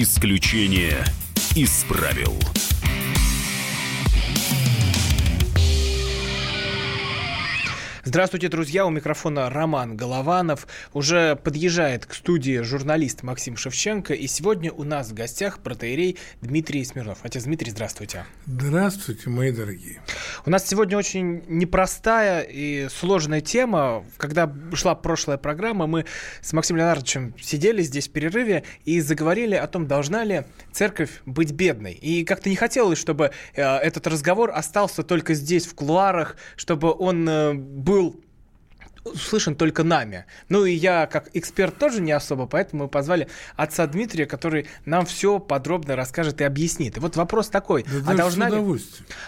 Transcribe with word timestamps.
Исключение 0.00 1.04
из 1.56 1.82
правил. 1.88 2.57
Здравствуйте, 8.08 8.48
друзья. 8.48 8.86
У 8.86 8.90
микрофона 8.90 9.50
Роман 9.50 9.94
Голованов. 9.94 10.66
Уже 10.94 11.36
подъезжает 11.36 12.06
к 12.06 12.14
студии 12.14 12.62
журналист 12.62 13.22
Максим 13.22 13.58
Шевченко. 13.58 14.14
И 14.14 14.26
сегодня 14.28 14.72
у 14.72 14.82
нас 14.82 15.10
в 15.10 15.12
гостях 15.12 15.58
протеерей 15.58 16.16
Дмитрий 16.40 16.82
Смирнов. 16.86 17.18
Отец 17.20 17.42
Дмитрий, 17.42 17.70
здравствуйте. 17.70 18.24
Здравствуйте, 18.46 19.28
мои 19.28 19.52
дорогие. 19.52 20.00
У 20.46 20.50
нас 20.50 20.66
сегодня 20.66 20.96
очень 20.96 21.44
непростая 21.48 22.40
и 22.40 22.88
сложная 22.88 23.42
тема. 23.42 24.06
Когда 24.16 24.50
шла 24.72 24.94
прошлая 24.94 25.36
программа, 25.36 25.86
мы 25.86 26.06
с 26.40 26.54
Максимом 26.54 26.78
Леонардовичем 26.78 27.34
сидели 27.38 27.82
здесь 27.82 28.08
в 28.08 28.12
перерыве 28.12 28.64
и 28.86 29.02
заговорили 29.02 29.54
о 29.54 29.66
том, 29.66 29.86
должна 29.86 30.24
ли 30.24 30.44
церковь 30.72 31.10
быть 31.26 31.52
бедной. 31.52 31.92
И 31.92 32.24
как-то 32.24 32.48
не 32.48 32.56
хотелось, 32.56 32.98
чтобы 32.98 33.32
э, 33.52 33.62
этот 33.62 34.06
разговор 34.06 34.50
остался 34.54 35.02
только 35.02 35.34
здесь, 35.34 35.66
в 35.66 35.74
кулуарах, 35.74 36.36
чтобы 36.56 36.90
он 36.98 37.28
э, 37.28 37.52
был 37.52 37.97
был 37.98 38.20
услышан 39.04 39.54
только 39.54 39.84
нами. 39.84 40.26
Ну 40.48 40.64
и 40.64 40.72
я, 40.72 41.06
как 41.06 41.30
эксперт, 41.34 41.78
тоже 41.78 42.00
не 42.00 42.12
особо, 42.12 42.46
поэтому 42.46 42.84
мы 42.84 42.88
позвали 42.88 43.28
отца 43.56 43.86
Дмитрия, 43.86 44.26
который 44.26 44.66
нам 44.84 45.06
все 45.06 45.38
подробно 45.38 45.96
расскажет 45.96 46.40
и 46.40 46.44
объяснит. 46.44 46.96
И 46.96 47.00
вот 47.00 47.16
вопрос 47.16 47.48
такой. 47.48 47.84
Да 47.84 48.12
а, 48.12 48.14
должна 48.14 48.50
ли, 48.50 48.80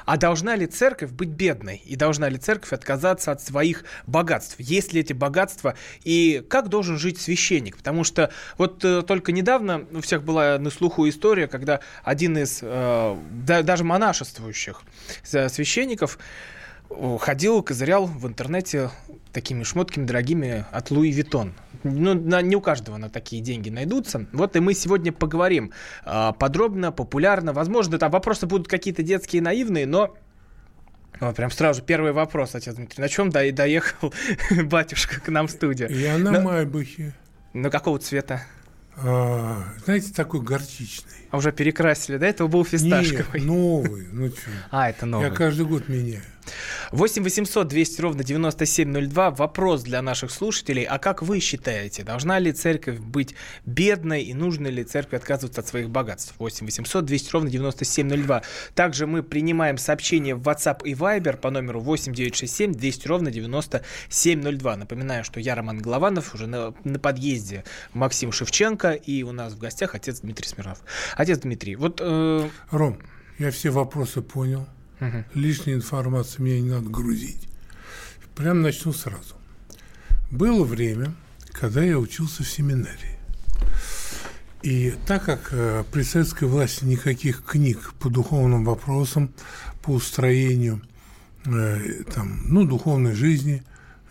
а 0.05 0.17
должна 0.17 0.57
ли 0.57 0.67
церковь 0.67 1.11
быть 1.11 1.31
бедной? 1.31 1.83
И 1.87 1.97
должна 1.97 2.29
ли 2.29 2.37
церковь 2.37 2.73
отказаться 2.73 3.33
от 3.33 3.43
своих 3.43 3.85
богатств? 4.07 4.57
Есть 4.59 4.93
ли 4.93 5.01
эти 5.01 5.15
богатства? 5.15 5.75
И 6.05 6.45
как 6.49 6.69
должен 6.69 6.99
жить 6.99 7.21
священник? 7.21 7.77
Потому 7.79 8.05
что 8.05 8.31
вот 8.59 8.85
э, 8.85 9.03
только 9.03 9.33
недавно 9.33 9.87
у 9.93 10.01
всех 10.01 10.25
была 10.25 10.59
на 10.59 10.71
слуху 10.71 11.09
история, 11.09 11.49
когда 11.49 11.81
один 12.05 12.37
из 12.37 12.59
э, 12.61 13.17
да, 13.47 13.63
даже 13.63 13.85
монашествующих 13.85 14.83
э, 15.33 15.49
священников 15.49 16.19
ходил, 17.19 17.63
козырял 17.63 18.07
в 18.07 18.27
интернете 18.27 18.91
такими 19.33 19.63
шмотками 19.63 20.07
дорогими 20.07 20.65
от 20.73 20.91
Луи 20.91 21.11
Виттон. 21.11 21.55
Ну, 21.83 22.15
на, 22.15 22.43
не 22.43 22.57
у 22.57 22.61
каждого 22.61 22.97
на 22.97 23.09
такие 23.09 23.41
деньги 23.43 23.71
найдутся. 23.71 24.27
Вот 24.33 24.57
и 24.57 24.61
мы 24.61 24.75
сегодня 24.75 25.13
поговорим 25.13 25.73
э, 26.05 26.33
подробно, 26.39 26.93
популярно. 26.93 27.53
Возможно, 27.53 27.99
там 27.99 28.11
вопросы 28.11 28.47
будут 28.47 28.69
какие-то 28.69 29.03
детские, 29.03 29.41
наивные, 29.41 29.87
но 29.87 30.15
вот 31.21 31.37
прям 31.37 31.51
сразу 31.51 31.83
первый 31.83 32.13
вопрос, 32.13 32.55
отец 32.55 32.75
Дмитрий. 32.75 33.03
На 33.03 33.09
чем 33.09 33.31
до 33.31 33.51
доехал 33.53 34.13
батюшка 34.65 35.21
к 35.21 35.29
нам 35.29 35.47
в 35.47 35.51
студию? 35.51 35.91
Я 35.91 36.19
на, 36.19 36.33
на 36.33 36.41
Майбахе. 36.41 37.15
На 37.53 37.71
какого 37.71 37.99
цвета? 37.99 38.43
А, 38.97 39.65
знаете, 39.85 40.13
такой 40.13 40.41
горчичный. 40.41 41.13
А 41.31 41.39
уже 41.39 41.53
перекрасили, 41.53 42.17
да? 42.17 42.27
Это 42.27 42.47
был 42.47 42.65
фисташковый. 42.65 43.41
Нет, 43.41 43.45
новый. 43.45 44.09
Ну 44.13 44.29
что? 44.29 44.51
А, 44.71 44.91
это 44.91 45.07
новый. 45.07 45.29
Я 45.29 45.35
каждый 45.35 45.67
год 45.67 45.89
меняю. 45.89 46.23
8 46.93 47.23
800 47.23 47.69
200 47.69 48.01
ровно 48.01 48.25
9702. 48.25 49.31
Вопрос 49.31 49.83
для 49.83 50.03
наших 50.03 50.31
слушателей. 50.31 50.85
А 50.85 50.99
как 50.99 51.23
вы 51.23 51.41
считаете, 51.41 52.03
должна 52.03 52.39
ли 52.39 52.53
церковь 52.53 52.99
быть 52.99 53.35
бедной 53.67 54.23
и 54.23 54.35
нужно 54.35 54.69
ли 54.69 54.85
церкви 54.85 55.17
отказываться 55.17 55.61
от 55.61 55.69
своих 55.69 55.91
богатств? 55.91 56.35
8 56.39 56.67
800 56.67 57.05
200 57.05 57.33
ровно 57.33 57.51
9702. 57.51 58.43
Также 58.75 59.07
мы 59.07 59.23
принимаем 59.23 59.79
сообщения 59.79 60.35
в 60.35 60.43
WhatsApp 60.43 60.83
и 60.85 60.95
Viber 60.95 61.37
по 61.37 61.51
номеру 61.51 61.81
8 61.81 62.13
967 62.13 62.75
200 62.75 63.09
ровно 63.09 63.31
9702. 63.31 64.77
Напоминаю, 64.77 65.25
что 65.25 65.41
я 65.41 65.55
Роман 65.55 65.79
Голованов, 65.79 66.35
уже 66.35 66.47
на, 66.47 66.75
на 66.85 66.99
подъезде 66.99 67.65
Максим 67.93 68.33
Шевченко 68.33 68.93
и 68.93 69.23
у 69.23 69.33
нас 69.33 69.55
в 69.55 69.59
гостях 69.59 69.95
отец 69.95 70.21
Дмитрий 70.21 70.49
Смирнов. 70.49 70.81
Отец 71.17 71.39
Дмитрий, 71.39 71.77
вот... 71.77 72.01
Э... 72.03 72.49
Ром, 72.71 72.99
я 73.39 73.51
все 73.51 73.71
вопросы 73.71 74.23
понял. 74.23 74.67
Угу. 75.01 75.25
Лишней 75.35 75.75
информации 75.75 76.43
мне 76.43 76.61
не 76.61 76.71
надо 76.71 76.89
грузить. 76.89 77.49
Прям 78.35 78.63
начну 78.63 78.93
сразу. 78.93 79.35
Было 80.31 80.65
время, 80.65 81.15
когда 81.53 81.83
я 81.83 81.99
учился 81.99 82.43
в 82.43 82.49
семинарии. 82.49 83.19
И 84.63 84.95
так 85.07 85.25
как 85.25 85.49
э, 85.53 85.85
при 85.91 86.03
советской 86.03 86.45
власти 86.45 86.85
никаких 86.85 87.43
книг 87.45 87.95
по 87.99 88.11
духовным 88.11 88.65
вопросам, 88.65 89.33
по 89.83 89.91
устроению 89.91 90.83
э, 91.47 92.05
там, 92.15 92.43
ну, 92.47 92.67
духовной 92.67 93.15
жизни 93.15 93.63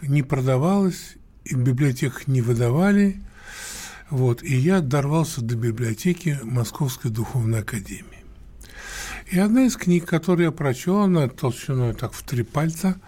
не 0.01 0.23
продавалось, 0.23 1.16
и 1.45 1.55
в 1.55 1.59
библиотеках 1.59 2.28
не 2.28 2.41
выдавали, 2.41 3.22
вот, 4.09 4.41
и 4.41 4.55
я 4.55 4.81
дорвался 4.81 5.41
до 5.41 5.55
библиотеки 5.55 6.39
Московской 6.44 7.11
духовной 7.11 7.59
академии. 7.59 8.19
И 9.31 9.38
одна 9.38 9.66
из 9.66 9.78
книг, 9.78 10.06
которую 10.06 10.45
я 10.45 10.51
прочел, 10.51 11.00
она 11.00 11.28
толщиной 11.28 11.94
так 11.94 12.13
в 12.13 12.23
три 12.23 12.44
пальца, 12.44 13.00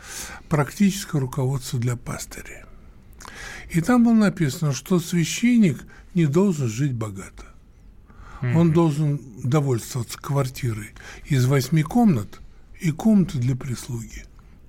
«Практическое 0.49 1.19
руководство 1.19 1.79
для 1.79 1.95
пастыря». 1.95 2.65
И 3.71 3.81
там 3.81 4.03
было 4.03 4.13
написано, 4.13 4.73
что 4.73 4.99
священник 4.99 5.83
не 6.13 6.27
должен 6.27 6.67
жить 6.67 6.93
богато. 6.93 7.45
Mm-hmm. 8.41 8.55
Он 8.55 8.71
должен 8.71 9.21
довольствоваться 9.43 10.17
квартирой 10.19 10.91
из 11.25 11.45
восьми 11.45 11.83
комнат 11.83 12.41
и 12.79 12.91
комнаты 12.91 13.37
для 13.37 13.55
прислуги. 13.55 14.25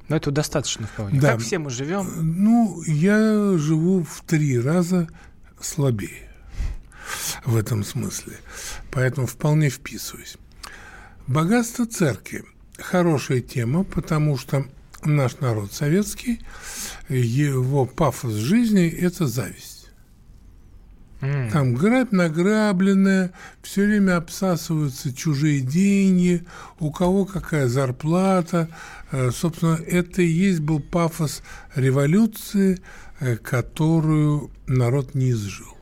Но 0.08 0.16
это 0.16 0.30
достаточно 0.30 0.86
вполне. 0.86 1.20
Да. 1.20 1.32
Как 1.32 1.40
все 1.40 1.58
мы 1.58 1.70
живем? 1.70 2.06
Ну, 2.20 2.82
я 2.82 3.56
живу 3.58 4.04
в 4.04 4.22
три 4.26 4.58
раза 4.58 5.08
слабее 5.60 6.30
в 7.44 7.56
этом 7.56 7.84
смысле. 7.84 8.36
Поэтому 8.90 9.26
вполне 9.26 9.68
вписываюсь. 9.68 10.36
Богатство 11.32 11.86
церкви– 11.86 12.44
хорошая 12.78 13.40
тема, 13.40 13.84
потому 13.84 14.36
что 14.36 14.66
наш 15.02 15.40
народ 15.40 15.72
советский, 15.72 16.40
его 17.08 17.86
пафос 17.86 18.34
жизни– 18.34 18.86
это 19.00 19.26
зависть. 19.26 19.90
Mm. 21.22 21.50
Там 21.50 21.74
грабь 21.74 22.12
награбленная, 22.12 23.32
все 23.62 23.86
время 23.86 24.18
обсасываются 24.18 25.14
чужие 25.14 25.60
деньги, 25.60 26.44
у 26.78 26.90
кого 26.90 27.24
какая 27.24 27.66
зарплата. 27.66 28.68
Э, 29.10 29.30
собственно, 29.30 29.80
это 29.86 30.20
и 30.20 30.26
есть 30.26 30.60
был 30.60 30.80
пафос 30.80 31.42
революции, 31.74 32.82
э, 33.20 33.36
которую 33.36 34.50
народ 34.66 35.14
не 35.14 35.30
изжил. 35.30 35.78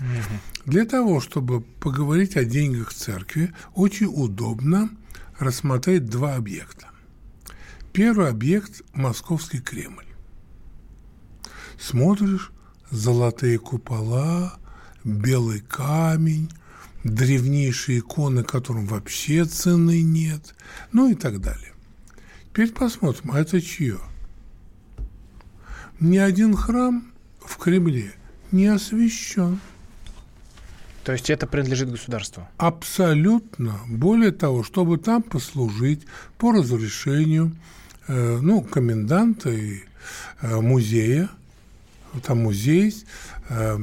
Mm-hmm. 0.00 0.51
Для 0.66 0.84
того, 0.84 1.20
чтобы 1.20 1.60
поговорить 1.60 2.36
о 2.36 2.44
деньгах 2.44 2.94
церкви, 2.94 3.52
очень 3.74 4.06
удобно 4.06 4.90
рассмотреть 5.38 6.06
два 6.06 6.36
объекта. 6.36 6.88
Первый 7.92 8.28
объект– 8.28 8.82
Московский 8.94 9.58
Кремль. 9.58 10.06
Смотришь, 11.80 12.52
золотые 12.90 13.58
купола, 13.58 14.56
белый 15.02 15.60
камень, 15.60 16.48
древнейшие 17.02 17.98
иконы, 17.98 18.44
которым 18.44 18.86
вообще 18.86 19.44
цены 19.44 20.02
нет, 20.02 20.54
ну 20.92 21.10
и 21.10 21.14
так 21.14 21.40
далее. 21.40 21.72
Теперь 22.50 22.70
посмотрим, 22.70 23.32
а 23.32 23.40
это 23.40 23.60
чье? 23.60 23.98
Ни 25.98 26.18
один 26.18 26.54
храм 26.54 27.12
в 27.40 27.56
Кремле 27.56 28.14
не 28.52 28.68
освящен– 28.68 29.58
то 31.04 31.12
есть 31.12 31.30
это 31.30 31.46
принадлежит 31.46 31.90
государству? 31.90 32.48
Абсолютно. 32.58 33.80
Более 33.88 34.30
того, 34.30 34.62
чтобы 34.62 34.98
там 34.98 35.22
послужить 35.22 36.06
по 36.38 36.52
разрешению 36.52 37.56
э, 38.08 38.38
ну, 38.40 38.60
коменданта 38.62 39.50
и 39.50 39.80
э, 40.40 40.60
музея, 40.60 41.28
там 42.22 42.38
музей 42.42 42.84
есть, 42.84 43.06
э, 43.48 43.78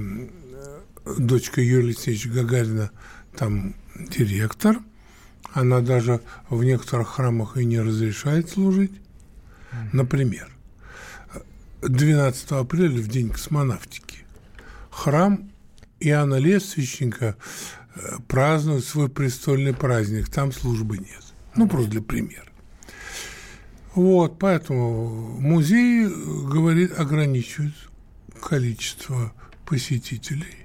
дочка 1.17 1.61
Юрия 1.61 1.87
Алексеевича 1.87 2.29
Гагарина 2.29 2.91
там 3.35 3.75
директор, 3.95 4.77
она 5.53 5.81
даже 5.81 6.21
в 6.49 6.63
некоторых 6.63 7.09
храмах 7.09 7.57
и 7.57 7.65
не 7.65 7.79
разрешает 7.79 8.49
служить. 8.49 8.93
Например, 9.93 10.49
12 11.81 12.51
апреля, 12.51 13.01
в 13.01 13.07
день 13.07 13.29
космонавтики, 13.29 14.19
храм 14.89 15.49
Иоанна 15.99 16.35
Лествичника 16.35 17.35
э, 17.95 18.17
празднует 18.27 18.85
свой 18.85 19.09
престольный 19.09 19.73
праздник, 19.73 20.29
там 20.29 20.51
службы 20.51 20.97
нет. 20.97 21.23
Ну, 21.55 21.67
просто 21.67 21.91
для 21.91 22.01
примера. 22.01 22.45
Вот, 23.95 24.39
поэтому 24.39 25.39
музей, 25.39 26.05
э, 26.05 26.09
говорит, 26.09 26.97
ограничивает 26.97 27.73
количество 28.41 29.33
посетителей. 29.65 30.55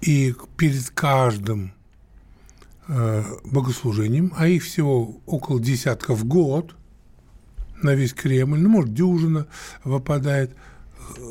И 0.00 0.34
перед 0.56 0.90
каждым 0.90 1.72
э, 2.86 3.24
богослужением, 3.44 4.32
а 4.36 4.46
их 4.46 4.62
всего 4.62 5.20
около 5.26 5.60
десятка 5.60 6.14
в 6.14 6.24
год, 6.24 6.76
на 7.82 7.94
весь 7.94 8.14
Кремль, 8.14 8.60
ну, 8.60 8.68
может, 8.68 8.94
дюжина 8.94 9.48
выпадает, 9.82 10.54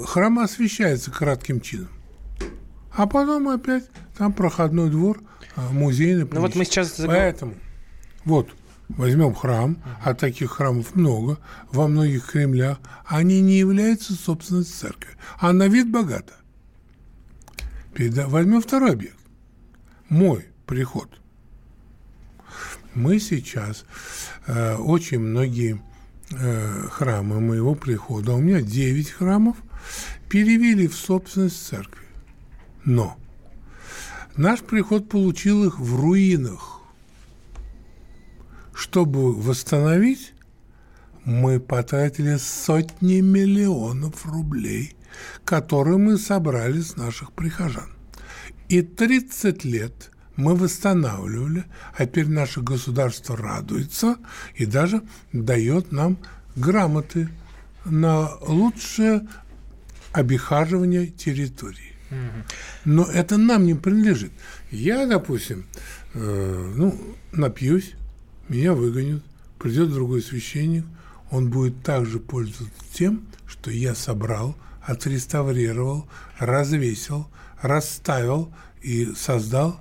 храм 0.06 0.40
освещается 0.40 1.12
кратким 1.12 1.62
чином 1.62 1.90
А 2.96 3.08
потом 3.08 3.50
опять 3.50 3.86
там 4.18 4.34
проходной 4.34 4.90
двор, 4.90 5.22
а, 5.56 5.70
музейный. 5.70 6.28
Ну 6.32 6.42
вот 6.42 6.56
мы 6.56 6.66
сейчас... 6.66 6.94
Поэтому, 7.06 7.56
вот, 8.26 8.50
возьмем 8.90 9.34
храм, 9.34 9.78
а 10.04 10.14
таких 10.14 10.52
храмов 10.52 10.96
много, 10.96 11.40
во 11.72 11.88
многих 11.88 12.28
Кремлях, 12.28 12.80
они 13.06 13.42
не 13.42 13.58
являются 13.58 14.14
собственностью 14.14 14.90
церкви, 14.90 15.12
а 15.40 15.54
на 15.54 15.68
вид 15.68 15.90
богато. 15.90 16.34
Возьмем 17.98 18.62
второй 18.62 18.92
объект. 18.92 19.18
Мой 20.10 20.48
приход. 20.66 21.10
Мы 22.94 23.20
сейчас 23.20 23.86
э, 24.46 24.76
очень 24.76 25.20
многие 25.20 25.82
э, 26.32 26.88
храмы 26.92 27.40
моего 27.40 27.74
прихода, 27.74 28.34
у 28.34 28.40
меня 28.40 28.62
9 28.62 29.10
храмов, 29.10 29.58
перевели 30.30 30.88
в 30.88 30.96
собственность 30.96 31.66
церкви. 31.66 32.03
Но 32.86 33.18
наш 34.36 34.62
приход 34.62 35.10
получил 35.10 35.66
их 35.66 35.80
в 35.80 36.00
руинах. 36.00 36.82
Чтобы 38.74 39.34
восстановить, 39.34 40.34
мы 41.24 41.60
потратили 41.60 42.38
сотни 42.38 43.22
миллионов 43.22 44.26
рублей, 44.26 44.96
которые 45.46 45.98
мы 45.98 46.18
собрали 46.18 46.82
с 46.82 46.98
наших 46.98 47.32
прихожан. 47.32 47.90
И 48.68 48.82
30 48.82 49.64
лет 49.64 50.12
мы 50.36 50.56
восстанавливали, 50.56 51.66
а 51.96 52.06
теперь 52.06 52.28
наше 52.28 52.62
государство 52.62 53.38
радуется 53.38 54.18
и 54.56 54.66
даже 54.66 55.04
дает 55.32 55.92
нам 55.92 56.18
грамоты 56.56 57.30
на 57.86 58.30
лучшее 58.42 59.28
обихаживание 60.12 61.08
территории. 61.08 61.93
Но 62.86 63.06
это 63.06 63.38
нам 63.38 63.66
не 63.66 63.74
принадлежит. 63.74 64.32
Я, 64.72 65.06
допустим, 65.08 65.66
э, 66.14 66.72
ну, 66.76 67.00
напьюсь, 67.32 67.94
меня 68.50 68.74
выгонят, 68.74 69.24
придет 69.60 69.92
другой 69.92 70.22
священник, 70.22 70.86
он 71.32 71.50
будет 71.50 71.82
также 71.84 72.20
пользоваться 72.20 72.76
тем, 72.94 73.26
что 73.48 73.72
я 73.72 73.96
собрал, 73.96 74.56
отреставрировал, 74.82 76.08
развесил, 76.38 77.28
расставил 77.62 78.54
и 78.82 79.14
создал 79.16 79.80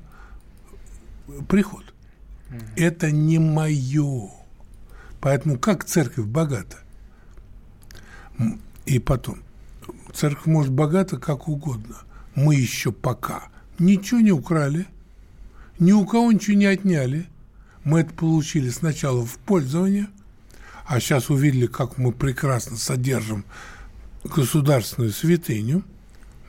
приход. 1.49 1.85
Это 2.77 3.11
не 3.11 3.39
мое. 3.39 4.31
Поэтому 5.21 5.59
как 5.59 5.85
церковь 5.85 6.27
богата? 6.27 6.79
И 8.87 8.99
потом, 8.99 9.43
церковь 10.13 10.47
может 10.47 10.73
богата 10.73 11.17
как 11.19 11.49
угодно. 11.49 11.97
Мы 12.35 12.55
еще 12.55 12.93
пока 12.93 13.49
ничего 13.79 14.21
не 14.21 14.33
украли, 14.33 14.87
ни 15.79 15.93
у 15.93 16.07
кого 16.07 16.33
ничего 16.33 16.57
не 16.57 16.67
отняли. 16.67 17.27
Мы 17.85 18.01
это 18.01 18.15
получили 18.15 18.71
сначала 18.71 19.25
в 19.25 19.39
пользование, 19.39 20.09
а 20.87 21.01
сейчас 21.01 21.31
увидели, 21.31 21.67
как 21.67 21.99
мы 21.99 22.13
прекрасно 22.13 22.77
содержим 22.77 23.45
государственную 24.25 25.13
святыню. 25.13 25.83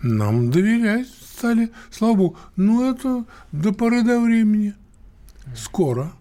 Нам 0.02 0.52
доверять 0.52 1.08
стали, 1.44 1.72
слава 1.92 2.16
богу. 2.16 2.38
Ну, 2.56 2.90
это 2.90 3.26
до 3.52 3.74
поры 3.74 4.04
до 4.04 4.20
времени. 4.20 4.76
Скоро 5.56 6.14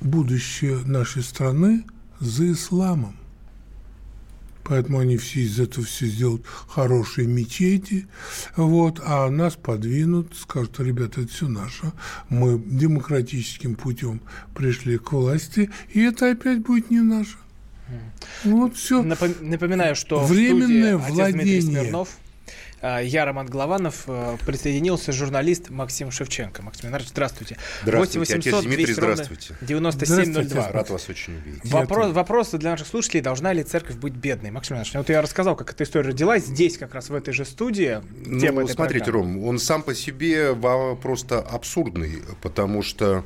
будущее 0.00 0.78
нашей 0.86 1.22
страны 1.22 1.84
за 2.20 2.52
исламом. 2.52 3.16
Поэтому 4.64 5.00
они 5.00 5.16
все 5.16 5.40
из 5.40 5.58
этого 5.58 5.84
все 5.84 6.06
сделают 6.06 6.44
хорошие 6.46 7.26
мечети, 7.26 8.06
вот, 8.56 9.00
а 9.04 9.28
нас 9.30 9.56
подвинут, 9.56 10.36
скажут, 10.36 10.78
ребята, 10.80 11.22
это 11.22 11.32
все 11.32 11.48
наше, 11.48 11.92
мы 12.28 12.62
демократическим 12.64 13.74
путем 13.74 14.20
пришли 14.54 14.98
к 14.98 15.12
власти, 15.12 15.70
и 15.92 16.00
это 16.00 16.30
опять 16.30 16.60
будет 16.60 16.90
не 16.90 17.00
наше. 17.00 17.36
Вот 18.44 18.76
все. 18.76 19.02
Напоминаю, 19.02 19.94
что 19.94 20.24
временное 20.24 20.96
в 20.96 21.02
студии 21.02 21.14
владение. 21.14 21.62
Смирнов, 21.62 22.08
а, 22.08 22.31
я, 22.82 23.24
Роман 23.24 23.46
Голованов, 23.46 24.04
э, 24.06 24.36
присоединился 24.44 25.12
журналист 25.12 25.70
Максим 25.70 26.10
Шевченко. 26.10 26.62
Максим 26.62 26.90
Иванович, 26.90 27.08
здравствуйте. 27.10 27.56
Здравствуйте, 27.82 28.18
8 28.18 28.36
800 28.36 28.64
Дмитрий, 28.64 28.92
здравствуйте. 28.92 29.56
9702. 29.60 30.72
Рад 30.72 30.90
вас 30.90 31.08
очень 31.08 31.36
увидеть. 31.36 31.64
Вопрос, 31.64 32.12
вопрос 32.12 32.50
для 32.50 32.70
наших 32.72 32.88
слушателей, 32.88 33.22
должна 33.22 33.52
ли 33.52 33.62
церковь 33.62 33.96
быть 33.96 34.14
бедной? 34.14 34.50
Максим 34.50 34.74
Иванович, 34.74 34.94
вот 34.94 35.08
я 35.08 35.22
рассказал, 35.22 35.54
как 35.54 35.72
эта 35.72 35.84
история 35.84 36.08
родилась 36.08 36.44
здесь, 36.44 36.76
как 36.76 36.94
раз 36.94 37.08
в 37.08 37.14
этой 37.14 37.32
же 37.32 37.44
студии. 37.44 38.00
Ну, 38.26 38.66
смотрите, 38.66 39.04
программы. 39.04 39.34
Ром, 39.34 39.44
он 39.44 39.58
сам 39.58 39.82
по 39.82 39.94
себе 39.94 40.54
просто 41.00 41.40
абсурдный, 41.40 42.22
потому 42.40 42.82
что 42.82 43.24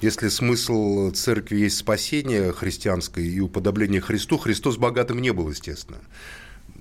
если 0.00 0.28
смысл 0.28 1.10
церкви 1.10 1.56
есть 1.56 1.78
спасение 1.78 2.52
христианское 2.52 3.24
и 3.24 3.40
уподобление 3.40 4.00
Христу, 4.00 4.36
Христос 4.36 4.76
богатым 4.76 5.20
не 5.20 5.32
был, 5.32 5.48
естественно. 5.50 5.98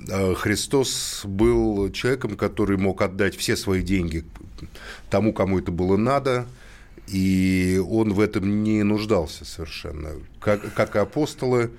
Э, 0.09 0.33
Христос 0.36 1.21
был 1.25 1.92
человеком, 1.92 2.36
который 2.36 2.77
мог 2.77 3.01
отдать 3.01 3.36
все 3.36 3.56
свои 3.56 3.81
деньги 3.81 4.24
тому, 5.09 5.33
кому 5.33 5.59
это 5.59 5.71
было 5.71 5.97
надо, 5.97 6.45
и 7.07 7.81
он 7.88 8.13
в 8.13 8.19
этом 8.19 8.63
не 8.63 8.83
нуждался 8.83 9.45
совершенно. 9.45 10.13
Как, 10.39 10.74
как 10.74 10.95
и 10.95 11.00
апостолы, 11.00 11.71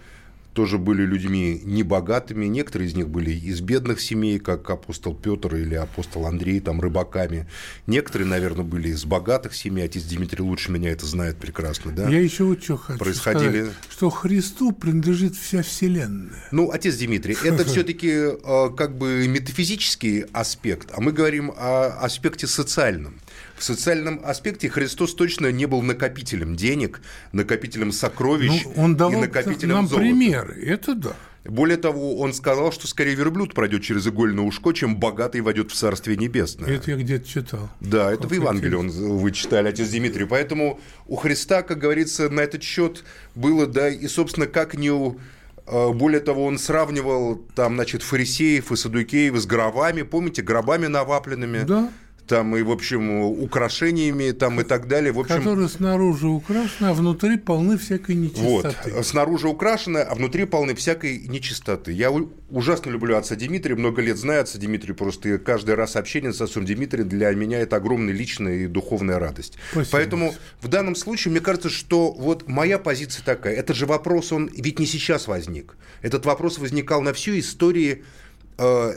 тоже 0.56 0.78
были 0.78 1.02
людьми 1.02 1.60
небогатыми, 1.64 2.46
некоторые 2.46 2.88
из 2.88 2.94
них 2.94 3.08
были 3.10 3.30
из 3.30 3.60
бедных 3.60 4.00
семей, 4.00 4.38
как 4.38 4.68
апостол 4.70 5.14
Петр 5.14 5.54
или 5.54 5.74
апостол 5.74 6.24
Андрей, 6.26 6.60
там 6.60 6.80
рыбаками. 6.80 7.46
Некоторые, 7.86 8.26
наверное, 8.26 8.64
были 8.64 8.88
из 8.88 9.04
богатых 9.04 9.54
семей, 9.54 9.84
отец 9.84 10.04
Дмитрий 10.04 10.42
лучше 10.42 10.72
меня 10.72 10.90
это 10.90 11.04
знает 11.04 11.36
прекрасно, 11.36 11.92
да? 11.92 12.08
Я 12.08 12.20
еще 12.20 12.44
вот 12.44 12.64
что 12.64 12.78
хочу 12.78 12.98
Происходили... 12.98 13.64
сказать, 13.64 13.74
что 13.90 14.08
Христу 14.08 14.72
принадлежит 14.72 15.36
вся 15.36 15.62
вселенная. 15.62 16.42
Ну, 16.52 16.70
отец 16.70 16.96
Дмитрий, 16.96 17.36
это 17.44 17.64
все-таки 17.66 18.08
э, 18.10 18.70
как 18.74 18.96
бы 18.96 19.28
метафизический 19.28 20.20
аспект, 20.32 20.88
а 20.96 21.02
мы 21.02 21.12
говорим 21.12 21.52
о 21.54 21.98
аспекте 22.00 22.46
социальном. 22.46 23.20
В 23.56 23.64
социальном 23.64 24.20
аспекте 24.24 24.68
Христос 24.68 25.14
точно 25.14 25.50
не 25.50 25.66
был 25.66 25.82
накопителем 25.82 26.56
денег, 26.56 27.00
накопителем 27.32 27.90
сокровищ 27.90 28.64
ну, 28.64 28.72
он 28.76 28.96
давал 28.96 29.14
и 29.14 29.26
накопителем 29.26 29.74
нам 29.74 29.88
золота. 29.88 30.04
примеры, 30.04 30.62
это 30.62 30.94
да. 30.94 31.16
Более 31.44 31.76
того, 31.76 32.18
он 32.18 32.34
сказал, 32.34 32.72
что 32.72 32.88
скорее 32.88 33.14
верблюд 33.14 33.54
пройдет 33.54 33.82
через 33.82 34.06
игольное 34.06 34.44
ушко, 34.44 34.72
чем 34.72 34.96
богатый 34.96 35.40
войдет 35.40 35.70
в 35.70 35.74
Царствие 35.74 36.16
Небесное. 36.16 36.68
Это 36.68 36.90
я 36.90 36.96
где-то 36.96 37.26
читал. 37.26 37.70
Да, 37.80 38.12
это 38.12 38.26
в 38.26 38.32
Евангелии 38.32 38.74
он, 38.74 38.90
вы 38.90 39.30
читали, 39.32 39.68
отец 39.68 39.88
Дмитрий. 39.88 40.24
Поэтому 40.24 40.80
у 41.06 41.16
Христа, 41.16 41.62
как 41.62 41.78
говорится, 41.78 42.28
на 42.28 42.40
этот 42.40 42.62
счет 42.62 43.04
было, 43.34 43.66
да, 43.66 43.88
и, 43.88 44.08
собственно, 44.08 44.46
как 44.46 44.74
не 44.74 44.90
у 44.90 45.20
э, 45.66 45.92
более 45.92 46.20
того, 46.20 46.44
он 46.44 46.58
сравнивал 46.58 47.36
там, 47.54 47.74
значит, 47.76 48.02
фарисеев 48.02 48.72
и 48.72 48.76
садукеев 48.76 49.36
с 49.36 49.46
гробами, 49.46 50.02
помните, 50.02 50.42
гробами 50.42 50.86
навапленными. 50.86 51.62
Да 51.64 51.90
там 52.26 52.56
и, 52.56 52.62
в 52.62 52.70
общем, 52.70 53.20
украшениями 53.20 54.30
там 54.32 54.60
и 54.60 54.64
так 54.64 54.88
далее. 54.88 55.12
В 55.12 55.20
общем, 55.20 55.36
Которые 55.36 55.68
снаружи 55.68 56.26
украшены, 56.26 56.88
а 56.88 56.94
внутри 56.94 57.36
полны 57.36 57.78
всякой 57.78 58.14
нечистоты. 58.16 58.92
Вот, 58.92 59.06
снаружи 59.06 59.48
украшены, 59.48 59.98
а 59.98 60.14
внутри 60.14 60.44
полны 60.44 60.74
всякой 60.74 61.18
нечистоты. 61.18 61.92
Я 61.92 62.12
ужасно 62.50 62.90
люблю 62.90 63.16
отца 63.16 63.34
Дмитрия, 63.36 63.74
много 63.74 64.02
лет 64.02 64.16
знаю 64.16 64.42
отца 64.42 64.58
Дмитрия, 64.58 64.94
просто 64.94 65.38
каждый 65.38 65.74
раз 65.74 65.96
общение 65.96 66.32
с 66.32 66.40
отцом 66.40 66.64
Дмитрием 66.64 67.08
для 67.08 67.30
меня 67.32 67.60
это 67.60 67.76
огромная 67.76 68.14
личная 68.14 68.54
и 68.54 68.66
духовная 68.66 69.18
радость. 69.18 69.58
Спасибо. 69.72 69.90
Поэтому 69.92 70.34
в 70.60 70.68
данном 70.68 70.96
случае 70.96 71.32
мне 71.32 71.40
кажется, 71.40 71.70
что 71.70 72.12
вот 72.12 72.48
моя 72.48 72.78
позиция 72.78 73.24
такая. 73.24 73.54
Этот 73.54 73.76
же 73.76 73.86
вопрос, 73.86 74.32
он 74.32 74.50
ведь 74.54 74.78
не 74.78 74.86
сейчас 74.86 75.28
возник. 75.28 75.76
Этот 76.02 76.26
вопрос 76.26 76.58
возникал 76.58 77.00
на 77.02 77.12
всю 77.12 77.38
истории 77.38 77.96
Э, 77.96 78.02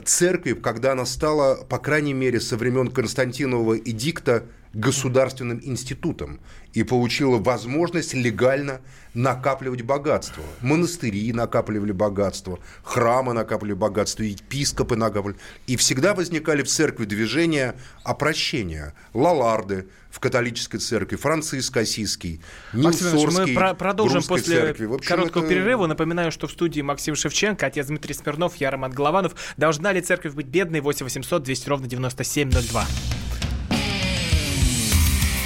церкви, 0.04 0.52
когда 0.54 0.92
она 0.92 1.04
стала, 1.04 1.56
по 1.56 1.78
крайней 1.78 2.14
мере, 2.14 2.40
со 2.40 2.56
времен 2.56 2.88
Константинова 2.88 3.78
эдикта 3.78 4.44
государственным 4.72 5.60
институтом 5.62 6.40
и 6.72 6.84
получила 6.84 7.38
возможность 7.38 8.14
легально 8.14 8.80
накапливать 9.14 9.82
богатство. 9.82 10.44
Монастыри 10.60 11.32
накапливали 11.32 11.90
богатство, 11.90 12.60
храмы 12.84 13.32
накапливали 13.32 13.74
богатство, 13.74 14.22
епископы 14.22 14.94
накапливали. 14.94 15.40
И 15.66 15.76
всегда 15.76 16.14
возникали 16.14 16.62
в 16.62 16.68
церкви 16.68 17.04
движения 17.04 17.74
опрощения. 18.04 18.94
Лаларды 19.12 19.88
в 20.10 20.20
католической 20.20 20.78
церкви, 20.78 21.16
Франциск 21.16 21.76
Осиский, 21.76 22.40
Нилсорский 22.72 23.46
Мы 23.46 23.54
про 23.54 23.74
продолжим 23.74 24.22
после 24.22 24.56
церкви. 24.56 24.86
общем, 24.92 25.08
короткого 25.08 25.44
это... 25.44 25.50
перерыва. 25.54 25.86
Напоминаю, 25.86 26.30
что 26.30 26.46
в 26.46 26.52
студии 26.52 26.80
Максим 26.80 27.16
Шевченко, 27.16 27.66
отец 27.66 27.86
Дмитрий 27.86 28.14
Смирнов, 28.14 28.56
я 28.56 28.70
Роман 28.70 28.92
Голованов. 28.92 29.34
Должна 29.56 29.92
ли 29.92 30.00
церковь 30.00 30.34
быть 30.34 30.46
бедной? 30.46 30.80
8 30.80 31.04
800 31.04 31.42
200 31.42 31.68
ровно 31.68 31.88
9702. 31.88 32.86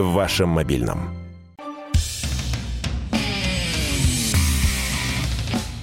В 0.00 0.12
вашем 0.14 0.48
мобильном. 0.48 1.10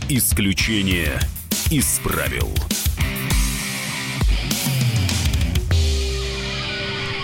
Исключение 0.09 1.19
из 1.69 1.99
правил. 1.99 2.49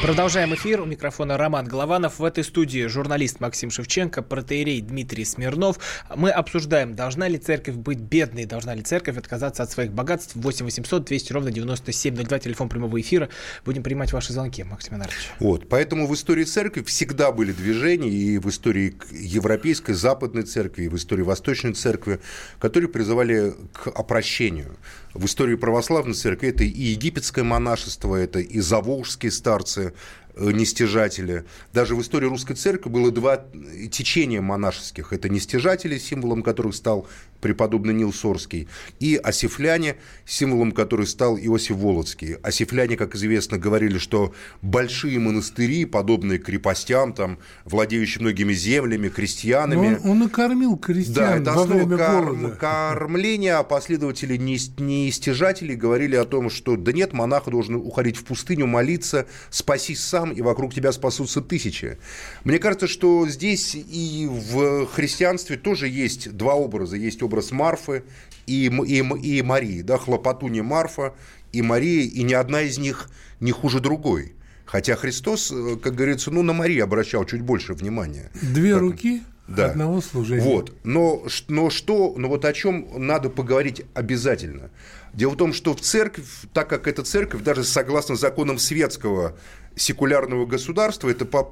Продолжаем 0.03 0.53
эфир. 0.53 0.81
У 0.81 0.86
микрофона 0.86 1.38
Роман 1.38 1.65
Голованов. 1.65 2.19
В 2.19 2.25
этой 2.25 2.43
студии 2.43 2.88
журналист 2.88 3.39
Максим 3.39 3.72
Шевченко, 3.72 4.22
протеерей 4.22 4.81
Дмитрий 4.81 5.24
Смирнов. 5.24 5.79
Мы 6.13 6.29
обсуждаем, 6.29 6.93
должна 6.93 7.29
ли 7.29 7.38
церковь 7.38 7.75
быть 7.75 8.00
бедной, 8.00 8.43
должна 8.43 8.75
ли 8.75 8.81
церковь 8.81 9.15
отказаться 9.15 9.63
от 9.63 9.72
своих 9.72 9.93
богатств. 9.93 10.36
8 10.36 10.65
800 10.65 11.05
200 11.05 11.31
ровно 11.31 11.51
9702, 11.51 12.39
телефон 12.39 12.67
прямого 12.67 13.00
эфира. 13.00 13.29
Будем 13.63 13.81
принимать 13.81 14.12
ваши 14.12 14.33
звонки, 14.33 14.62
Максим 14.65 14.95
Иванович. 14.95 15.13
Вот, 15.39 15.69
поэтому 15.69 16.05
в 16.05 16.13
истории 16.13 16.43
церкви 16.43 16.83
всегда 16.83 17.31
были 17.31 17.53
движения, 17.53 18.10
и 18.10 18.39
в 18.39 18.50
истории 18.50 18.98
европейской, 19.10 19.93
западной 19.93 20.43
церкви, 20.43 20.83
и 20.83 20.88
в 20.89 20.98
истории 20.98 21.24
восточной 21.24 21.75
церкви, 21.75 22.19
которые 22.60 22.89
призывали 22.89 23.53
к 23.72 23.88
опрощению 23.88 24.75
в 25.13 25.25
истории 25.25 25.55
православной 25.55 26.15
церкви 26.15 26.50
это 26.50 26.63
и 26.63 26.67
египетское 26.67 27.43
монашество, 27.43 28.15
это 28.15 28.39
и 28.39 28.60
заволжские 28.60 29.31
старцы, 29.31 29.92
Э, 30.35 30.51
нестяжатели. 30.51 31.45
Даже 31.73 31.95
в 31.95 32.01
истории 32.01 32.25
русской 32.25 32.55
церкви 32.55 32.89
было 32.89 33.12
два 33.12 33.45
течения 33.91 34.41
монашеских. 34.41 35.13
Это 35.13 35.29
нестяжатели, 35.29 36.00
символом 36.00 36.41
которых 36.41 36.73
стал 36.73 37.07
преподобный 37.43 37.93
Нил 37.93 38.12
Сорский, 38.12 38.67
и 39.00 39.15
осифляне, 39.15 39.97
символом 40.25 40.71
которых 40.71 41.07
стал 41.07 41.38
Иосиф 41.38 41.75
Володский. 41.75 42.38
Осифляне, 42.41 42.97
как 42.97 43.13
известно, 43.13 43.59
говорили, 43.59 44.00
что 44.00 44.33
большие 44.63 45.19
монастыри, 45.19 45.85
подобные 45.85 46.39
крепостям, 46.39 47.13
там, 47.13 47.38
владеющие 47.65 48.23
многими 48.23 48.53
землями, 48.53 49.09
крестьянами... 49.09 50.00
он, 50.03 50.09
он 50.09 50.19
накормил 50.19 50.77
крестьян 50.77 51.43
да, 51.43 51.51
это 51.51 51.53
во 51.53 51.65
время 51.65 51.97
кор- 51.97 52.55
кормления, 52.55 53.59
а 53.59 53.63
последователи 53.63 54.38
нестяжателей 54.38 55.75
говорили 55.75 56.15
о 56.15 56.25
том, 56.25 56.50
что 56.50 56.75
да 56.75 56.91
нет, 56.91 57.13
монах 57.13 57.47
должен 57.47 57.75
уходить 57.75 58.17
в 58.17 58.23
пустыню, 58.23 58.65
молиться, 58.65 59.27
спасись 59.51 60.01
сам, 60.01 60.23
сам, 60.23 60.31
и 60.31 60.41
вокруг 60.41 60.73
тебя 60.73 60.91
спасутся 60.91 61.41
тысячи. 61.41 61.97
Мне 62.43 62.59
кажется, 62.59 62.88
что 62.88 63.27
здесь 63.27 63.75
и 63.75 64.27
в 64.29 64.85
христианстве 64.88 65.57
тоже 65.57 65.88
есть 65.89 66.31
два 66.31 66.53
образа. 66.53 66.95
Есть 66.95 67.21
образ 67.23 67.33
Марфы 67.52 68.04
и, 68.46 68.66
и, 68.66 68.98
и 68.98 69.42
Марии, 69.42 69.82
да, 69.82 69.98
хлопотуни 69.98 70.62
Марфа 70.62 71.13
и 71.52 71.62
Мария, 71.62 72.04
и 72.04 72.24
ни 72.24 72.34
одна 72.34 72.62
из 72.62 72.78
них 72.78 73.10
не 73.40 73.52
хуже 73.52 73.80
другой. 73.80 74.34
Хотя 74.66 74.96
Христос, 74.96 75.52
э, 75.52 75.78
как 75.82 75.96
говорится, 75.96 76.32
ну, 76.32 76.42
на 76.42 76.54
Марии 76.54 76.80
обращал 76.80 77.25
чуть 77.25 77.42
больше 77.42 77.74
внимания. 77.74 78.32
Две 78.42 78.74
как... 78.74 78.82
руки 78.82 79.24
да. 79.48 79.68
одного 79.68 80.02
служения. 80.02 80.44
Вот. 80.44 80.74
Но, 80.84 81.24
но 81.48 81.70
что, 81.70 82.13
но 82.18 82.28
вот 82.28 82.46
о 82.46 82.54
чем 82.54 82.88
надо 82.96 83.30
поговорить 83.30 83.84
обязательно. 83.94 84.70
Дело 85.13 85.32
в 85.32 85.38
том, 85.38 85.53
что 85.53 85.75
в 85.75 85.82
церковь, 85.82 86.25
так 86.53 86.67
как 86.67 86.88
эта 86.88 87.03
церковь, 87.03 87.43
даже 87.43 87.63
согласно 87.63 88.15
законам 88.15 88.58
светского 88.58 89.38
секулярного 89.75 90.48
государства, 90.48 91.10
это 91.10 91.25
по, 91.25 91.51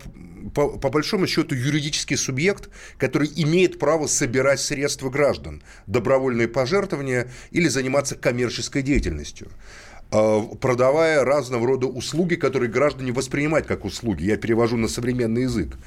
по, 0.53 0.69
по 0.69 0.89
большому 0.89 1.27
счету 1.27 1.53
юридический 1.53 2.17
субъект, 2.17 2.69
который 2.97 3.31
имеет 3.35 3.77
право 3.77 4.07
собирать 4.07 4.59
средства 4.59 5.09
граждан, 5.09 5.61
добровольные 5.85 6.47
пожертвования 6.47 7.31
или 7.51 7.67
заниматься 7.67 8.15
коммерческой 8.15 8.81
деятельностью 8.81 9.49
а, 10.11 10.41
продавая 10.41 11.23
разного 11.23 11.67
рода 11.67 11.85
услуги, 11.85 12.35
которые 12.35 12.69
граждане 12.69 13.11
воспринимают 13.11 13.67
как 13.67 13.85
услуги. 13.85 14.23
Я 14.23 14.37
перевожу 14.37 14.77
на 14.77 14.87
современный 14.87 15.43
язык. 15.43 15.77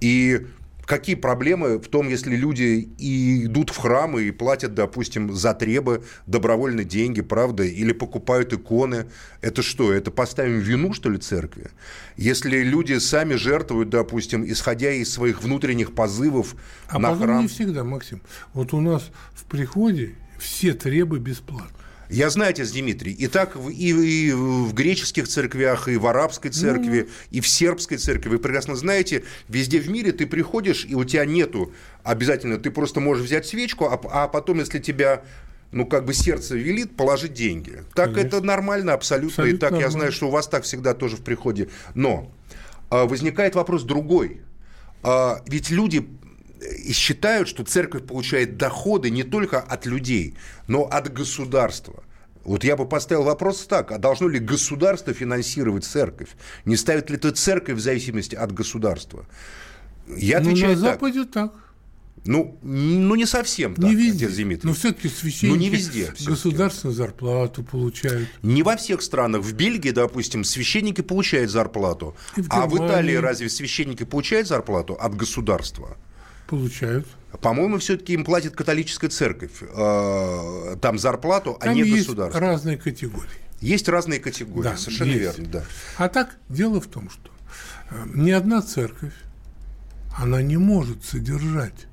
И 0.00 0.46
Какие 0.86 1.14
проблемы 1.16 1.78
в 1.78 1.88
том, 1.88 2.08
если 2.08 2.36
люди 2.36 2.88
и 2.98 3.46
идут 3.46 3.70
в 3.70 3.78
храмы 3.78 4.24
и 4.24 4.30
платят, 4.30 4.74
допустим, 4.74 5.32
за 5.32 5.54
требы 5.54 6.04
добровольно 6.26 6.84
деньги, 6.84 7.22
правда, 7.22 7.64
или 7.64 7.92
покупают 7.92 8.52
иконы? 8.52 9.06
Это 9.40 9.62
что, 9.62 9.92
это 9.92 10.10
поставим 10.10 10.58
вину, 10.58 10.92
что 10.92 11.10
ли, 11.10 11.18
церкви? 11.18 11.70
Если 12.16 12.62
люди 12.62 12.98
сами 12.98 13.34
жертвуют, 13.34 13.90
допустим, 13.90 14.44
исходя 14.44 14.90
из 14.90 15.12
своих 15.12 15.42
внутренних 15.42 15.94
позывов 15.94 16.54
а 16.88 16.98
на 16.98 17.16
храм... 17.16 17.42
не 17.42 17.48
всегда, 17.48 17.84
Максим. 17.84 18.20
Вот 18.52 18.72
у 18.72 18.80
нас 18.80 19.10
в 19.34 19.44
приходе 19.44 20.14
все 20.38 20.74
требы 20.74 21.18
бесплатно. 21.18 21.83
Я 22.08 22.30
знаю 22.30 22.50
отец 22.50 22.70
Дмитрий. 22.70 23.12
И 23.12 23.26
так 23.28 23.56
и, 23.56 23.90
и 23.90 24.32
в 24.32 24.72
греческих 24.74 25.28
церквях, 25.28 25.88
и 25.88 25.96
в 25.96 26.06
арабской 26.06 26.50
церкви, 26.50 27.02
mm. 27.02 27.10
и 27.30 27.40
в 27.40 27.48
сербской 27.48 27.98
церкви. 27.98 28.28
Вы 28.28 28.38
прекрасно 28.38 28.76
знаете, 28.76 29.24
везде 29.48 29.80
в 29.80 29.88
мире 29.88 30.12
ты 30.12 30.26
приходишь, 30.26 30.86
и 30.88 30.94
у 30.94 31.04
тебя 31.04 31.24
нету 31.24 31.72
обязательно, 32.02 32.58
ты 32.58 32.70
просто 32.70 33.00
можешь 33.00 33.24
взять 33.26 33.46
свечку, 33.46 33.86
а, 33.86 34.00
а 34.10 34.28
потом, 34.28 34.58
если 34.58 34.78
тебя 34.78 35.24
ну, 35.72 35.86
как 35.86 36.04
бы 36.04 36.14
сердце 36.14 36.56
велит, 36.56 36.96
положить 36.96 37.32
деньги. 37.32 37.82
Так 37.94 38.14
Конечно. 38.14 38.36
это 38.36 38.40
нормально 38.42 38.92
абсолютно. 38.92 39.42
абсолютно 39.42 39.56
и 39.56 39.58
так 39.58 39.72
нормально. 39.72 39.86
я 39.86 39.90
знаю, 39.90 40.12
что 40.12 40.28
у 40.28 40.30
вас 40.30 40.46
так 40.46 40.62
всегда 40.62 40.94
тоже 40.94 41.16
в 41.16 41.22
приходе. 41.22 41.68
Но 41.94 42.30
а, 42.90 43.06
возникает 43.06 43.54
вопрос 43.54 43.82
другой. 43.82 44.40
А, 45.02 45.42
ведь 45.46 45.70
люди 45.70 46.06
и 46.60 46.92
считают, 46.92 47.48
что 47.48 47.64
церковь 47.64 48.06
получает 48.06 48.56
доходы 48.56 49.10
не 49.10 49.22
только 49.22 49.60
от 49.60 49.86
людей, 49.86 50.34
но 50.66 50.84
от 50.84 51.12
государства. 51.12 52.04
Вот 52.44 52.62
я 52.62 52.76
бы 52.76 52.86
поставил 52.86 53.24
вопрос 53.24 53.66
так, 53.66 53.90
а 53.90 53.98
должно 53.98 54.28
ли 54.28 54.38
государство 54.38 55.14
финансировать 55.14 55.84
церковь? 55.84 56.28
Не 56.64 56.76
ставит 56.76 57.10
ли 57.10 57.16
это 57.16 57.32
церковь 57.32 57.76
в 57.78 57.80
зависимости 57.80 58.34
от 58.34 58.52
государства? 58.52 59.26
Я 60.06 60.38
отвечаю 60.38 60.76
ну, 60.76 60.82
на 60.82 60.90
Западе 60.90 61.24
так. 61.24 61.52
Ну, 62.26 62.58
ну, 62.62 63.14
не 63.16 63.26
совсем 63.26 63.74
так, 63.74 63.84
не 63.84 63.94
везде. 63.94 64.28
Дмитрий. 64.28 64.66
Но 64.66 64.74
все-таки 64.74 65.08
священники 65.08 65.54
ну, 65.54 65.60
не 65.60 65.68
везде, 65.68 66.12
государственную 66.26 66.96
зарплату 66.96 67.62
получают. 67.62 68.28
Не 68.42 68.62
во 68.62 68.76
всех 68.76 69.02
странах. 69.02 69.42
В 69.42 69.52
Бельгии, 69.52 69.90
допустим, 69.90 70.42
священники 70.42 71.02
получают 71.02 71.50
зарплату. 71.50 72.16
В 72.34 72.46
а 72.48 72.66
в 72.66 72.76
Италии 72.76 73.16
разве 73.16 73.50
священники 73.50 74.04
получают 74.04 74.48
зарплату 74.48 74.94
от 74.94 75.14
государства? 75.14 75.98
Получают. 76.46 77.06
По-моему, 77.40 77.78
все-таки 77.78 78.12
им 78.12 78.24
платит 78.24 78.54
католическая 78.54 79.10
церковь. 79.10 79.52
Э, 79.60 80.76
там 80.80 80.98
зарплату, 80.98 81.56
а 81.60 81.72
не 81.72 81.82
есть 81.82 82.06
государство. 82.06 82.40
разные 82.40 82.76
категории. 82.76 83.28
Есть 83.60 83.88
разные 83.88 84.20
категории, 84.20 84.68
да, 84.68 84.76
совершенно 84.76 85.10
есть. 85.10 85.38
верно. 85.38 85.52
Да. 85.52 85.64
А 85.96 86.08
так, 86.08 86.36
дело 86.48 86.80
в 86.80 86.86
том, 86.86 87.10
что 87.10 87.30
э, 87.90 88.06
ни 88.14 88.30
одна 88.30 88.62
церковь, 88.62 89.14
она 90.16 90.42
не 90.42 90.56
может 90.56 91.04
содержать 91.04 91.86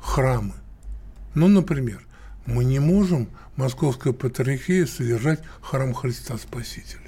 храмы. 0.00 0.54
Ну, 1.34 1.48
например, 1.48 2.06
мы 2.46 2.64
не 2.64 2.78
можем 2.78 3.28
Московская 3.56 4.12
патриархия 4.12 4.86
содержать 4.86 5.40
храм 5.60 5.94
Христа 5.94 6.36
Спасителя. 6.36 7.00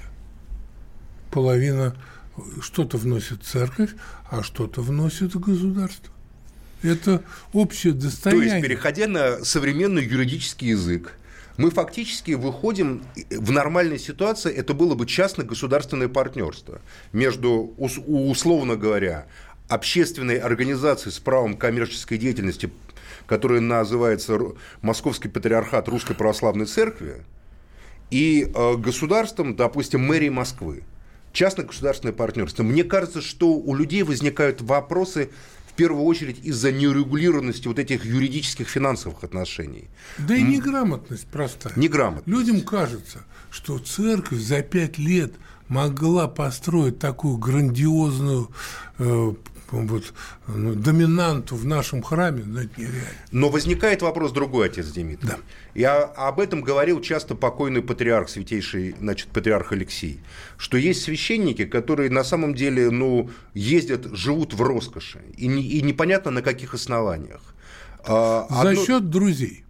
Половина 1.31 1.95
э, 2.35 2.41
что-то 2.61 2.97
вносит 2.97 3.43
церковь, 3.43 3.91
а 4.29 4.43
что-то 4.43 4.81
вносит 4.81 5.35
государство. 5.35 6.13
Это 6.83 7.23
общее 7.53 7.93
достояние. 7.93 8.49
То 8.49 8.55
есть, 8.55 8.67
переходя 8.67 9.07
на 9.07 9.43
современный 9.43 10.03
юридический 10.03 10.69
язык, 10.69 11.13
мы 11.57 11.71
фактически 11.71 12.31
выходим 12.31 13.03
в 13.31 13.51
нормальной 13.51 13.97
ситуации, 13.97 14.53
это 14.53 14.73
было 14.73 14.93
бы 14.93 15.07
частно-государственное 15.07 16.07
партнерство 16.07 16.81
между, 17.13 17.73
условно 17.77 18.75
говоря, 18.75 19.25
общественной 19.67 20.37
организацией 20.37 21.13
с 21.13 21.19
правом 21.19 21.57
коммерческой 21.57 22.19
деятельности, 22.19 22.69
которая 23.25 23.59
называется 23.59 24.39
Московский 24.81 25.29
патриархат 25.29 25.87
Русской 25.87 26.15
Православной 26.15 26.67
Церкви, 26.67 27.23
и 28.09 28.49
э, 28.53 28.75
государством, 28.77 29.55
допустим, 29.55 30.01
мэрии 30.01 30.29
Москвы. 30.29 30.83
Частно-государственное 31.33 32.13
партнерство. 32.13 32.63
Мне 32.63 32.83
кажется, 32.83 33.21
что 33.21 33.49
у 33.53 33.75
людей 33.75 34.03
возникают 34.03 34.61
вопросы 34.61 35.29
первую 35.77 36.03
очередь 36.03 36.39
из-за 36.43 36.71
неурегулированности 36.73 37.67
вот 37.67 37.79
этих 37.79 38.03
юридических 38.03 38.67
финансовых 38.67 39.23
отношений. 39.23 39.87
Да 40.17 40.35
и 40.35 40.43
неграмотность 40.43 41.27
простая. 41.27 41.73
Неграмотность. 41.77 42.27
Людям 42.27 42.61
кажется, 42.61 43.23
что 43.49 43.79
церковь 43.79 44.39
за 44.39 44.61
пять 44.61 44.97
лет 44.97 45.33
могла 45.69 46.27
построить 46.27 46.99
такую 46.99 47.37
грандиозную 47.37 48.49
э, 48.97 49.33
вот, 49.71 50.13
ну, 50.47 50.73
доминанту 50.75 51.55
в 51.55 51.65
нашем 51.65 52.01
храме, 52.01 52.43
ну, 52.45 52.59
это 52.59 52.69
нереально. 52.77 53.01
Но 53.31 53.49
возникает 53.49 54.01
вопрос 54.01 54.31
другой, 54.31 54.67
отец 54.67 54.87
Дмитрий. 54.87 55.27
Да. 55.27 55.37
Я 55.75 56.03
об 56.03 56.39
этом 56.39 56.61
говорил 56.61 57.01
часто 57.01 57.35
покойный 57.35 57.81
патриарх, 57.81 58.29
святейший, 58.29 58.95
значит, 58.99 59.27
патриарх 59.27 59.71
Алексей, 59.71 60.19
что 60.57 60.77
есть 60.77 61.03
священники, 61.03 61.65
которые 61.65 62.09
на 62.09 62.23
самом 62.23 62.55
деле, 62.55 62.89
ну, 62.89 63.29
ездят, 63.53 64.05
живут 64.15 64.53
в 64.53 64.61
роскоши, 64.61 65.21
и, 65.35 65.47
не, 65.47 65.63
и 65.63 65.81
непонятно 65.81 66.31
на 66.31 66.41
каких 66.41 66.73
основаниях. 66.73 67.41
А, 68.05 68.47
За 68.49 68.69
одно... 68.69 68.85
счет 68.85 69.09
друзей. 69.09 69.66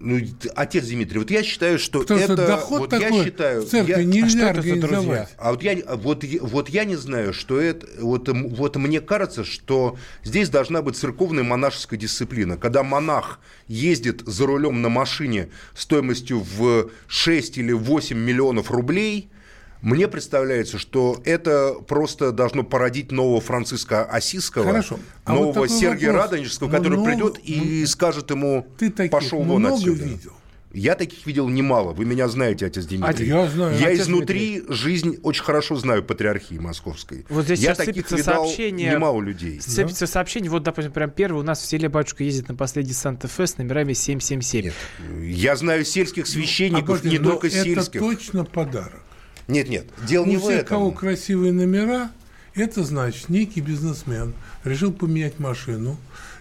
Ну, 0.00 0.20
отец 0.54 0.86
Дмитрий, 0.86 1.18
вот 1.18 1.30
я 1.30 1.42
считаю, 1.42 1.78
что 1.78 2.00
Потому 2.00 2.20
это... 2.20 2.34
Что 2.34 2.46
доход 2.46 2.80
вот 2.80 2.90
такой 2.90 3.18
я 3.18 3.24
считаю, 3.24 3.62
в 3.62 3.68
церкви 3.68 3.90
я, 3.90 4.04
нельзя 4.04 4.48
а 4.48 4.50
организовать. 4.50 5.28
А 5.38 5.50
вот 5.50 5.62
я, 5.62 5.76
вот, 5.96 6.24
вот 6.40 6.68
я 6.68 6.84
не 6.84 6.96
знаю, 6.96 7.32
что 7.32 7.60
это... 7.60 7.86
Вот, 8.00 8.28
вот 8.28 8.76
мне 8.76 9.00
кажется, 9.00 9.44
что 9.44 9.96
здесь 10.22 10.50
должна 10.50 10.82
быть 10.82 10.96
церковная 10.96 11.42
монашеская 11.42 11.98
дисциплина. 11.98 12.56
Когда 12.56 12.82
монах 12.82 13.40
ездит 13.66 14.22
за 14.26 14.46
рулем 14.46 14.82
на 14.82 14.88
машине 14.88 15.48
стоимостью 15.74 16.40
в 16.40 16.90
6 17.08 17.58
или 17.58 17.72
8 17.72 18.16
миллионов 18.16 18.70
рублей– 18.70 19.30
мне 19.80 20.08
представляется, 20.08 20.78
что 20.78 21.20
это 21.24 21.74
просто 21.86 22.32
должно 22.32 22.64
породить 22.64 23.12
нового 23.12 23.40
Франциска 23.40 24.04
Осиского, 24.04 24.64
Хорошо. 24.64 24.98
А 25.24 25.34
нового 25.34 25.60
вот 25.60 25.70
Сергия 25.70 26.12
вопрос. 26.12 26.30
Радонежского, 26.30 26.70
который 26.70 26.98
ну, 26.98 27.04
придет 27.04 27.38
и 27.42 27.80
ну, 27.82 27.86
скажет 27.86 28.30
ему, 28.30 28.66
ты 28.78 28.90
пошел 29.08 29.42
вон 29.42 29.66
отсюда. 29.66 30.04
видел? 30.04 30.32
Я 30.72 30.96
таких 30.96 31.26
видел 31.26 31.48
немало. 31.48 31.92
Вы 31.92 32.04
меня 32.04 32.28
знаете, 32.28 32.66
отец 32.66 32.84
Дмитрий. 32.84 33.30
А, 33.30 33.42
я 33.42 33.48
знаю. 33.48 33.78
Я 33.78 33.88
отец 33.88 34.00
изнутри 34.02 34.58
Дмитрий. 34.58 34.74
жизнь 34.74 35.18
очень 35.22 35.42
хорошо 35.42 35.76
знаю 35.76 36.02
патриархии 36.02 36.56
московской. 36.56 37.24
Вот 37.30 37.46
здесь 37.46 37.60
я 37.60 37.74
таких 37.74 38.10
видал 38.10 38.44
сообщение, 38.46 38.92
немало 38.92 39.22
людей. 39.22 39.60
Сыпется 39.62 40.06
да? 40.06 40.12
сообщение. 40.12 40.50
Вот, 40.50 40.64
допустим, 40.64 40.92
прям 40.92 41.10
первый. 41.10 41.40
У 41.40 41.42
нас 41.42 41.60
в 41.60 41.64
селе 41.64 41.88
батюшка 41.88 42.22
ездит 42.22 42.48
на 42.48 42.54
последний 42.54 42.92
Санта-Фе 42.92 43.46
с 43.46 43.56
номерами 43.56 43.94
777. 43.94 44.66
Нет. 44.66 44.74
Я 45.22 45.56
знаю 45.56 45.84
сельских 45.86 46.26
священников, 46.26 47.02
а, 47.02 47.08
не 47.08 47.18
только 47.18 47.46
это 47.46 47.62
сельских. 47.64 48.02
Это 48.02 48.10
точно 48.10 48.44
подарок. 48.44 49.02
Нет, 49.48 49.68
нет, 49.68 49.86
дело 50.06 50.24
У 50.24 50.28
не 50.28 50.36
в 50.36 50.46
этом. 50.46 50.64
У 50.64 50.68
кого 50.68 50.90
красивые 50.92 51.52
номера, 51.52 52.12
это 52.54 52.84
значит, 52.84 53.28
некий 53.28 53.60
бизнесмен 53.60 54.34
решил 54.64 54.92
поменять 54.92 55.38
машину 55.38 55.96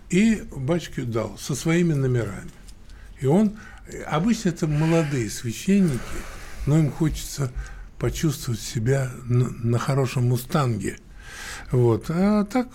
и 0.09 0.43
бачке 0.55 1.03
дал 1.03 1.37
со 1.37 1.55
своими 1.55 1.93
номерами. 1.93 2.51
И 3.21 3.25
он, 3.25 3.57
обычно 4.05 4.49
это 4.49 4.67
молодые 4.67 5.29
священники, 5.29 5.99
но 6.65 6.77
им 6.79 6.91
хочется 6.91 7.51
почувствовать 7.97 8.59
себя 8.61 9.11
на, 9.25 9.49
на 9.49 9.79
хорошем 9.79 10.27
мустанге. 10.27 10.97
Вот. 11.71 12.05
А 12.09 12.45
так 12.45 12.67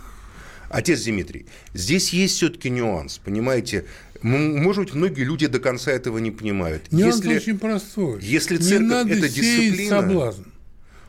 Отец 0.73 1.05
Дмитрий, 1.05 1.47
здесь 1.75 2.15
есть 2.15 2.37
все-таки 2.37 2.71
нюанс, 2.71 3.19
понимаете? 3.19 3.85
Может 4.23 4.85
быть, 4.85 4.95
многие 4.95 5.25
люди 5.25 5.47
до 5.47 5.59
конца 5.59 5.91
этого 5.91 6.19
не 6.19 6.31
понимают. 6.31 6.91
Нюанс 6.93 7.17
если, 7.17 7.37
очень 7.37 7.59
простой. 7.59 8.23
Если 8.23 8.57
церковь 8.57 8.81
не 8.81 8.87
надо 8.87 9.15
это 9.15 9.29
дисциплина... 9.29 10.01
соблазн. 10.01 10.43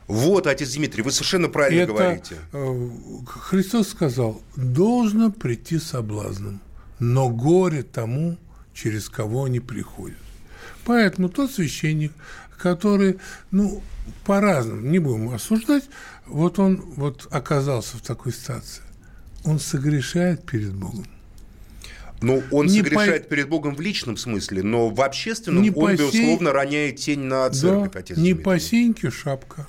Вот, 0.07 0.47
отец 0.47 0.73
Дмитрий, 0.73 1.01
вы 1.01 1.11
совершенно 1.11 1.47
правильно 1.47 1.81
это, 1.83 1.93
говорите. 1.93 2.35
Э, 2.51 2.89
Христос 3.25 3.89
сказал, 3.89 4.41
должно 4.55 5.31
прийти 5.31 5.79
соблазном, 5.79 6.59
но 6.99 7.29
горе 7.29 7.83
тому, 7.83 8.37
через 8.73 9.07
кого 9.07 9.45
они 9.45 9.59
приходят. 9.59 10.17
Поэтому 10.83 11.29
тот 11.29 11.51
священник, 11.51 12.11
который, 12.57 13.19
ну, 13.51 13.81
по-разному, 14.25 14.81
не 14.81 14.99
будем 14.99 15.29
осуждать, 15.29 15.85
вот 16.25 16.59
он 16.59 16.77
вот 16.97 17.27
оказался 17.31 17.97
в 17.97 18.01
такой 18.01 18.33
ситуации. 18.33 18.83
Он 19.45 19.59
согрешает 19.59 20.45
перед 20.45 20.73
Богом. 20.73 21.05
Ну, 22.23 22.41
он 22.51 22.67
не 22.67 22.77
согрешает 22.79 23.23
по... 23.23 23.35
перед 23.35 23.49
Богом 23.49 23.75
в 23.75 23.81
личном 23.81 24.15
смысле, 24.15 24.63
но 24.63 24.89
в 24.89 25.01
общественном 25.01 25.61
не 25.61 25.71
он, 25.71 25.91
безусловно, 25.91 26.49
сень... 26.49 26.55
роняет 26.55 26.95
тень 26.95 27.19
на 27.19 27.49
церковь, 27.49 27.91
да, 27.91 27.99
отец 27.99 28.17
Не 28.17 28.31
Дмитрий. 28.31 28.43
по 28.43 28.59
сеньке 28.59 29.11
шапка. 29.11 29.67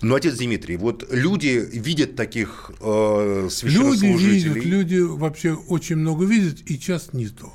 Ну, 0.00 0.14
отец 0.14 0.36
Дмитрий, 0.36 0.78
вот 0.78 1.06
люди 1.12 1.68
видят 1.70 2.16
таких 2.16 2.70
э, 2.80 3.48
священнослужителей. 3.50 4.22
Люди 4.22 4.48
видят, 4.48 4.64
люди 4.64 4.98
вообще 5.00 5.52
очень 5.52 5.96
много 5.96 6.24
видят, 6.24 6.60
и 6.64 6.78
часто 6.78 7.14
не 7.14 7.28
то. 7.28 7.52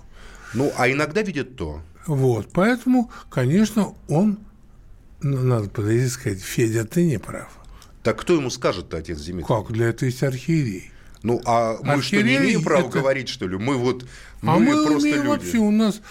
Ну, 0.54 0.72
а 0.78 0.90
иногда 0.90 1.24
видят 1.24 1.56
то. 1.56 1.82
Вот, 2.06 2.50
поэтому, 2.54 3.10
конечно, 3.32 3.96
он, 4.08 4.38
ну, 5.24 5.42
надо 5.42 5.68
подойти 5.68 6.06
и 6.06 6.10
сказать, 6.10 6.42
Федя, 6.42 6.86
ты 6.86 7.06
не 7.06 7.18
прав. 7.18 7.50
Так 8.04 8.22
кто 8.22 8.36
ему 8.36 8.52
скажет 8.52 8.94
отец 8.94 9.20
Дмитрий? 9.20 9.48
Как? 9.48 9.72
Для 9.72 9.88
этого 9.88 10.06
есть 10.06 10.22
архиерей. 10.22 10.92
Ну, 11.28 11.42
а 11.46 11.78
мы 11.84 12.02
что, 12.02 12.24
не 12.24 12.38
имеем 12.38 12.64
права 12.64 12.88
это... 12.88 13.00
говорить, 13.00 13.28
что 13.28 13.48
ли? 13.48 13.58
Мы 13.58 13.76
вот 13.76 14.06
мы 14.42 14.54
а 14.54 14.60
мы 14.60 14.72
просто 14.72 15.00
умеем 15.00 15.18
люди. 15.18 15.28
вообще, 15.28 15.58
у 15.58 15.72
нас 15.72 16.02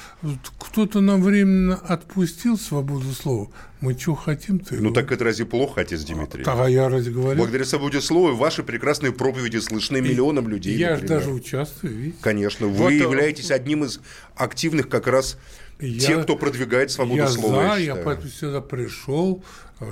кто-то 0.59 1.01
нам 1.01 1.23
временно 1.23 1.77
отпустил 1.77 2.59
свободу 2.59 3.11
слова. 3.13 3.49
Мы 3.81 3.95
что 3.99 4.15
хотим, 4.15 4.59
то 4.59 4.75
Ну, 4.75 4.91
так 4.93 5.11
это 5.13 5.25
разве 5.25 5.47
плохо, 5.47 5.81
отец 5.81 6.03
Дмитрий? 6.03 6.45
Так, 6.45 6.59
а 6.59 6.69
я 6.69 6.91
разве 6.91 7.15
говорю? 7.15 7.39
Благодаря 7.39 7.65
свободе 7.65 8.03
слова 8.03 8.33
ваши 8.33 8.63
прекрасные 8.63 9.13
проповеди 9.13 9.57
слышны 9.57 10.03
миллионам 10.03 10.49
людей, 10.49 10.77
Я 10.77 10.97
же 10.97 11.07
даже 11.07 11.31
участвую, 11.31 11.95
видите? 11.95 12.19
Конечно, 12.21 12.67
вы 12.67 12.77
вот, 12.77 12.91
э, 12.91 12.97
являетесь 12.97 13.51
одним 13.51 13.85
из 13.85 14.01
активных 14.35 14.91
как 14.91 15.07
раз 15.07 15.39
я, 15.81 16.01
тех, 16.01 16.23
кто 16.25 16.37
продвигает 16.37 16.91
свободу 16.91 17.19
я 17.19 17.29
слова. 17.29 17.75
За, 17.75 17.81
я, 17.81 17.95
я 17.95 17.97
поэтому 17.97 18.29
сюда 18.29 18.61
пришел, 18.61 19.45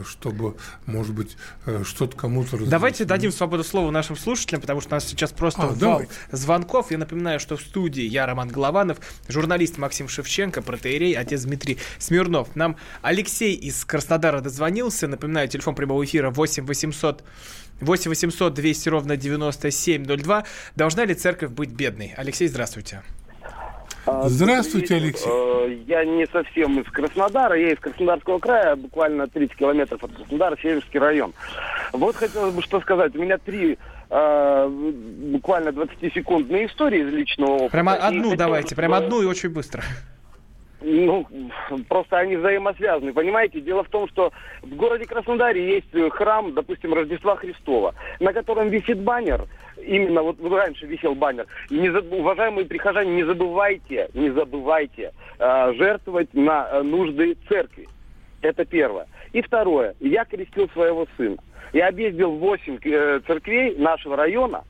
чтобы, 0.05 0.57
может 0.87 1.15
быть, 1.15 1.37
э, 1.67 1.83
что-то 1.85 2.17
кому-то 2.17 2.57
Давайте 2.67 3.05
дадим 3.05 3.31
свободу 3.33 3.65
слова 3.65 3.91
нашим 3.91 4.17
слушателям, 4.17 4.61
потому 4.61 4.81
что 4.81 4.95
у 4.95 4.97
нас 4.97 5.05
сейчас 5.05 5.33
просто 5.33 5.63
а, 5.63 5.67
вал 5.67 5.77
давайте. 5.77 6.13
звонков. 6.33 6.91
Я 6.91 6.99
напоминаю, 6.99 7.39
что 7.39 7.57
в 7.57 7.61
студии 7.61 8.03
я, 8.03 8.27
Роман 8.27 8.49
Голованов, 8.49 8.99
журналист 9.29 9.77
Максим 9.77 10.09
Шевченко, 10.09 10.63
протеерей, 10.63 11.15
отец 11.15 11.43
Дмитрий 11.43 11.79
Смирнов. 11.99 12.57
Нам 12.57 12.77
Алексей 13.03 13.55
из 13.55 13.85
Краснодара 13.85 14.41
дозвонился. 14.41 15.07
Напоминаю, 15.07 15.49
телефон 15.49 15.75
прямого 15.75 16.03
эфира 16.05 16.31
8 16.31 16.65
800 16.65 17.23
8 17.81 18.09
800 18.09 18.55
200 18.55 18.89
ровно 18.89 19.17
9702. 19.17 20.45
Должна 20.77 21.05
ли 21.05 21.15
церковь 21.15 21.51
быть 21.51 21.71
бедной? 21.71 22.15
Алексей, 22.17 22.49
здравствуйте. 22.49 23.03
А, 24.07 24.29
Здравствуйте, 24.29 24.97
Алексей. 24.97 25.31
Э, 25.31 25.77
я 25.87 26.05
не 26.05 26.27
совсем 26.27 26.79
из 26.79 26.91
Краснодара, 26.91 27.59
я 27.59 27.73
из 27.73 27.79
Краснодарского 27.79 28.39
края, 28.39 28.77
буквально 28.77 29.29
30 29.29 29.57
километров 29.57 30.05
от 30.05 30.13
Краснодара, 30.13 30.57
Северский 30.61 31.01
район. 31.01 31.33
Вот 31.93 32.17
хотелось 32.17 32.55
бы 32.55 32.63
что 32.63 32.81
сказать. 32.81 33.17
У 33.17 33.23
меня 33.23 33.39
три 33.39 33.79
э, 34.11 34.69
буквально 34.69 35.71
20-секундные 35.71 36.67
истории 36.67 37.01
из 37.01 37.15
личного 37.15 37.53
опыта. 37.53 37.71
Прямо 37.71 37.95
одну 37.95 38.37
давайте, 38.37 38.77
прямо 38.77 38.99
одну 38.99 39.23
и 39.23 39.27
очень 39.27 39.49
быстро. 39.49 39.83
Ну, 40.87 41.27
просто 41.89 42.19
они 42.19 42.37
взаимосвязаны. 42.37 43.13
Понимаете, 43.13 43.61
дело 43.61 43.85
в 43.85 43.89
том, 43.89 44.07
что 44.09 44.33
в 44.63 44.75
городе 44.77 45.07
Краснодаре 45.07 45.67
есть 45.67 46.13
храм, 46.13 46.53
допустим, 46.53 46.93
Рождества 46.93 47.37
Христова, 47.37 47.95
на 48.21 48.33
котором 48.33 48.69
висит 48.69 49.01
баннер– 49.01 49.47
именно 49.87 50.23
вот 50.23 50.37
раньше 50.41 50.87
висел 50.87 51.15
баннер. 51.15 51.47
Не 51.71 51.91
заб... 51.91 52.11
уважаемые 52.13 52.67
прихожане, 52.67 53.15
не 53.15 53.25
забывайте, 53.25 54.09
не 54.15 54.31
забывайте 54.31 55.13
э, 55.39 55.73
жертвовать 55.75 56.33
на 56.35 56.69
э, 56.71 56.83
нужды 56.83 57.37
церкви. 57.49 57.89
Это 58.43 58.65
первое. 58.65 59.07
И 59.33 59.43
второе. 59.43 59.95
Я 60.01 60.25
крестил 60.25 60.69
своего 60.71 61.07
сына. 61.17 61.37
Я 61.73 61.89
объездил 61.89 62.33
8 62.33 62.79
э, 62.83 63.21
церквей 63.27 63.77
нашего 63.77 64.17
района, 64.17 64.65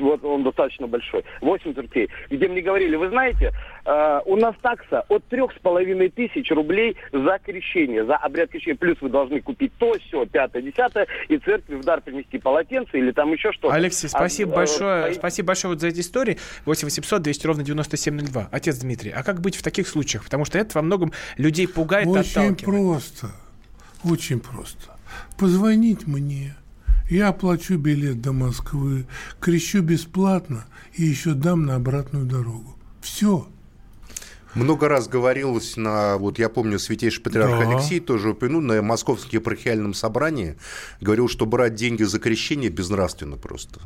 вот 0.00 0.24
он 0.24 0.42
достаточно 0.42 0.86
большой, 0.86 1.24
8 1.40 1.74
церквей, 1.74 2.08
где 2.30 2.48
мне 2.48 2.60
говорили, 2.60 2.96
вы 2.96 3.08
знаете, 3.08 3.52
э, 3.84 4.20
у 4.24 4.36
нас 4.36 4.54
такса 4.62 5.04
от 5.08 5.24
трех 5.24 5.52
с 5.52 5.58
половиной 5.60 6.08
тысяч 6.08 6.50
рублей 6.50 6.96
за 7.12 7.38
крещение, 7.44 8.04
за 8.04 8.16
обряд 8.16 8.50
крещения, 8.50 8.76
плюс 8.76 8.96
вы 9.00 9.08
должны 9.08 9.40
купить 9.40 9.72
то, 9.78 9.94
все, 9.94 10.26
пятое, 10.26 10.62
десятое, 10.62 11.06
и 11.28 11.38
церкви 11.38 11.76
в 11.76 11.84
дар 11.84 12.00
принести 12.00 12.38
полотенце 12.38 12.98
или 12.98 13.12
там 13.12 13.32
еще 13.32 13.52
что-то. 13.52 13.74
Алексей, 13.74 14.08
спасибо 14.08 14.52
а, 14.52 14.56
большое, 14.56 15.04
а, 15.04 15.14
спасибо 15.14 15.48
большое 15.48 15.74
вот 15.74 15.80
за 15.80 15.88
эти 15.88 16.00
истории. 16.00 16.38
8 16.64 16.86
800 16.86 17.22
200 17.22 17.46
ровно 17.46 17.64
9702. 17.64 18.48
Отец 18.50 18.78
Дмитрий, 18.78 19.10
а 19.10 19.22
как 19.22 19.40
быть 19.40 19.56
в 19.56 19.62
таких 19.62 19.88
случаях? 19.88 20.24
Потому 20.24 20.44
что 20.44 20.58
это 20.58 20.70
во 20.74 20.82
многом 20.82 21.12
людей 21.36 21.68
пугает, 21.68 22.06
Очень 22.08 22.56
просто, 22.56 23.28
очень 24.04 24.40
просто. 24.40 24.96
Позвонить 25.38 26.06
мне, 26.06 26.54
я 27.08 27.28
оплачу 27.28 27.78
билет 27.78 28.20
до 28.20 28.32
Москвы, 28.32 29.06
крещу 29.40 29.82
бесплатно 29.82 30.66
и 30.94 31.04
еще 31.04 31.34
дам 31.34 31.64
на 31.64 31.76
обратную 31.76 32.24
дорогу. 32.24 32.76
Все. 33.00 33.48
Много 34.54 34.88
раз 34.88 35.08
говорилось 35.08 35.76
на, 35.76 36.16
вот 36.16 36.38
я 36.38 36.48
помню, 36.48 36.78
святейший 36.78 37.22
патриарх 37.22 37.60
да. 37.60 37.70
Алексей 37.70 38.00
тоже 38.00 38.30
упомянул, 38.30 38.60
на 38.60 38.82
московском 38.82 39.30
епархиальном 39.32 39.94
собрании 39.94 40.56
говорил, 41.00 41.28
что 41.28 41.46
брать 41.46 41.74
деньги 41.74 42.02
за 42.02 42.18
крещение 42.18 42.70
безнравственно 42.70 43.36
просто. 43.36 43.80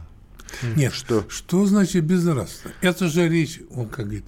Нет, 0.76 0.92
что, 0.92 1.24
что 1.28 1.66
значит 1.66 2.04
безнравственно? 2.04 2.74
Это 2.80 3.08
же 3.08 3.28
речь, 3.28 3.60
он 3.70 3.88
как 3.88 4.06
говорит, 4.06 4.24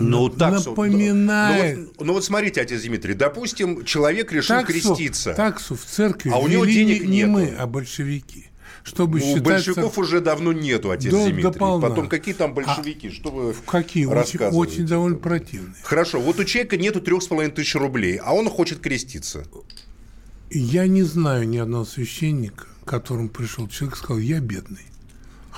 ну, 0.00 0.28
таксу, 0.28 0.70
напоминает. 0.70 1.78
Ну, 1.78 1.84
вот, 1.96 2.06
ну 2.06 2.12
вот 2.14 2.24
смотрите, 2.24 2.60
отец 2.60 2.82
Дмитрий, 2.82 3.14
допустим, 3.14 3.84
человек 3.84 4.32
решил 4.32 4.56
таксу, 4.56 4.72
креститься. 4.72 5.34
Таксу 5.34 5.76
в 5.76 5.84
церкви 5.84 6.30
а 6.30 6.38
у 6.38 6.48
него 6.48 6.64
денег 6.64 7.02
не, 7.02 7.08
не 7.08 7.26
мы, 7.26 7.54
а 7.58 7.66
большевики. 7.66 8.46
чтобы 8.82 9.18
У 9.18 9.20
считаться... 9.20 9.42
большевиков 9.42 9.98
уже 9.98 10.20
давно 10.20 10.52
нету, 10.52 10.90
отец 10.90 11.12
Да, 11.12 11.24
Дмитрий. 11.24 11.42
дополна. 11.42 11.88
Потом 11.88 12.08
какие 12.08 12.34
там 12.34 12.54
большевики? 12.54 13.08
А 13.08 13.12
что 13.12 13.30
вы 13.30 13.54
Какие? 13.66 14.06
Очень, 14.06 14.40
очень 14.40 14.86
довольно 14.86 15.18
противные. 15.18 15.74
Хорошо, 15.82 16.20
вот 16.20 16.38
у 16.40 16.44
человека 16.44 16.76
нету 16.76 17.00
трех 17.00 17.22
с 17.22 17.26
половиной 17.26 17.52
тысяч 17.52 17.74
рублей, 17.74 18.16
а 18.16 18.34
он 18.34 18.48
хочет 18.48 18.80
креститься. 18.80 19.44
Я 20.50 20.86
не 20.88 21.02
знаю 21.04 21.48
ни 21.48 21.58
одного 21.58 21.84
священника, 21.84 22.66
к 22.84 22.88
которому 22.88 23.28
пришел 23.28 23.68
человек 23.68 23.96
и 23.96 23.98
сказал, 23.98 24.18
я 24.18 24.40
бедный. 24.40 24.89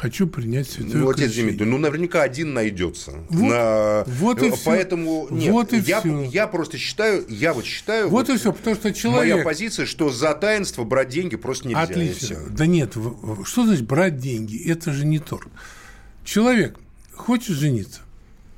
Хочу 0.03 0.27
принять 0.27 0.69
святое 0.69 0.97
Ну, 0.97 1.11
отец 1.11 1.27
крещение». 1.27 1.51
Дмитрий, 1.51 1.67
ну 1.71 1.79
наверняка 1.79 2.23
один 2.23 2.55
найдется. 2.55 3.13
Вот- 3.29 3.51
На- 3.51 4.05
вот 4.09 4.43
и 4.43 4.51
всё. 4.51 4.61
Поэтому 4.65 5.29
нет, 5.31 5.53
Вот 5.53 5.73
и 5.73 5.79
я, 5.79 6.01
всё. 6.01 6.25
я 6.25 6.49
просто 6.49 6.77
считаю, 6.77 7.25
я 7.29 7.55
вот 7.55 7.65
считаю, 7.65 8.09
Вот 8.09 8.29
и 8.29 8.37
все, 8.37 8.53
потому 8.53 8.75
что 8.75 8.89
моя 8.89 8.95
человек... 8.95 9.45
позиция, 9.45 9.87
что 9.87 10.11
за 10.11 10.35
таинство 10.35 10.83
брать 10.83 11.09
деньги 11.11 11.37
просто 11.37 11.69
нельзя. 11.69 11.83
Отлично. 11.83 12.37
Да 12.51 12.67
нет, 12.67 12.97
что 13.45 13.65
значит 13.65 13.87
брать 13.87 14.19
деньги? 14.19 14.69
Это 14.69 14.91
же 14.93 15.07
не 15.07 15.21
торг. 15.21 15.47
Человек 16.25 16.81
хочет 17.15 17.55
жениться, 17.57 18.01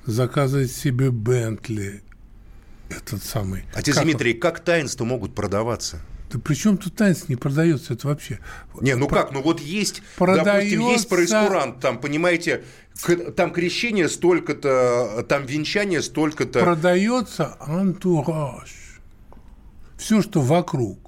заказывает 0.07 0.73
себе 0.73 1.11
Бентли, 1.11 2.03
этот 2.89 3.23
самый. 3.23 3.65
Отец 3.75 3.97
Как 3.97 4.05
он? 4.05 4.09
Дмитрий, 4.11 4.33
как 4.33 4.61
таинства 4.61 5.05
могут 5.05 5.35
продаваться? 5.35 6.01
Да 6.35 6.41
при 6.41 6.55
чем 6.55 6.79
тут 6.79 6.97
танец 6.97 7.29
не 7.29 7.37
продается? 7.37 7.95
Это 7.95 8.09
вообще... 8.09 8.41
Не, 8.81 8.97
ну 8.97 9.07
как, 9.07 9.31
ну 9.31 9.41
вот 9.41 9.61
есть, 9.61 10.03
Продается- 10.19 10.45
допустим, 10.45 10.81
есть 10.89 11.09
проискурант, 11.09 11.79
там, 11.79 12.01
понимаете, 12.01 12.65
там 13.37 13.53
крещение 13.53 14.09
столько-то, 14.09 15.25
там 15.29 15.47
венчание 15.47 16.03
столько-то. 16.03 16.59
Продается 16.59 17.57
антураж. 17.61 19.01
Все, 19.97 20.23
что 20.23 20.41
вокруг. 20.41 21.04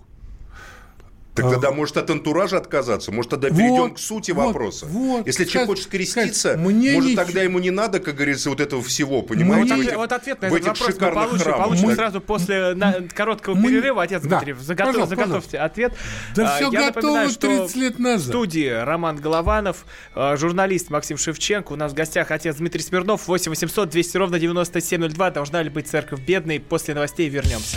Так 1.37 1.51
тогда 1.53 1.71
может 1.71 1.97
от 1.97 2.11
антуража 2.11 2.57
отказаться, 2.57 3.13
может 3.13 3.31
тогда 3.31 3.49
перейдем 3.51 3.83
Вот, 3.83 3.95
к 3.97 3.99
сути 3.99 4.31
вот, 4.33 4.47
вопроса. 4.47 4.87
вот. 4.87 5.27
Если 5.27 5.45
человек 5.45 5.69
хочет 5.71 5.87
креститься, 5.87 6.51
сказать, 6.53 6.59
мне 6.59 6.93
может 6.95 7.11
ничего- 7.11 7.25
тогда 7.25 7.43
ему 7.43 7.59
не 7.59 7.71
надо, 7.71 8.01
как 8.01 8.15
говорится, 8.15 8.51
вот 8.51 8.61
этого 8.61 8.83
всего, 8.83 9.17
Вот, 9.21 9.29
понимаете? 9.29 9.69
в 9.69 9.73
ответ- 9.75 9.87
этих- 9.89 9.97
вот 9.99 10.13
ответ 10.13 10.43
на 10.43 10.49
в 10.49 10.55
этот 10.55 10.69
этих 10.69 10.81
вопрос 10.81 11.01
мы 11.01 11.13
получим, 11.13 11.39
храмах. 11.45 11.65
получим 11.67 11.85
Мы- 11.87 11.95
сразу 11.95 12.21
после 12.21 12.75
на- 12.75 12.95
короткого 13.15 13.55
Мы- 13.55 13.69
перерыва. 13.71 14.03
Отец 14.03 14.23
Да. 14.23 14.29
Дмитриев, 14.39 14.59
заготов- 14.61 14.95
Пожалуйста, 14.95 15.17
заготовьте 15.17 15.59
ответ. 15.59 15.93
Да 16.35 16.45
А, 16.45 16.57
всё 16.57 16.65
я 16.65 16.71
готово 16.71 16.87
напоминаю, 16.87 17.31
что 17.31 17.47
30 17.47 17.77
лет 17.77 17.99
назад. 17.99 18.27
В 18.27 18.29
студии 18.29 18.69
Роман 18.69 19.17
Голованов, 19.17 19.85
э, 20.15 20.37
журналист 20.37 20.91
Максим 20.91 21.19
Шевченко. 21.19 21.73
У 21.73 21.77
нас 21.77 21.93
в 21.93 21.95
гостях 21.95 22.31
отец 22.31 22.57
Дмитрий 22.57 22.83
Смирнов. 22.83 23.29
8 23.29 23.51
800 23.51 23.91
200 23.91 24.17
ровно 24.17 24.39
9702. 24.39 25.31
Должна 25.31 25.63
ли 25.63 25.69
быть 25.71 25.87
церковь 25.89 26.21
бедной? 26.21 26.61
После 26.61 26.95
новостей 26.95 27.29
вернемся. 27.29 27.77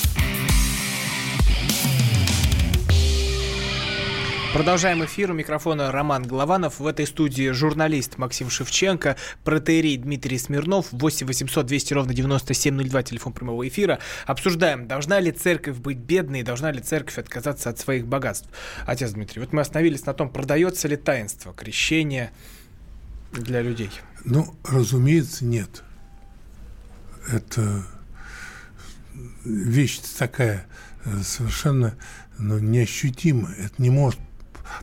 Продолжаем 4.53 5.03
эфир. 5.05 5.31
У 5.31 5.33
микрофона 5.33 5.93
Роман 5.93 6.23
Голованов. 6.27 6.81
В 6.81 6.85
этой 6.85 7.07
студии 7.07 7.51
журналист 7.51 8.17
Максим 8.17 8.49
Шевченко, 8.49 9.15
протеерей 9.45 9.95
Дмитрий 9.95 10.37
Смирнов. 10.37 10.87
8 10.91 11.25
800 11.25 11.65
200 11.65 11.93
ровно 11.93 12.13
9702, 12.13 13.03
телефон 13.03 13.31
прямого 13.31 13.65
эфира. 13.65 13.99
Обсуждаем, 14.25 14.87
должна 14.87 15.21
ли 15.21 15.31
церковь 15.31 15.77
быть 15.77 15.99
бедной, 15.99 16.43
должна 16.43 16.69
ли 16.71 16.81
церковь 16.81 17.17
отказаться 17.17 17.69
от 17.69 17.79
своих 17.79 18.05
богатств. 18.05 18.49
Отец 18.85 19.11
Дмитрий, 19.11 19.39
вот 19.39 19.53
мы 19.53 19.61
остановились 19.61 20.05
на 20.05 20.13
том, 20.13 20.29
продается 20.29 20.89
ли 20.89 20.97
таинство, 20.97 21.53
крещение 21.53 22.31
для 23.31 23.61
людей. 23.61 23.91
Ну, 24.25 24.53
разумеется, 24.65 25.45
нет. 25.45 25.81
Это 27.31 27.85
вещь 29.45 29.99
такая 30.17 30.67
э, 31.05 31.21
совершенно 31.23 31.95
ну, 32.37 32.59
неощутимая. 32.59 33.55
Это 33.55 33.81
не 33.81 33.89
может 33.89 34.19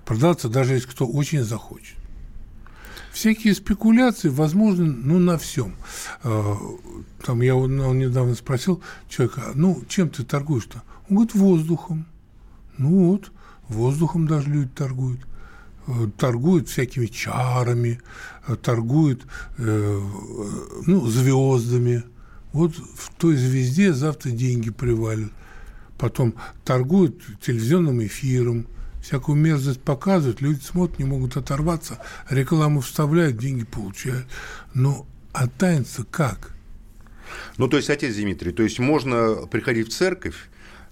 продаться, 0.05 0.49
даже 0.49 0.75
если 0.75 0.89
кто 0.89 1.07
очень 1.07 1.43
захочет. 1.43 1.97
Всякие 3.13 3.55
спекуляции 3.55 4.29
возможны 4.29 4.85
ну, 4.85 5.19
на 5.19 5.39
всем. 5.39 5.75
Э, 6.23 6.55
Там 7.25 7.41
я 7.41 7.57
он, 7.57 7.99
недавно 7.99 8.35
спросил 8.35 8.83
человека, 9.09 9.51
ну, 9.55 9.83
чем 9.89 10.09
ты 10.09 10.25
торгуешь-то? 10.25 10.83
Он 11.09 11.17
говорит, 11.17 11.35
воздухом. 11.35 12.07
Ну 12.77 13.09
вот, 13.11 13.33
воздухом 13.69 14.29
даже 14.29 14.51
люди 14.51 14.69
торгуют. 14.69 15.21
Э, 15.89 16.09
Торгуют 16.17 16.69
всякими 16.69 17.07
чарами, 17.07 18.01
э, 18.47 18.57
торгуют 18.57 19.27
э, 19.57 20.01
ну, 20.87 21.07
звездами. 21.07 22.05
Вот 22.53 22.75
в 22.77 23.13
той 23.17 23.37
звезде 23.37 23.93
завтра 23.93 24.31
деньги 24.31 24.71
привалят. 24.71 25.33
Потом 25.99 26.35
торгуют 26.65 27.21
телевизионным 27.41 28.05
эфиром, 28.05 28.67
всякую 29.09 29.37
мерзость 29.37 29.81
показывают, 29.81 30.43
люди 30.43 30.63
смотрят, 30.63 30.99
не 30.99 31.07
могут 31.07 31.39
оторваться, 31.39 31.99
рекламу 32.29 32.81
вставляют, 32.81 33.39
деньги 33.39 33.65
получают. 33.65 34.27
Но 34.75 35.07
а 35.33 35.49
таинство 35.49 36.05
как? 36.11 36.53
Ну, 37.57 37.69
то 37.69 37.79
есть, 37.79 37.89
отец 37.89 38.15
Дмитрий, 38.15 38.53
то 38.53 38.63
есть 38.63 38.79
можно 38.79 39.47
приходить 39.47 39.89
в 39.89 39.97
церковь, 39.97 40.51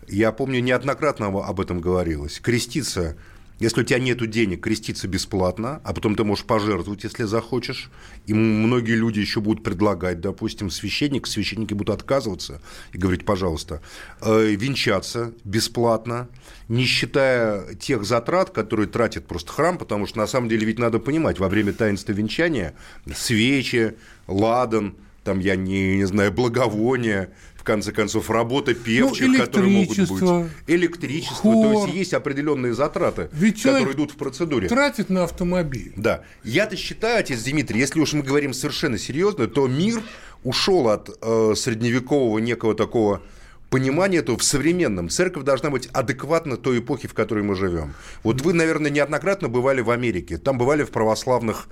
я 0.08 0.32
помню, 0.32 0.60
неоднократно 0.60 1.26
об 1.26 1.60
этом 1.60 1.80
говорилось, 1.80 2.40
креститься 2.40 3.16
если 3.58 3.80
у 3.80 3.84
тебя 3.84 3.98
нет 3.98 4.18
денег, 4.28 4.62
креститься 4.62 5.08
бесплатно, 5.08 5.80
а 5.84 5.94
потом 5.94 6.14
ты 6.14 6.24
можешь 6.24 6.44
пожертвовать, 6.44 7.04
если 7.04 7.24
захочешь. 7.24 7.90
И 8.26 8.34
многие 8.34 8.94
люди 8.96 9.20
еще 9.20 9.40
будут 9.40 9.64
предлагать, 9.64 10.20
допустим, 10.20 10.70
священник, 10.70 11.26
священники 11.26 11.72
будут 11.72 11.94
отказываться 11.94 12.60
и 12.92 12.98
говорить, 12.98 13.24
пожалуйста, 13.24 13.80
э, 14.20 14.54
венчаться 14.56 15.32
бесплатно, 15.44 16.28
не 16.68 16.84
считая 16.84 17.74
тех 17.74 18.04
затрат, 18.04 18.50
которые 18.50 18.88
тратит 18.88 19.26
просто 19.26 19.52
храм, 19.52 19.78
потому 19.78 20.06
что 20.06 20.18
на 20.18 20.26
самом 20.26 20.48
деле 20.48 20.66
ведь 20.66 20.78
надо 20.78 20.98
понимать, 20.98 21.38
во 21.38 21.48
время 21.48 21.72
таинства 21.72 22.12
венчания 22.12 22.74
свечи, 23.14 23.94
ладан, 24.26 24.96
там, 25.24 25.40
я 25.40 25.56
не, 25.56 25.96
не 25.96 26.04
знаю, 26.04 26.32
благовония, 26.32 27.30
конце 27.66 27.92
концов, 27.92 28.30
работа 28.30 28.72
певчих, 28.74 29.28
ну, 29.28 29.38
которые 29.38 29.70
могут 29.70 29.98
быть. 29.98 30.50
Электричество. 30.66 31.52
Хор. 31.52 31.66
То 31.66 31.84
есть, 31.84 31.94
есть 31.94 32.14
определенные 32.14 32.72
затраты, 32.72 33.28
Ведь 33.32 33.62
которые 33.62 33.92
идут 33.92 34.12
в 34.12 34.16
процедуре. 34.16 34.68
Тратит 34.68 35.10
на 35.10 35.24
автомобиль. 35.24 35.92
Да. 35.96 36.22
Я-то 36.44 36.76
считаю, 36.76 37.20
отец 37.20 37.42
Дмитрий, 37.42 37.80
если 37.80 38.00
уж 38.00 38.14
мы 38.14 38.22
говорим 38.22 38.54
совершенно 38.54 38.96
серьезно, 38.96 39.46
то 39.48 39.66
мир 39.66 40.00
ушел 40.44 40.88
от 40.88 41.10
э, 41.20 41.54
средневекового 41.56 42.38
некого 42.38 42.74
такого 42.74 43.20
понимания 43.68 44.18
этого 44.18 44.38
в 44.38 44.44
современном. 44.44 45.08
Церковь 45.08 45.44
должна 45.44 45.70
быть 45.70 45.88
адекватна 45.92 46.56
той 46.56 46.78
эпохи, 46.78 47.08
в 47.08 47.14
которой 47.14 47.42
мы 47.42 47.56
живем. 47.56 47.94
Вот 48.22 48.40
вы, 48.42 48.52
наверное, 48.52 48.90
неоднократно 48.90 49.48
бывали 49.48 49.80
в 49.80 49.90
Америке. 49.90 50.38
Там 50.38 50.56
бывали 50.56 50.84
в 50.84 50.90
православных 50.90 51.68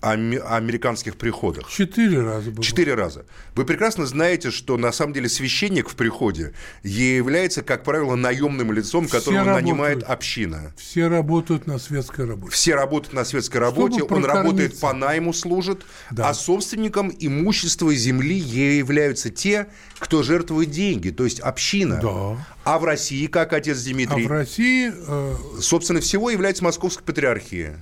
американских 0.00 1.16
приходах. 1.16 1.68
Четыре 1.68 2.22
раза 2.22 2.50
было. 2.50 2.64
Четыре 2.64 2.94
раза. 2.94 3.26
Вы 3.54 3.64
прекрасно 3.64 4.06
знаете, 4.06 4.50
что 4.50 4.76
на 4.76 4.92
самом 4.92 5.12
деле 5.12 5.28
священник 5.28 5.88
в 5.90 5.94
приходе 5.94 6.54
является, 6.82 7.62
как 7.62 7.84
правило, 7.84 8.14
наемным 8.16 8.72
лицом, 8.72 9.06
которого 9.08 9.44
работают. 9.44 9.62
нанимает 9.64 10.02
община. 10.02 10.72
Все 10.76 11.08
работают 11.08 11.66
на 11.66 11.78
светской 11.78 12.26
работе. 12.26 12.52
Все 12.52 12.74
работают 12.74 13.12
на 13.14 13.24
светской 13.24 13.58
работе, 13.58 13.98
Чтобы 13.98 14.16
он 14.16 14.24
работает 14.24 14.78
по 14.80 14.92
найму, 14.92 15.32
служит, 15.32 15.82
Да. 16.10 16.28
а 16.30 16.34
собственником 16.34 17.12
имущества 17.18 17.94
земли 17.94 18.38
являются 18.38 19.30
те, 19.30 19.66
кто 19.98 20.22
жертвует 20.22 20.70
деньги, 20.70 21.10
то 21.10 21.24
есть 21.24 21.40
община. 21.40 22.00
Да. 22.02 22.46
А 22.64 22.78
в 22.78 22.84
России, 22.84 23.26
как 23.26 23.52
отец 23.52 23.78
А 23.80 23.90
Дмитрий, 23.90 24.26
в 24.26 24.30
России, 24.30 24.92
э, 24.94 25.34
собственно, 25.60 26.00
всего 26.00 26.30
является 26.30 26.64
Московская 26.64 27.04
патриархия. 27.04 27.78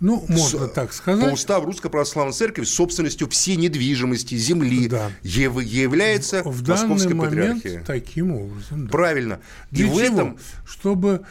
Ну, 0.00 0.24
можно 0.28 0.66
с, 0.66 0.70
так 0.70 0.92
сказать. 0.92 1.28
По 1.28 1.32
уставу 1.32 1.66
Русской 1.66 1.90
Православной 1.90 2.32
Церкви 2.32 2.64
собственностью 2.64 3.28
всей 3.28 3.56
недвижимости, 3.56 4.36
земли 4.36 4.88
да. 4.88 5.10
является 5.22 6.42
в 6.44 6.66
Московской 6.68 7.14
данный 7.14 7.26
Патриархией. 7.26 7.70
Момент 7.70 7.86
таким 7.86 8.32
образом. 8.34 8.86
Да. 8.86 8.90
Правильно. 8.90 9.40
Для 9.70 9.86
И 9.86 9.88
чего? 9.88 9.96
в 9.96 9.98
этом... 9.98 10.38
Чтобы... 10.66 11.22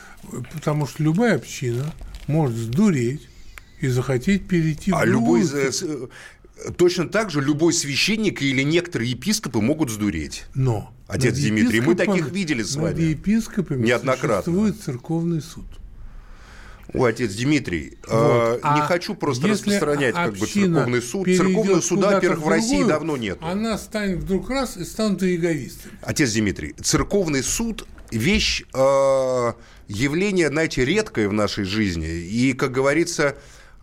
Потому 0.53 0.87
что 0.87 1.03
любая 1.03 1.35
община 1.35 1.93
может 2.27 2.57
сдуреть 2.57 3.27
и 3.79 3.87
захотеть 3.87 4.47
перейти 4.47 4.91
а 4.91 5.01
в 5.01 5.05
любой 5.05 5.45
Точно 6.75 7.07
так 7.07 7.29
же 7.29 7.39
любой 7.39 7.71
священник 7.71 8.41
или 8.41 8.63
некоторые 8.63 9.11
епископы 9.11 9.59
могут 9.59 9.91
сдуреть. 9.91 10.45
Но 10.55 10.91
Отец 11.07 11.37
Дмитрий, 11.37 11.81
мы 11.81 11.95
таких 11.95 12.31
видели 12.31 12.63
с 12.63 12.75
вами. 12.75 12.89
Над 12.89 12.99
епископами 12.99 13.85
неоднократно. 13.85 14.41
существует 14.41 14.81
церковный 14.81 15.41
суд. 15.41 15.65
Ой, 16.93 17.09
отец 17.09 17.33
Дмитрий, 17.33 17.97
вот. 18.07 18.13
э, 18.13 18.59
а 18.63 18.75
не 18.75 18.81
хочу 18.81 19.13
просто 19.13 19.47
распространять 19.47 20.15
как 20.15 20.35
бы 20.35 20.45
церковный 20.45 21.01
суд. 21.01 21.27
Церковного 21.27 21.81
суда, 21.81 22.11
во-первых, 22.11 22.45
в 22.45 22.47
России 22.47 22.83
давно 22.83 23.17
нет. 23.17 23.37
Она 23.41 23.77
станет 23.77 24.19
вдруг 24.19 24.49
раз 24.49 24.77
и 24.77 24.83
станут 24.83 25.21
иеговистами. 25.23 25.93
Отец 26.01 26.31
Дмитрий, 26.33 26.73
церковный 26.81 27.43
суд 27.43 27.85
вещь, 28.11 28.63
э, 28.73 29.53
явление, 29.87 30.47
знаете, 30.47 30.85
редкое 30.85 31.27
в 31.27 31.33
нашей 31.33 31.65
жизни. 31.65 32.07
И, 32.07 32.53
как 32.53 32.71
говорится, 32.71 33.35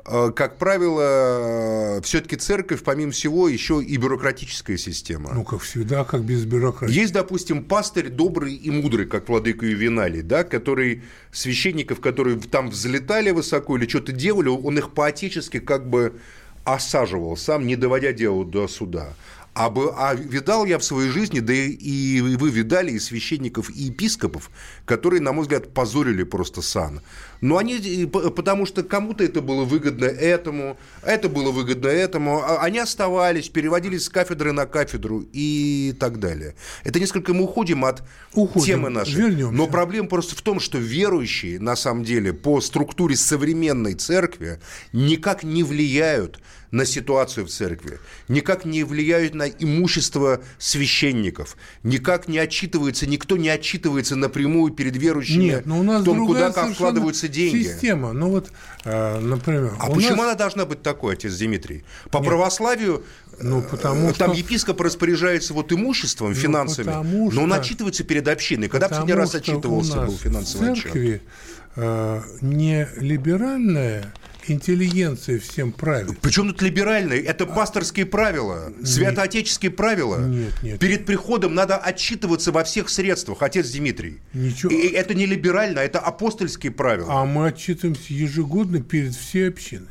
как 0.05 0.59
правило, 0.59 2.01
все-таки 2.03 2.37
церковь, 2.37 2.83
помимо 2.83 3.13
всего, 3.13 3.49
еще 3.49 3.83
и 3.83 3.97
бюрократическая 3.97 4.77
система. 4.77 5.33
Ну, 5.33 5.45
как 5.45 5.63
всегда, 5.63 6.05
как 6.05 6.23
без 6.25 6.45
бюрократии. 6.45 6.93
Есть, 6.95 7.15
допустим, 7.15 7.65
пастырь 7.65 8.11
добрый 8.11 8.55
и 8.55 8.71
мудрый, 8.71 9.07
как 9.07 9.29
владыка 9.31 9.65
Ювеналий, 9.65 10.21
да, 10.21 10.45
который 10.45 11.03
священников, 11.33 12.01
которые 12.01 12.39
там 12.39 12.69
взлетали 12.69 13.31
высоко 13.31 13.79
или 13.79 13.89
что-то 13.89 14.13
делали, 14.13 14.49
он 14.49 14.77
их 14.77 14.93
по-отечески 14.93 15.59
как 15.59 15.89
бы 15.89 16.21
осаживал 16.65 17.37
сам, 17.37 17.67
не 17.67 17.77
доводя 17.77 18.13
дело 18.13 18.45
до 18.45 18.69
суда. 18.69 19.15
А, 19.55 19.71
бы, 19.71 19.95
а 19.97 20.15
видал 20.15 20.65
я 20.65 20.79
в 20.79 20.85
своей 20.85 21.11
жизни, 21.11 21.39
да 21.39 21.53
и 21.53 22.21
вы 22.21 22.51
видали 22.51 22.91
и 22.91 22.99
священников, 22.99 23.71
и 23.71 23.85
епископов, 23.85 24.51
которые, 24.85 25.21
на 25.21 25.33
мой 25.33 25.43
взгляд, 25.43 25.73
позорили 25.73 26.25
просто 26.25 26.61
сан. 26.61 27.03
Но 27.45 27.59
они, 27.59 28.07
потому 28.07 28.65
что 28.65 28.83
кому-то 28.83 29.23
это 29.23 29.43
было 29.43 29.65
выгодно 29.65 30.07
этому, 30.07 30.79
это 31.03 31.29
было 31.29 31.51
выгодно 31.51 31.89
этому, 31.89 32.43
а 32.43 32.63
они 32.63 32.79
оставались, 32.79 33.51
переводились 33.51 34.05
с 34.05 34.09
кафедры 34.09 34.53
на 34.53 34.65
кафедру 34.65 35.27
и 35.31 35.95
так 36.01 36.21
далее. 36.21 36.55
Это 36.85 36.99
несколько 36.99 37.35
мы 37.35 37.45
уходим 37.45 37.85
от 37.85 38.03
уходим, 38.33 38.67
темы 38.67 38.89
нашей. 38.89 39.17
Вернемся. 39.17 39.55
Но 39.55 39.67
проблема 39.67 40.09
просто 40.09 40.35
в 40.35 40.41
том, 40.41 40.59
что 40.59 40.79
верующие, 40.79 41.61
на 41.61 41.77
самом 41.77 42.03
деле, 42.03 42.33
по 42.33 42.63
структуре 42.63 43.15
современной 43.15 43.93
церкви 43.93 44.59
никак 44.95 45.43
не 45.43 45.65
влияют 45.65 46.41
на 46.75 46.85
ситуацию 46.85 47.47
в 47.47 47.51
церкви, 47.51 48.01
никак 48.27 48.65
не 48.65 48.83
влияют 48.83 49.35
на 49.35 49.49
имущество 49.49 50.43
священников, 50.59 51.57
никак 51.85 52.27
не 52.27 52.39
отчитывается, 52.39 53.07
никто 53.07 53.37
не 53.37 53.49
отчитывается 53.49 54.17
напрямую 54.17 54.73
перед 54.73 54.97
верующими 54.97 55.43
Нет, 55.43 55.67
но 55.67 55.79
у 55.79 55.83
нас 55.85 56.03
в 56.03 56.05
том, 56.05 56.27
куда 56.27 56.51
как 56.51 56.73
вкладываются 56.75 57.29
деньги. 57.35 57.63
Система, 57.63 58.13
ну 58.13 58.31
вот, 58.31 58.51
э, 58.85 59.19
например. 59.19 59.73
А 59.79 59.91
почему 59.91 60.17
нас... 60.17 60.27
она 60.27 60.35
должна 60.35 60.65
быть 60.65 60.83
такой, 60.83 61.15
отец 61.15 61.35
Дмитрий? 61.37 61.85
По 62.11 62.19
Нет. 62.19 62.27
православию 62.27 63.05
ну, 63.41 63.63
потому 63.63 64.13
там 64.13 64.31
что... 64.31 64.39
епископ 64.39 64.81
распоряжается 64.81 65.55
вот 65.55 65.73
имуществом, 65.73 66.29
ну, 66.29 66.35
финансами, 66.35 66.91
ну, 67.03 67.31
но 67.33 67.43
он 67.43 67.53
отчитывается 67.53 68.05
перед 68.05 68.29
общиной. 68.29 68.69
Когда 68.69 68.89
последний 68.89 69.15
раз 69.15 69.35
отчитывался 69.35 70.03
был 70.03 70.17
финансовый 70.17 70.75
церкви, 70.77 71.21
Э, 71.77 72.23
не 72.41 72.89
либеральная 72.97 74.13
интеллигенция 74.51 75.39
всем 75.39 75.73
правит. 75.73 76.19
Причем 76.21 76.49
тут 76.49 76.63
либеральные? 76.63 77.23
Это 77.23 77.47
пасторские 77.47 78.07
правила, 78.07 78.73
святоотеческие 78.83 79.71
правила. 79.71 80.25
Нет, 80.27 80.53
нет. 80.63 80.79
Перед 80.79 81.07
приходом 81.07 81.55
надо 81.55 81.77
отчитываться 81.77 82.53
во 82.53 82.65
всех 82.65 82.89
средствах, 82.89 83.43
отец 83.43 83.71
Дмитрий. 83.71 84.21
Ничего. 84.33 84.73
И 84.73 84.89
это 84.89 85.15
не 85.15 85.27
либерально, 85.27 85.81
это 85.81 85.99
апостольские 85.99 86.73
правила. 86.73 87.21
А 87.21 87.25
мы 87.25 87.49
отчитываемся 87.49 88.13
ежегодно 88.13 88.81
перед 88.81 89.15
всей 89.15 89.49
общиной. 89.49 89.89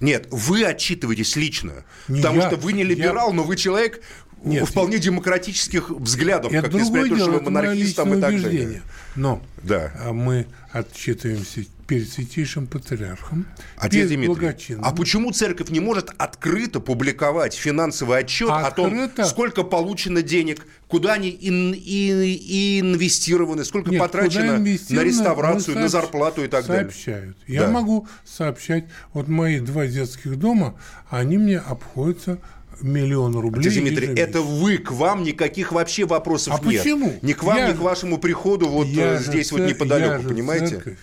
Нет, 0.00 0.28
вы 0.30 0.64
отчитываетесь 0.64 1.34
лично, 1.36 1.84
не 2.06 2.18
потому 2.18 2.40
я, 2.40 2.48
что 2.48 2.56
вы 2.56 2.72
не 2.72 2.84
либерал, 2.84 3.30
я... 3.30 3.34
но 3.34 3.42
вы 3.42 3.56
человек 3.56 4.00
нет, 4.44 4.68
вполне 4.68 4.98
демократических 4.98 5.90
взглядов, 5.90 6.52
это 6.52 6.70
как 6.70 6.74
несмотря 6.74 7.02
на 7.02 7.08
то, 7.08 7.16
что 7.16 7.30
вы 7.32 7.40
монархист 7.42 7.98
и 7.98 8.20
так 8.20 8.20
далее. 8.20 8.82
Но 9.16 9.42
да. 9.62 9.92
А 9.98 10.12
мы 10.12 10.46
отчитываемся 10.70 11.64
перед 11.88 12.08
святейшим 12.12 12.66
патриархом, 12.66 13.46
Отец 13.76 14.10
Дмитрий, 14.10 14.76
а 14.82 14.94
почему 14.94 15.32
церковь 15.32 15.70
не 15.70 15.80
может 15.80 16.10
открыто 16.18 16.80
публиковать 16.80 17.54
финансовый 17.54 18.18
отчет 18.18 18.50
открыто? 18.50 19.04
о 19.04 19.08
том, 19.08 19.24
сколько 19.24 19.62
получено 19.64 20.20
денег, 20.20 20.66
куда 20.86 21.14
они 21.14 21.30
ин, 21.30 21.72
ин, 21.72 22.92
инвестированы, 22.92 23.64
сколько 23.64 23.90
Нет, 23.90 24.00
потрачено 24.00 24.58
на 24.58 25.02
реставрацию, 25.02 25.74
сообщ... 25.74 25.80
на 25.80 25.88
зарплату 25.88 26.44
и 26.44 26.48
так 26.48 26.66
сообщают. 26.66 26.66
далее? 26.66 26.92
Сообщают. 26.92 27.36
Я 27.46 27.62
да. 27.62 27.70
могу 27.70 28.06
сообщать, 28.22 28.84
вот 29.14 29.28
мои 29.28 29.58
два 29.58 29.86
детских 29.86 30.38
дома, 30.38 30.78
они 31.08 31.38
мне 31.38 31.58
обходятся 31.58 32.38
миллион 32.82 33.34
рублей. 33.34 33.66
Дмитрий, 33.66 34.08
это 34.14 34.42
вы, 34.42 34.76
к 34.76 34.92
вам 34.92 35.22
никаких 35.22 35.72
вообще 35.72 36.04
вопросов 36.04 36.54
а 36.60 36.66
нет. 36.66 36.82
почему? 36.82 37.14
Ни 37.22 37.32
к 37.32 37.42
вам, 37.42 37.56
я 37.56 37.72
ни 37.72 37.76
к 37.76 37.80
вашему 37.80 38.18
приходу 38.18 38.68
вот 38.68 38.86
я 38.88 39.14
э, 39.14 39.20
здесь 39.20 39.50
вот 39.52 39.62
неподалеку, 39.62 40.28
понимаете? 40.28 40.66
Церковь. 40.66 40.98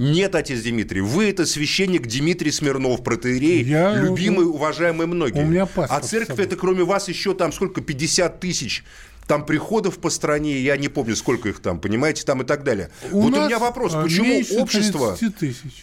Нет, 0.00 0.34
отец 0.34 0.62
Дмитрий, 0.62 1.02
вы 1.02 1.28
это 1.28 1.44
священник 1.44 2.06
Дмитрий 2.06 2.50
Смирнов, 2.50 3.04
протеерей, 3.04 3.62
я, 3.62 3.94
любимый, 3.94 4.46
уважаемый 4.46 5.06
многие. 5.06 5.42
У 5.42 5.46
меня 5.46 5.68
а 5.76 6.00
церковь 6.00 6.38
это 6.38 6.56
кроме 6.56 6.84
вас 6.84 7.08
еще 7.08 7.34
там 7.34 7.52
сколько, 7.52 7.82
50 7.82 8.40
тысяч 8.40 8.82
там 9.26 9.44
приходов 9.44 9.98
по 9.98 10.08
стране, 10.08 10.58
я 10.58 10.78
не 10.78 10.88
помню, 10.88 11.16
сколько 11.16 11.50
их 11.50 11.60
там, 11.60 11.78
понимаете, 11.78 12.24
там 12.24 12.40
и 12.40 12.46
так 12.46 12.64
далее. 12.64 12.90
У 13.12 13.20
вот 13.20 13.34
у 13.34 13.44
меня 13.44 13.58
вопрос, 13.58 13.92
почему 13.92 14.40
общество... 14.58 15.18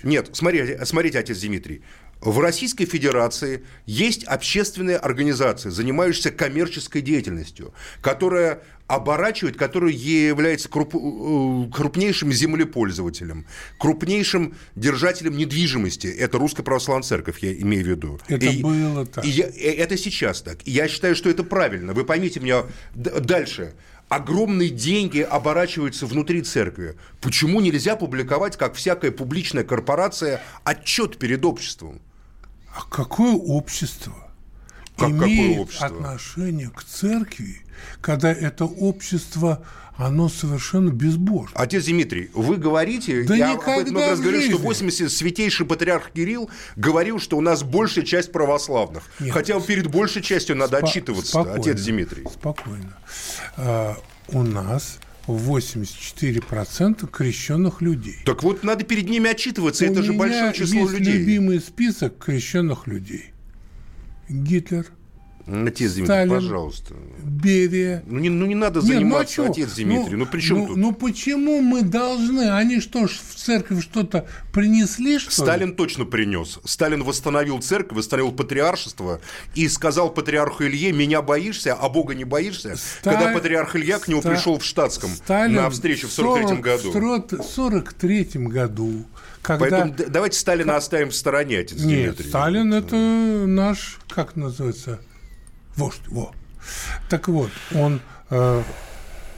Нет, 0.02 0.30
смотрите, 0.34 0.84
смотрите, 0.84 1.20
отец 1.20 1.40
Дмитрий, 1.40 1.84
в 2.20 2.40
Российской 2.40 2.86
Федерации 2.86 3.64
есть 3.86 4.24
общественные 4.24 4.98
организации, 4.98 5.70
занимающиеся 5.70 6.32
коммерческой 6.32 7.02
деятельностью, 7.02 7.74
которая 8.02 8.64
оборачивает, 8.88 9.58
которая 9.58 9.92
является 9.92 10.70
круп, 10.70 10.96
э, 10.96 11.72
крупнейшим 11.74 12.32
землепользователем, 12.32 13.46
крупнейшим 13.78 14.56
держателем 14.76 15.38
недвижимости. 15.38 16.08
Это 16.08 16.38
Русская 16.38 16.64
Православная 16.64 17.04
Церковь, 17.04 17.40
я 17.40 17.54
имею 17.54 17.84
в 17.84 17.88
виду. 17.88 18.20
Это 18.28 18.46
и, 18.46 18.62
было 18.62 19.06
так. 19.06 19.26
И 19.26 19.30
я, 19.30 19.46
это 19.48 19.98
сейчас 19.98 20.42
так. 20.42 20.60
И 20.66 20.72
я 20.72 20.88
считаю, 20.88 21.16
что 21.16 21.30
это 21.30 21.44
правильно. 21.44 21.94
Вы 21.94 22.06
поймите 22.06 22.40
меня 22.40 22.64
дальше 22.96 23.74
огромные 24.10 24.70
деньги 24.70 25.20
оборачиваются 25.20 26.06
внутри 26.06 26.42
церкви. 26.42 26.96
Почему 27.22 27.60
нельзя 27.60 27.96
публиковать, 27.96 28.58
как 28.58 28.76
всякая 28.76 29.12
публичная 29.12 29.64
корпорация, 29.64 30.42
отчет 30.64 31.18
перед 31.18 31.44
обществом? 31.44 32.00
А 32.74 32.84
какое 32.90 33.34
общество 33.34 34.14
как 34.98 35.10
имеет 35.10 35.48
какое 35.48 35.60
общество? 35.60 35.88
отношение 35.88 36.70
к 36.70 36.84
церкви, 36.84 37.62
когда 38.02 38.32
это 38.32 38.66
общество 38.66 39.64
оно 39.98 40.30
совершенно 40.30 40.92
безбожно. 40.92 41.60
Отец 41.60 41.86
Дмитрий, 41.86 42.30
вы 42.34 42.58
говорите, 42.58 43.24
да 43.24 43.36
я 43.36 43.54
об 43.54 43.68
этом 43.68 43.98
раз 43.98 44.20
говорил, 44.20 44.42
что 44.44 44.58
80 44.58 45.12
святейший 45.12 45.66
патриарх 45.66 46.12
Кирилл 46.12 46.50
говорил, 46.76 47.20
что 47.20 47.36
у 47.38 47.42
нас 47.42 47.64
большая 47.64 48.06
часть 48.06 48.32
православных. 48.32 49.04
Нет, 49.20 49.34
Хотя 49.34 49.60
перед 49.60 49.88
большей 49.88 50.22
частью 50.22 50.56
надо 50.56 50.78
спо- 50.78 50.84
отчитываться, 50.84 51.32
спокойно, 51.32 51.60
отец 51.60 51.82
Дмитрий. 51.82 52.24
Спокойно. 52.32 52.96
А, 53.58 53.98
у 54.28 54.44
нас 54.44 55.00
84% 55.28 57.08
крещенных 57.08 57.82
людей. 57.82 58.20
Так 58.26 58.44
вот, 58.44 58.64
надо 58.64 58.84
перед 58.84 59.10
ними 59.10 59.30
отчитываться, 59.30 59.86
у 59.86 59.92
это 59.92 60.04
же 60.04 60.14
большое 60.14 60.54
число 60.54 60.82
есть 60.82 60.94
людей. 60.94 61.14
любимый 61.14 61.60
список 61.60 62.18
крещенных 62.24 62.88
людей. 62.88 63.32
Гитлер, 64.30 64.86
Отец 65.48 65.94
Дмитрий, 65.94 66.06
Сталин, 66.06 66.30
пожалуйста. 66.30 66.94
Берия. 67.24 68.04
Ну 68.06 68.20
не, 68.20 68.30
ну 68.30 68.46
не 68.46 68.56
надо 68.56 68.82
Нет, 68.82 68.88
заниматься, 68.90 69.42
ну, 69.42 69.48
а 69.48 69.52
отец 69.52 69.76
Дмитрий. 69.76 70.12
Ну, 70.12 70.18
ну 70.18 70.26
при 70.26 70.42
чем 70.42 70.58
ну, 70.58 70.68
тут? 70.68 70.78
Ну 70.78 70.92
почему 70.92 71.62
мы 71.62 71.84
должны? 71.84 72.50
Они 72.50 72.82
что 72.82 73.08
ж 73.08 73.12
в 73.12 73.36
церковь 73.36 73.82
что-то 73.82 74.28
принесли, 74.52 75.20
что 75.20 75.32
Сталин 75.32 75.70
ли? 75.70 75.76
точно 75.76 76.04
принес. 76.04 76.60
Сталин 76.66 77.04
восстановил 77.04 77.62
церковь, 77.62 77.98
восстановил 77.98 78.34
патриаршество 78.34 79.22
и 79.56 79.70
сказал 79.70 80.10
патриарху 80.10 80.66
Илье, 80.66 80.92
меня 80.92 81.22
боишься, 81.22 81.74
а 81.74 81.88
Бога 81.88 82.14
не 82.14 82.26
боишься? 82.26 82.76
Сталь... 82.76 83.14
Когда 83.14 83.34
патриарх 83.34 83.74
Илья 83.78 84.00
к 84.00 84.10
нему 84.10 84.20
Ста... 84.20 84.32
пришел 84.32 84.60
в 84.60 84.66
штатском 84.66 85.12
Сталин 85.12 85.56
на 85.56 85.70
встречу 85.70 86.10
в 86.10 86.12
43 86.12 86.58
году. 86.58 86.92
В 86.92 87.44
43 87.44 88.24
году 88.36 89.06
когда... 89.48 89.70
Поэтому 89.70 89.96
давайте 90.10 90.38
Сталина 90.38 90.74
как... 90.74 90.80
оставим 90.80 91.10
в 91.10 91.16
стороне, 91.16 91.60
отец 91.60 91.80
Нет, 91.80 92.16
Дмитрий. 92.16 92.30
Сталин 92.30 92.74
это 92.74 92.96
наш, 92.96 94.00
как 94.10 94.36
называется, 94.36 95.00
Вождь, 95.78 96.02
во. 96.08 96.34
Так 97.10 97.28
вот, 97.28 97.52
он 97.74 98.02
э, 98.30 98.64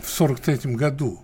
в 0.03 0.09
сорок 0.09 0.39
третьем 0.39 0.75
году 0.75 1.21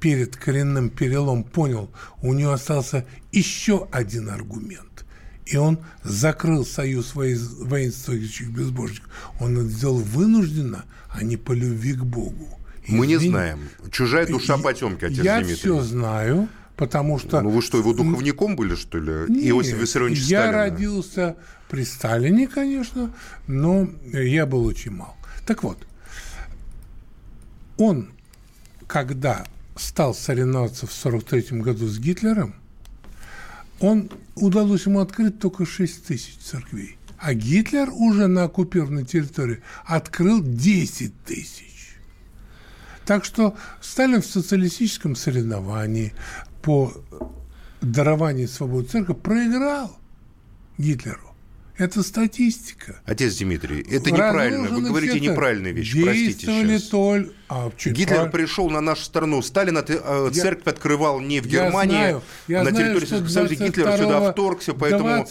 перед 0.00 0.36
коренным 0.36 0.90
перелом 0.90 1.42
понял, 1.44 1.90
у 2.22 2.32
него 2.34 2.52
остался 2.52 3.06
еще 3.32 3.88
один 3.90 4.28
аргумент. 4.28 5.04
и 5.46 5.56
он 5.56 5.78
закрыл 6.04 6.64
союз 6.66 7.14
воинствующих 7.14 8.50
безбожников. 8.50 9.08
Он 9.40 9.56
это 9.58 9.68
сделал 9.68 9.96
вынужденно, 9.98 10.84
а 11.10 11.22
не 11.24 11.36
по 11.38 11.52
любви 11.52 11.94
к 11.94 12.04
Богу. 12.04 12.58
Мы 12.86 13.06
не 13.06 13.16
знаем. 13.16 13.60
Чужая 13.90 14.26
душа 14.26 14.58
потемки, 14.58 15.04
отец 15.06 15.18
Я 15.24 15.38
Дмитрий. 15.38 15.56
все 15.56 15.80
знаю, 15.80 16.48
потому 16.76 17.18
что... 17.18 17.40
Ну 17.40 17.50
вы 17.50 17.62
что, 17.62 17.78
его 17.78 17.92
духовником 17.94 18.56
были, 18.56 18.74
что 18.74 18.98
ли? 18.98 19.12
Нет, 19.28 19.50
Иосиф 19.50 19.78
Виссарионович 19.78 20.18
я 20.20 20.42
Сталина? 20.42 20.52
родился 20.52 21.36
при 21.68 21.84
Сталине, 21.84 22.48
конечно, 22.48 23.12
но 23.46 23.88
я 24.12 24.46
был 24.46 24.64
очень 24.64 24.92
мал. 24.92 25.16
Так 25.46 25.62
вот, 25.62 25.86
он, 27.76 28.10
когда 28.86 29.46
стал 29.76 30.14
соревноваться 30.14 30.86
в 30.86 31.04
1943 31.04 31.60
году 31.60 31.86
с 31.86 31.98
Гитлером, 31.98 32.54
он 33.80 34.10
удалось 34.34 34.86
ему 34.86 35.00
открыть 35.00 35.38
только 35.38 35.64
6 35.64 36.06
тысяч 36.06 36.36
церквей. 36.38 36.98
А 37.18 37.34
Гитлер 37.34 37.90
уже 37.90 38.26
на 38.26 38.44
оккупированной 38.44 39.04
территории 39.04 39.62
открыл 39.84 40.42
10 40.42 41.24
тысяч. 41.24 41.96
Так 43.04 43.24
что 43.24 43.56
Сталин 43.80 44.20
в 44.20 44.26
социалистическом 44.26 45.16
соревновании 45.16 46.12
по 46.62 46.92
дарованию 47.80 48.48
свободы 48.48 48.88
церкви 48.88 49.14
проиграл 49.14 49.96
Гитлеру. 50.76 51.27
Это 51.78 52.02
статистика. 52.02 53.00
Отец 53.04 53.36
Дмитрий, 53.36 53.86
это 53.88 54.10
неправильно. 54.10 54.68
Вы 54.68 54.82
говорите 54.82 55.20
неправильные 55.20 55.72
вещи. 55.72 56.02
Простите 56.02 56.46
сейчас. 56.46 56.82
Толь... 56.88 57.32
А, 57.50 57.70
Гитлер 57.82 58.16
прав... 58.18 58.32
пришел 58.32 58.68
на 58.68 58.80
нашу 58.80 59.04
страну. 59.04 59.40
Сталин 59.40 59.78
э, 59.78 60.30
церковь 60.34 60.66
я... 60.66 60.72
открывал 60.72 61.18
не 61.18 61.40
в 61.40 61.46
Германии, 61.46 61.94
я 61.94 61.98
знаю, 62.00 62.22
я 62.46 62.60
а 62.60 62.64
на 62.64 62.72
территории 62.72 63.06
знаю, 63.06 63.28
Союза. 63.28 63.64
Гитлер 63.64 63.96
сюда 63.96 64.32
вторгся, 64.32 64.74
поэтому 64.74 65.26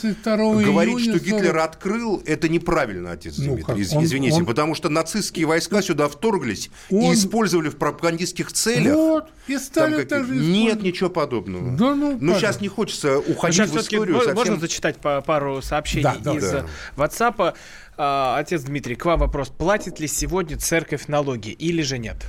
говорить, 0.64 1.00
что 1.02 1.12
40... 1.12 1.24
Гитлер 1.24 1.58
открыл, 1.58 2.24
это 2.26 2.50
неправильно, 2.50 3.12
отец 3.12 3.38
ну, 3.38 3.54
Дмитрий. 3.54 3.82
Из, 3.82 3.94
он, 3.94 4.04
извините, 4.04 4.38
он... 4.38 4.46
потому 4.48 4.74
что 4.74 4.90
нацистские 4.90 5.46
войска 5.46 5.84
сюда 5.84 6.08
вторглись 6.08 6.72
он... 6.90 7.02
и 7.02 7.14
использовали 7.14 7.70
в 7.70 7.76
пропагандистских 7.76 8.52
целях. 8.52 8.96
Вот, 8.96 9.30
и 9.48 9.58
Сталин 9.58 10.00
как... 10.00 10.08
также 10.10 10.36
Нет 10.36 10.82
ничего 10.82 11.10
подобного. 11.10 11.76
Да, 11.78 11.96
ну, 11.96 12.18
Но 12.20 12.36
сейчас 12.36 12.62
не 12.62 12.68
хочется 12.68 13.20
уходить 13.20 13.70
в 13.70 13.78
историю. 13.78 14.16
Можно 14.16 14.36
совсем... 14.36 14.60
зачитать 14.60 14.98
пару 14.98 15.62
сообщений 15.62 16.04
да, 16.04 16.18
да, 16.20 16.36
из 16.36 16.52
да. 16.52 16.66
WhatsApp? 16.96 17.56
А, 17.98 18.38
отец 18.38 18.64
Дмитрий, 18.64 18.96
к 18.96 19.06
вам 19.06 19.20
вопрос. 19.20 19.50
Платит 19.50 20.00
ли 20.00 20.08
сегодня 20.08 20.58
церковь 20.58 21.08
налоги 21.08 21.50
или 21.50 21.82
же 21.82 21.98
нет? 21.98 22.26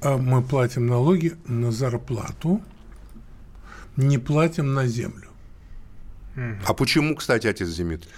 А 0.00 0.16
мы 0.16 0.42
платим 0.42 0.86
налоги 0.86 1.36
на 1.46 1.72
зарплату, 1.72 2.62
не 3.96 4.18
платим 4.18 4.74
на 4.74 4.86
землю. 4.86 5.28
А 6.66 6.72
почему, 6.72 7.16
кстати, 7.16 7.48
отец 7.48 7.68
Дмитрий? 7.74 8.10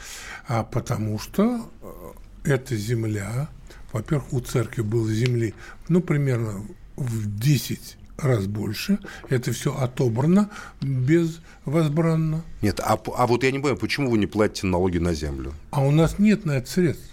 А 0.47 0.63
потому 0.63 1.19
что 1.19 1.71
э, 1.81 2.53
эта 2.53 2.77
земля, 2.77 3.49
во-первых, 3.93 4.33
у 4.33 4.41
церкви 4.41 4.83
было 4.83 5.11
земли, 5.11 5.55
ну, 5.89 6.03
примерно 6.03 6.67
в 6.97 7.39
10 7.39 7.97
раз 8.23 8.47
больше. 8.47 8.99
Это 9.29 9.53
все 9.53 9.77
отобрано 9.77 10.51
безвозбранно. 10.81 12.43
Нет, 12.63 12.81
а, 12.81 12.99
а 13.17 13.27
вот 13.27 13.45
я 13.45 13.51
не 13.51 13.59
понимаю, 13.59 13.77
почему 13.77 14.11
вы 14.11 14.19
не 14.19 14.27
платите 14.27 14.67
налоги 14.67 14.99
на 14.99 15.15
землю? 15.15 15.53
А 15.71 15.85
у 15.85 15.91
нас 15.91 16.19
нет 16.19 16.45
на 16.45 16.53
это 16.53 16.71
средств. 16.71 17.11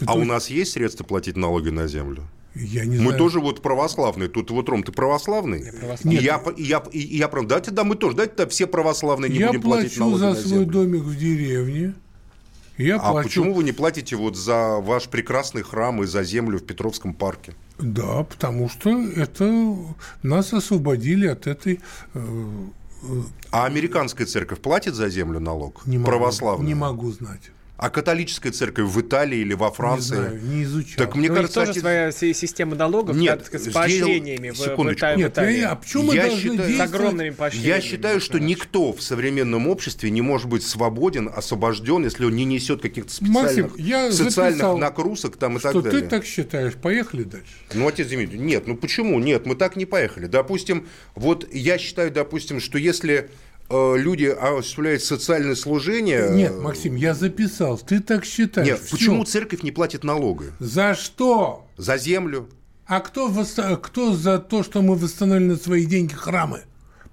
Это 0.00 0.10
а 0.10 0.14
у 0.14 0.24
нас 0.24 0.50
есть 0.50 0.72
средства 0.72 1.04
платить 1.04 1.36
налоги 1.36 1.68
на 1.70 1.86
землю? 1.86 2.24
Я 2.54 2.84
не 2.84 2.96
мы 2.98 3.04
знаю. 3.04 3.18
тоже 3.18 3.40
вот 3.40 3.62
православные. 3.62 4.28
Тут 4.28 4.50
вот, 4.50 4.68
Ром, 4.68 4.82
ты 4.82 4.92
православный? 4.92 5.64
Я 5.64 5.72
православный. 5.72 6.20
И 6.20 6.24
я, 6.24 6.42
и 6.56 6.62
я, 6.62 6.82
и 6.92 7.16
я, 7.16 7.28
прав... 7.28 7.46
Давайте, 7.46 7.70
да, 7.70 7.84
мы 7.84 7.94
тоже. 7.94 8.16
Давайте 8.16 8.34
да, 8.36 8.46
все 8.46 8.66
православные 8.66 9.30
не 9.30 9.38
я 9.38 9.48
будем 9.48 9.62
платить 9.62 9.96
налоги 9.96 10.18
за 10.18 10.28
на 10.30 10.34
свой 10.34 10.48
землю. 10.48 10.66
домик 10.66 11.02
в 11.02 11.16
деревне. 11.16 11.94
Я 12.76 12.96
а 12.96 13.12
плачу... 13.12 13.28
почему 13.28 13.54
вы 13.54 13.64
не 13.64 13.72
платите 13.72 14.16
вот 14.16 14.36
за 14.36 14.78
ваш 14.80 15.08
прекрасный 15.08 15.62
храм 15.62 16.02
и 16.02 16.06
за 16.06 16.24
землю 16.24 16.58
в 16.58 16.64
Петровском 16.64 17.14
парке? 17.14 17.54
Да, 17.78 18.24
потому 18.24 18.68
что 18.68 18.90
это 18.90 19.76
нас 20.22 20.52
освободили 20.52 21.26
от 21.26 21.46
этой... 21.46 21.80
Э, 22.14 22.70
а 23.50 23.64
американская 23.64 24.26
церковь 24.26 24.60
платит 24.60 24.94
за 24.94 25.08
землю 25.08 25.40
налог? 25.40 25.84
Не 25.86 25.98
могу, 25.98 26.10
Православная? 26.10 26.66
Не 26.66 26.74
могу 26.74 27.10
знать. 27.10 27.50
А 27.82 27.90
католическая 27.90 28.52
церковь 28.52 28.88
в 28.88 29.00
Италии 29.00 29.40
или 29.40 29.54
во 29.54 29.72
Франции? 29.72 30.14
Не 30.14 30.20
знаю, 30.20 30.40
не 30.40 30.62
изучал. 30.62 31.04
Так 31.04 31.16
мне 31.16 31.28
Но 31.28 31.34
кажется, 31.34 31.54
тоже 31.58 31.70
отец... 31.72 31.80
своя 31.82 32.12
система 32.12 32.76
налогов 32.76 33.16
Нет, 33.16 33.44
с 33.52 33.72
поощрениями 33.72 34.50
в, 34.50 34.56
секундочку. 34.56 35.04
в, 35.04 35.14
в 35.14 35.16
Нет, 35.16 35.32
Италии. 35.32 35.58
Я, 35.58 35.70
а 35.72 35.74
почему 35.74 36.12
я 36.12 36.26
мы 36.26 36.38
считаю, 36.38 36.76
с 36.76 36.80
огромными 36.80 37.30
поощрениями? 37.30 37.74
Я 37.74 37.80
считаю, 37.80 38.20
что 38.20 38.38
никто 38.38 38.92
в 38.92 39.02
современном 39.02 39.66
обществе 39.66 40.10
не 40.12 40.22
может 40.22 40.48
быть 40.48 40.64
свободен, 40.64 41.28
освобожден, 41.34 42.04
если 42.04 42.24
он 42.24 42.36
не 42.36 42.44
несет 42.44 42.82
каких-то 42.82 43.12
специальных 43.12 43.72
Максим, 43.72 43.84
я 43.84 44.12
социальных 44.12 44.78
нагрузок 44.78 45.36
там 45.36 45.56
и 45.56 45.58
что 45.58 45.72
так 45.72 45.82
далее. 45.82 46.02
ты 46.02 46.08
так 46.08 46.24
считаешь. 46.24 46.74
Поехали 46.74 47.24
дальше. 47.24 47.50
Ну, 47.74 47.88
отец 47.88 48.06
Дмитрий, 48.06 48.38
нет, 48.38 48.68
ну 48.68 48.76
почему? 48.76 49.18
Нет, 49.18 49.44
мы 49.44 49.56
так 49.56 49.74
не 49.74 49.86
поехали. 49.86 50.26
Допустим, 50.26 50.86
вот 51.16 51.52
я 51.52 51.78
считаю, 51.78 52.12
допустим, 52.12 52.60
что 52.60 52.78
если 52.78 53.28
люди 53.96 54.26
осуществляют 54.26 55.02
социальное 55.02 55.54
служение... 55.54 56.30
Нет, 56.30 56.60
Максим, 56.60 56.94
я 56.96 57.14
записал. 57.14 57.78
Ты 57.78 58.00
так 58.00 58.24
считаешь. 58.24 58.66
Нет, 58.68 58.80
Всё. 58.80 58.96
почему 58.96 59.24
церковь 59.24 59.62
не 59.62 59.70
платит 59.70 60.04
налоги? 60.04 60.46
За 60.58 60.94
что? 60.94 61.66
За 61.76 61.96
землю. 61.96 62.48
А 62.86 63.00
кто, 63.00 63.28
восста- 63.28 63.76
кто 63.76 64.12
за 64.12 64.38
то, 64.38 64.62
что 64.62 64.82
мы 64.82 64.96
восстановили 64.96 65.48
на 65.50 65.56
свои 65.56 65.86
деньги 65.86 66.14
храмы 66.14 66.62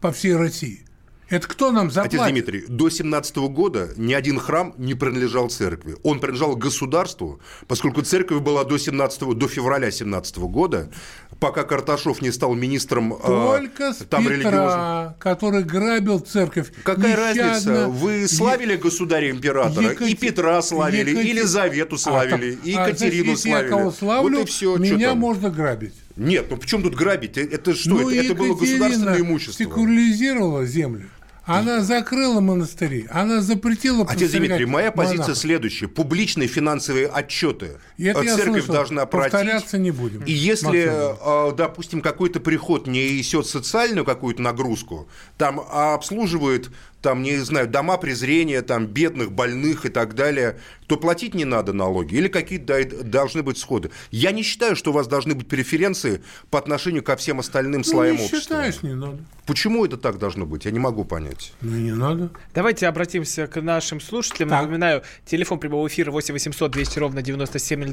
по 0.01 0.11
всей 0.11 0.35
России? 0.35 0.85
Это 1.29 1.47
кто 1.47 1.71
нам 1.71 1.91
заплатит? 1.91 2.19
Отец 2.19 2.31
Дмитрий, 2.31 2.65
до 2.67 2.89
17 2.89 3.37
года 3.37 3.89
ни 3.97 4.13
один 4.13 4.39
храм 4.39 4.73
не 4.79 4.95
принадлежал 4.95 5.47
церкви. 5.49 5.95
Он 6.01 6.19
принадлежал 6.19 6.55
государству, 6.55 7.39
поскольку 7.67 8.01
церковь 8.01 8.41
была 8.41 8.63
до, 8.63 8.79
17, 8.79 9.37
до 9.37 9.47
февраля 9.47 9.91
17 9.91 10.37
года, 10.39 10.91
пока 11.39 11.63
Карташов 11.63 12.21
не 12.21 12.31
стал 12.31 12.53
министром 12.55 13.13
э, 13.13 13.17
Только 13.25 13.93
с 13.93 13.97
там 13.97 14.23
Петра, 14.23 14.35
религиозным. 14.35 15.13
который 15.19 15.63
грабил 15.63 16.19
церковь. 16.19 16.71
Какая 16.83 17.11
нещадно. 17.33 17.43
разница? 17.51 17.87
Вы 17.87 18.27
славили 18.27 18.75
государя-императора, 18.75 19.93
Екати- 19.93 20.09
и 20.11 20.15
Петра 20.15 20.61
славили, 20.61 21.11
Екати- 21.13 21.23
и 21.23 21.29
Елизавету 21.29 21.97
славили, 21.97 22.59
А, 22.63 22.67
и 22.67 22.73
а, 22.73 22.87
Екатерину 22.87 23.23
значит, 23.23 23.27
если 23.37 23.49
я 23.49 23.55
славили. 23.55 23.69
кого 23.69 23.91
славлю, 23.91 24.37
вот 24.39 24.47
и 24.47 24.51
все. 24.51 24.77
меня 24.77 25.15
можно 25.15 25.49
грабить. 25.49 25.93
Нет, 26.15 26.47
ну 26.49 26.57
почему 26.57 26.83
тут 26.83 26.95
грабить? 26.95 27.37
Э, 27.37 27.41
Это 27.43 27.73
что? 27.73 27.89
Ну, 27.91 28.09
это, 28.09 28.21
это 28.25 28.35
было 28.35 28.55
государственное 28.55 29.19
имущество. 29.19 29.63
секуляризировала 29.63 30.65
землю. 30.65 31.09
Она 31.45 31.81
закрыла 31.81 32.41
монастыри, 32.41 33.07
она 33.09 33.41
запретила 33.41 34.05
Отец 34.07 34.29
Дмитрий, 34.31 34.65
моя 34.65 34.91
позиция 34.91 35.19
монахов. 35.21 35.37
следующая. 35.39 35.87
Публичные 35.87 36.47
финансовые 36.47 37.07
отчеты 37.07 37.77
И 37.99 38.05
это 38.05 38.21
я 38.21 38.35
церковь 38.35 38.53
слышал. 38.65 38.73
должна 38.75 39.05
платить. 39.05 39.31
Повторяться 39.33 39.77
не 39.77 39.91
будем. 39.91 40.23
И 40.23 40.31
если, 40.31 40.65
Максим. 40.87 41.51
э, 41.51 41.51
допустим, 41.57 42.01
какой-то 42.01 42.39
приход 42.39 42.87
не 42.87 43.17
несет 43.17 43.45
социальную 43.45 44.05
какую-то 44.05 44.41
нагрузку, 44.41 45.09
там 45.37 45.59
обслуживает, 45.59 46.71
там, 47.01 47.21
не 47.23 47.37
знаю, 47.37 47.67
дома 47.67 47.97
презрения, 47.97 48.61
там, 48.61 48.85
бедных, 48.87 49.31
больных 49.31 49.85
и 49.85 49.89
так 49.89 50.15
далее, 50.15 50.57
то 50.87 50.97
платить 50.97 51.35
не 51.35 51.45
надо 51.45 51.71
налоги 51.73 52.15
или 52.15 52.27
какие-то 52.29 53.03
должны 53.03 53.43
быть 53.43 53.57
сходы. 53.57 53.91
Я 54.11 54.31
не 54.31 54.43
считаю, 54.43 54.75
что 54.75 54.89
у 54.91 54.93
вас 54.93 55.07
должны 55.07 55.35
быть 55.35 55.47
преференции 55.47 56.21
по 56.49 56.57
отношению 56.57 57.03
ко 57.03 57.15
всем 57.15 57.39
остальным 57.39 57.81
Ну, 57.81 57.83
слоям 57.83 58.15
не 58.15 58.23
общества. 58.23 58.39
считаешь, 58.41 58.81
не 58.81 58.95
надо. 58.95 59.19
Почему 59.45 59.85
это 59.85 59.97
так 59.97 60.17
должно 60.19 60.45
быть? 60.45 60.65
Я 60.65 60.71
не 60.71 60.79
могу 60.79 61.05
понять. 61.05 61.53
Ну, 61.61 61.75
не 61.75 61.91
надо. 61.91 62.31
Давайте 62.53 62.87
обратимся 62.87 63.47
к 63.47 63.61
нашим 63.61 63.99
слушателям. 64.01 64.49
Так. 64.49 64.61
Напоминаю, 64.61 65.03
телефон 65.25 65.59
прямого 65.59 65.87
эфира 65.87 66.11
8 66.11 66.33
800 66.33 66.71
200 66.71 66.99
ровно 66.99 67.21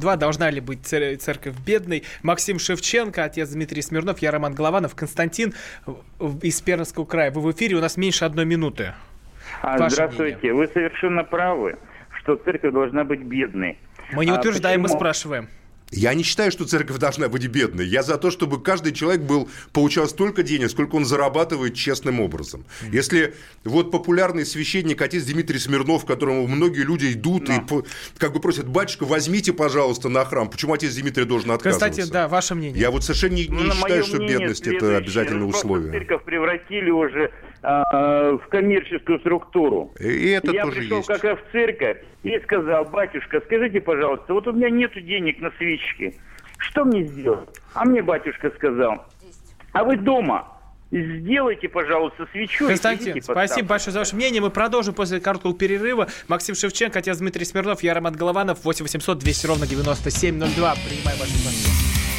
9702. 0.01 0.17
Должна 0.17 0.51
ли 0.51 0.61
быть 0.61 0.87
цер- 0.87 1.17
церковь 1.19 1.55
бедной? 1.65 2.05
Максим 2.23 2.59
Шевченко, 2.59 3.25
отец 3.25 3.51
Дмитрий 3.51 3.83
Смирнов, 3.83 4.19
я 4.21 4.31
Роман 4.31 4.55
Голованов, 4.55 4.95
Константин 4.95 5.55
из 6.43 6.61
Пермского 6.61 7.05
края. 7.05 7.31
Вы 7.31 7.41
в 7.41 7.51
эфире, 7.53 7.77
у 7.77 7.81
нас 7.81 7.97
меньше 7.97 8.25
одной 8.25 8.45
минуты. 8.45 8.95
А, 9.63 9.79
Ваше 9.79 9.95
здравствуйте. 9.95 10.53
Вы 10.53 10.69
совершенно 10.69 11.25
правы, 11.25 11.77
что 12.21 12.37
церковь 12.37 12.73
должна 12.73 13.05
быть 13.05 13.21
бедной. 13.23 13.79
Мы 14.13 14.25
не 14.25 14.33
А 14.33 14.39
утверждаем, 14.39 14.81
мы 14.81 14.85
почему? 14.85 14.99
спрашиваем. 15.01 15.49
Я 15.93 16.15
не 16.15 16.25
считаю, 16.25 16.51
что 16.51 16.65
церковь 16.67 16.99
должна 16.99 17.29
быть 17.29 17.47
бедной. 17.47 17.87
Я 17.87 18.03
за 18.03 18.19
то, 18.19 18.33
чтобы 18.33 18.61
каждый 18.61 18.93
человек 18.93 19.21
был, 19.23 19.49
получал 19.73 20.09
столько 20.09 20.43
денег, 20.43 20.71
сколько 20.71 20.97
он 20.97 21.05
зарабатывает 21.05 21.75
честным 21.75 22.21
образом. 22.21 22.65
Если 22.91 23.35
вот 23.65 23.93
популярный 23.93 24.45
священник, 24.45 25.01
отец 25.01 25.25
Дмитрий 25.25 25.61
Смирнов, 25.61 26.05
к 26.05 26.09
которому 26.09 26.47
многие 26.49 26.83
люди 26.83 27.13
идут 27.13 27.49
и 27.49 27.61
по- 27.61 27.85
как 28.19 28.33
бы 28.33 28.41
просят, 28.41 28.67
батюшка, 28.67 29.05
возьмите, 29.05 29.53
пожалуйста, 29.53 30.09
на 30.09 30.25
храм. 30.25 30.51
Почему 30.51 30.73
отец 30.73 30.93
Дмитрий 30.95 31.25
должен 31.25 31.53
отказываться? 31.53 31.89
Кстати, 31.91 32.11
да, 32.11 32.27
ваше 32.27 32.57
мнение. 32.57 32.81
Я 32.81 32.91
вот 32.91 33.05
совершенно 33.05 33.35
не, 33.35 33.47
не 33.47 33.55
Ну, 33.65 33.73
считаю, 33.73 34.03
что 34.05 34.17
мнение, 34.17 34.39
бедность– 34.39 34.67
это 34.67 34.97
обязательное 34.97 35.47
условие. 35.47 35.93
Церковь 35.93 36.25
превратили 36.25 36.91
уже 36.91 37.31
в 37.67 38.43
коммерческую 38.49 39.19
структуру. 39.21 39.93
И 39.99 40.29
это 40.31 40.53
Я 40.53 40.63
тоже 40.63 40.81
пришел 40.81 40.99
есть. 40.99 41.09
как 41.09 41.41
в 41.41 41.53
церковь 41.53 41.99
и 42.23 42.39
сказал, 42.41 42.85
батюшка, 42.85 43.41
скажите, 43.45 43.81
пожалуйста, 43.81 44.35
вот 44.35 44.47
у 44.47 44.53
меня 44.53 44.71
нету 44.71 45.01
денег 45.01 45.41
на 45.41 45.51
свечки. 45.59 46.15
Что 46.59 46.85
мне 46.85 47.05
сделать? 47.05 47.49
А 47.75 47.85
мне 47.85 48.03
батюшка 48.03 48.51
сказал, 48.51 49.05
а 49.73 49.85
вы 49.85 49.97
дома 49.97 50.57
Сделайте, 50.93 51.69
пожалуйста, 51.69 52.29
свечу. 52.31 52.69
Константин, 52.69 53.21
спасибо 53.21 53.69
большое 53.69 53.93
за 53.93 53.99
ваше 53.99 54.15
мнение. 54.15 54.41
Мы 54.41 54.51
продолжим 54.51 54.95
после 54.95 55.19
короткого 55.19 55.53
перерыва. 55.53 56.07
Максим 56.29 56.55
Шевченко, 56.55 57.01
отец 57.01 57.19
Дмитрий 57.19 57.45
Смирнов, 57.45 57.83
я 57.83 57.93
Роман 57.93 58.15
Голованов, 58.15 58.65
8 58.65 58.85
800 58.85 59.19
200 59.19 59.47
ровно 59.47 59.67
9702. 59.67 60.75
Принимаем 60.89 61.19
ваши 61.19 61.33
звонки. 61.33 61.69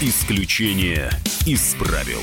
Исключение 0.02 1.10
из 1.46 1.76
правил. 1.76 2.20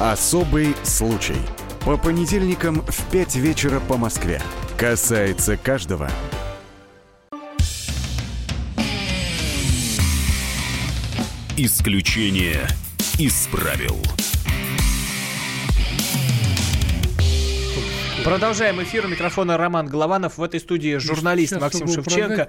Особый 0.00 0.74
случай. 0.82 1.36
По 1.84 1.98
понедельникам 1.98 2.76
в 2.88 3.10
5 3.10 3.36
вечера 3.36 3.80
по 3.80 3.98
Москве. 3.98 4.40
Касается 4.78 5.58
каждого. 5.58 6.08
Исключение 11.58 12.66
из 13.18 13.46
правил. 13.52 13.98
Продолжаем 18.24 18.82
эфир. 18.82 19.06
У 19.06 19.08
микрофона 19.08 19.56
Роман 19.56 19.86
Голованов. 19.86 20.36
В 20.38 20.42
этой 20.42 20.60
студии 20.60 20.96
журналист 20.96 21.50
Сейчас, 21.54 21.62
Максим 21.62 21.88
Шевченко. 21.88 22.48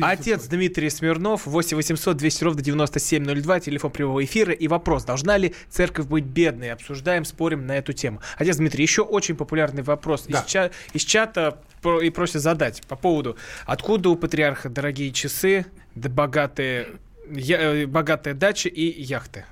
Отец 0.00 0.46
Дмитрий 0.46 0.90
Смирнов. 0.90 1.46
8 1.46 1.76
800 1.76 2.16
200 2.16 2.44
ровно 2.44 2.62
9702. 2.62 3.60
Телефон 3.60 3.90
прямого 3.90 4.24
эфира. 4.24 4.52
И 4.52 4.68
вопрос. 4.68 5.04
Должна 5.04 5.36
ли 5.36 5.54
церковь 5.68 6.06
быть 6.06 6.24
бедной? 6.24 6.70
Обсуждаем, 6.72 7.24
спорим 7.24 7.66
на 7.66 7.76
эту 7.78 7.92
тему. 7.92 8.20
Отец 8.36 8.56
Дмитрий, 8.56 8.82
еще 8.82 9.02
очень 9.02 9.34
популярный 9.34 9.82
вопрос. 9.82 10.26
Да. 10.28 10.38
Из, 10.40 10.44
ча- 10.44 10.70
из 10.92 11.02
чата 11.02 11.58
и 12.02 12.10
просят 12.10 12.42
задать 12.42 12.82
по 12.86 12.94
поводу, 12.96 13.36
откуда 13.66 14.10
у 14.10 14.16
патриарха 14.16 14.68
дорогие 14.68 15.10
часы, 15.12 15.66
да 15.94 16.08
богатые, 16.08 16.88
я, 17.30 17.60
э, 17.60 17.86
богатая 17.86 18.34
дача 18.34 18.68
и 18.68 19.02
яхты. 19.02 19.46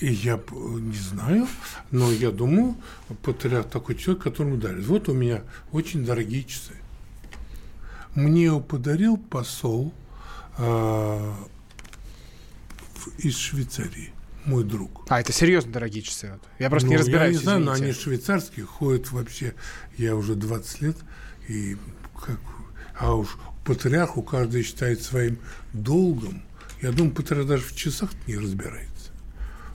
Я 0.00 0.40
не 0.52 0.96
знаю, 0.96 1.46
но 1.90 2.10
я 2.10 2.30
думаю, 2.30 2.76
патриарх 3.22 3.68
такой 3.70 3.94
человек, 3.94 4.24
которому 4.24 4.56
дали. 4.56 4.80
Вот 4.80 5.08
у 5.08 5.14
меня 5.14 5.42
очень 5.72 6.04
дорогие 6.04 6.44
часы. 6.44 6.74
Мне 8.14 8.44
его 8.44 8.60
подарил 8.60 9.16
посол 9.16 9.92
э, 10.58 11.34
из 13.18 13.36
Швейцарии, 13.36 14.12
мой 14.44 14.64
друг. 14.64 15.04
А, 15.08 15.20
это 15.20 15.32
серьезно 15.32 15.72
дорогие 15.72 16.02
часы? 16.02 16.38
Я 16.58 16.70
просто 16.70 16.86
ну, 16.86 16.92
не 16.92 16.98
разбираюсь, 16.98 17.34
Я 17.34 17.38
не 17.38 17.42
знаю, 17.42 17.60
извините. 17.62 17.80
но 17.80 17.84
они 17.84 17.92
швейцарские, 17.92 18.66
ходят 18.66 19.10
вообще, 19.10 19.54
я 19.96 20.14
уже 20.14 20.34
20 20.36 20.82
лет, 20.82 20.96
и 21.48 21.76
как, 22.14 22.38
а 22.98 23.14
уж 23.14 23.36
патриарх 23.64 24.16
у 24.16 24.22
каждого 24.22 24.62
считает 24.62 25.02
своим 25.02 25.38
долгом. 25.72 26.42
Я 26.82 26.92
думаю, 26.92 27.14
патриарх 27.14 27.48
даже 27.48 27.64
в 27.64 27.74
часах 27.74 28.10
не 28.26 28.36
разбирается. 28.36 28.93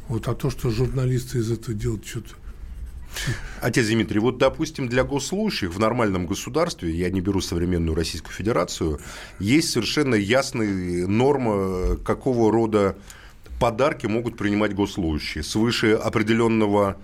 Вот, 0.10 0.28
а 0.28 0.36
то, 0.36 0.50
что 0.50 0.70
журналисты 0.72 1.38
из 1.38 1.52
этого 1.52 1.74
делают 1.74 2.06
что-то 2.06 2.34
Отец 3.62 3.88
Дмитрий, 3.88 4.20
вот, 4.20 4.38
допустим, 4.38 4.88
для 4.88 5.04
госслужащих 5.04 5.74
в 5.74 5.80
нормальном 5.80 6.28
государстве, 6.28 6.92
я 6.92 7.10
не 7.10 7.22
беру 7.22 7.42
современную 7.42 7.96
Российскую 7.96 8.34
Федерацию, 8.34 9.00
есть 9.40 9.72
совершенно 9.72 10.16
ясная 10.16 11.08
норма, 11.08 11.98
какого 11.98 12.52
рода 12.52 12.98
подарки 13.60 14.06
могут 14.06 14.38
принимать 14.38 14.74
госслужащие. 14.74 15.44
Свыше 15.44 15.94
определенного 15.94 16.98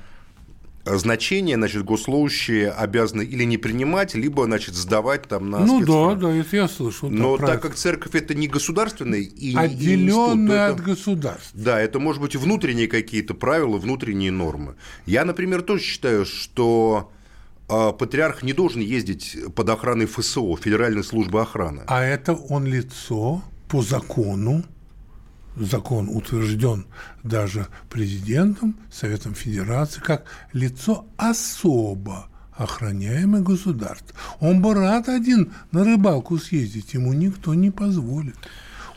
значение, 0.86 1.56
значит, 1.56 1.84
госслужащие 1.84 2.70
обязаны 2.70 3.24
или 3.24 3.44
не 3.44 3.58
принимать, 3.58 4.14
либо, 4.16 4.46
значит, 4.46 4.76
сдавать 4.76 5.24
там 5.28 5.50
на 5.50 5.66
Ну 5.66 5.84
да, 5.84 6.16
да, 6.16 6.34
это 6.34 6.56
я 6.56 6.68
слышал. 6.68 7.10
Но 7.10 7.38
так 7.38 7.62
как 7.62 7.76
церковь 7.76 8.16
это 8.16 8.34
не 8.34 8.48
государственный 8.48 9.24
и 9.24 9.56
отделенная 9.56 10.70
от 10.70 10.82
государства. 10.82 11.52
Да, 11.54 11.80
это 11.80 12.00
может 12.00 12.22
быть 12.22 12.36
внутренние 12.36 12.88
какие-то 12.88 13.34
правила, 13.34 13.78
внутренние 13.78 14.32
нормы. 14.32 14.76
Я, 15.06 15.26
например, 15.26 15.64
тоже 15.64 15.84
считаю, 15.84 16.26
что 16.26 17.12
а, 17.68 17.92
патриарх 17.92 18.44
не 18.44 18.54
должен 18.54 18.82
ездить 18.82 19.38
под 19.56 19.70
охраной 19.70 20.06
ФСО, 20.06 20.56
Федеральной 20.56 21.04
службы 21.04 21.42
охраны. 21.42 21.84
А 21.88 22.04
это 22.04 22.34
он 22.34 22.66
лицо 22.66 23.42
по 23.70 23.82
закону 23.82 24.64
закон 25.56 26.10
утвержден 26.10 26.86
даже 27.24 27.68
президентом, 27.90 28.78
Советом 28.92 29.34
Федерации, 29.34 30.02
как 30.02 30.26
лицо 30.54 31.06
особо 31.18 32.28
охраняемое 32.54 33.42
государство. 33.42 34.16
Он 34.40 34.62
бы 34.62 34.74
рад 34.74 35.10
один 35.10 35.54
на 35.72 35.84
рыбалку 35.84 36.38
съездить, 36.38 36.94
ему 36.94 37.14
никто 37.14 37.54
не 37.54 37.72
позволит. 37.72 38.36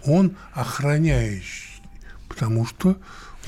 Он 0.05 0.37
охраняющий, 0.53 1.83
потому 2.29 2.67
что 2.67 2.97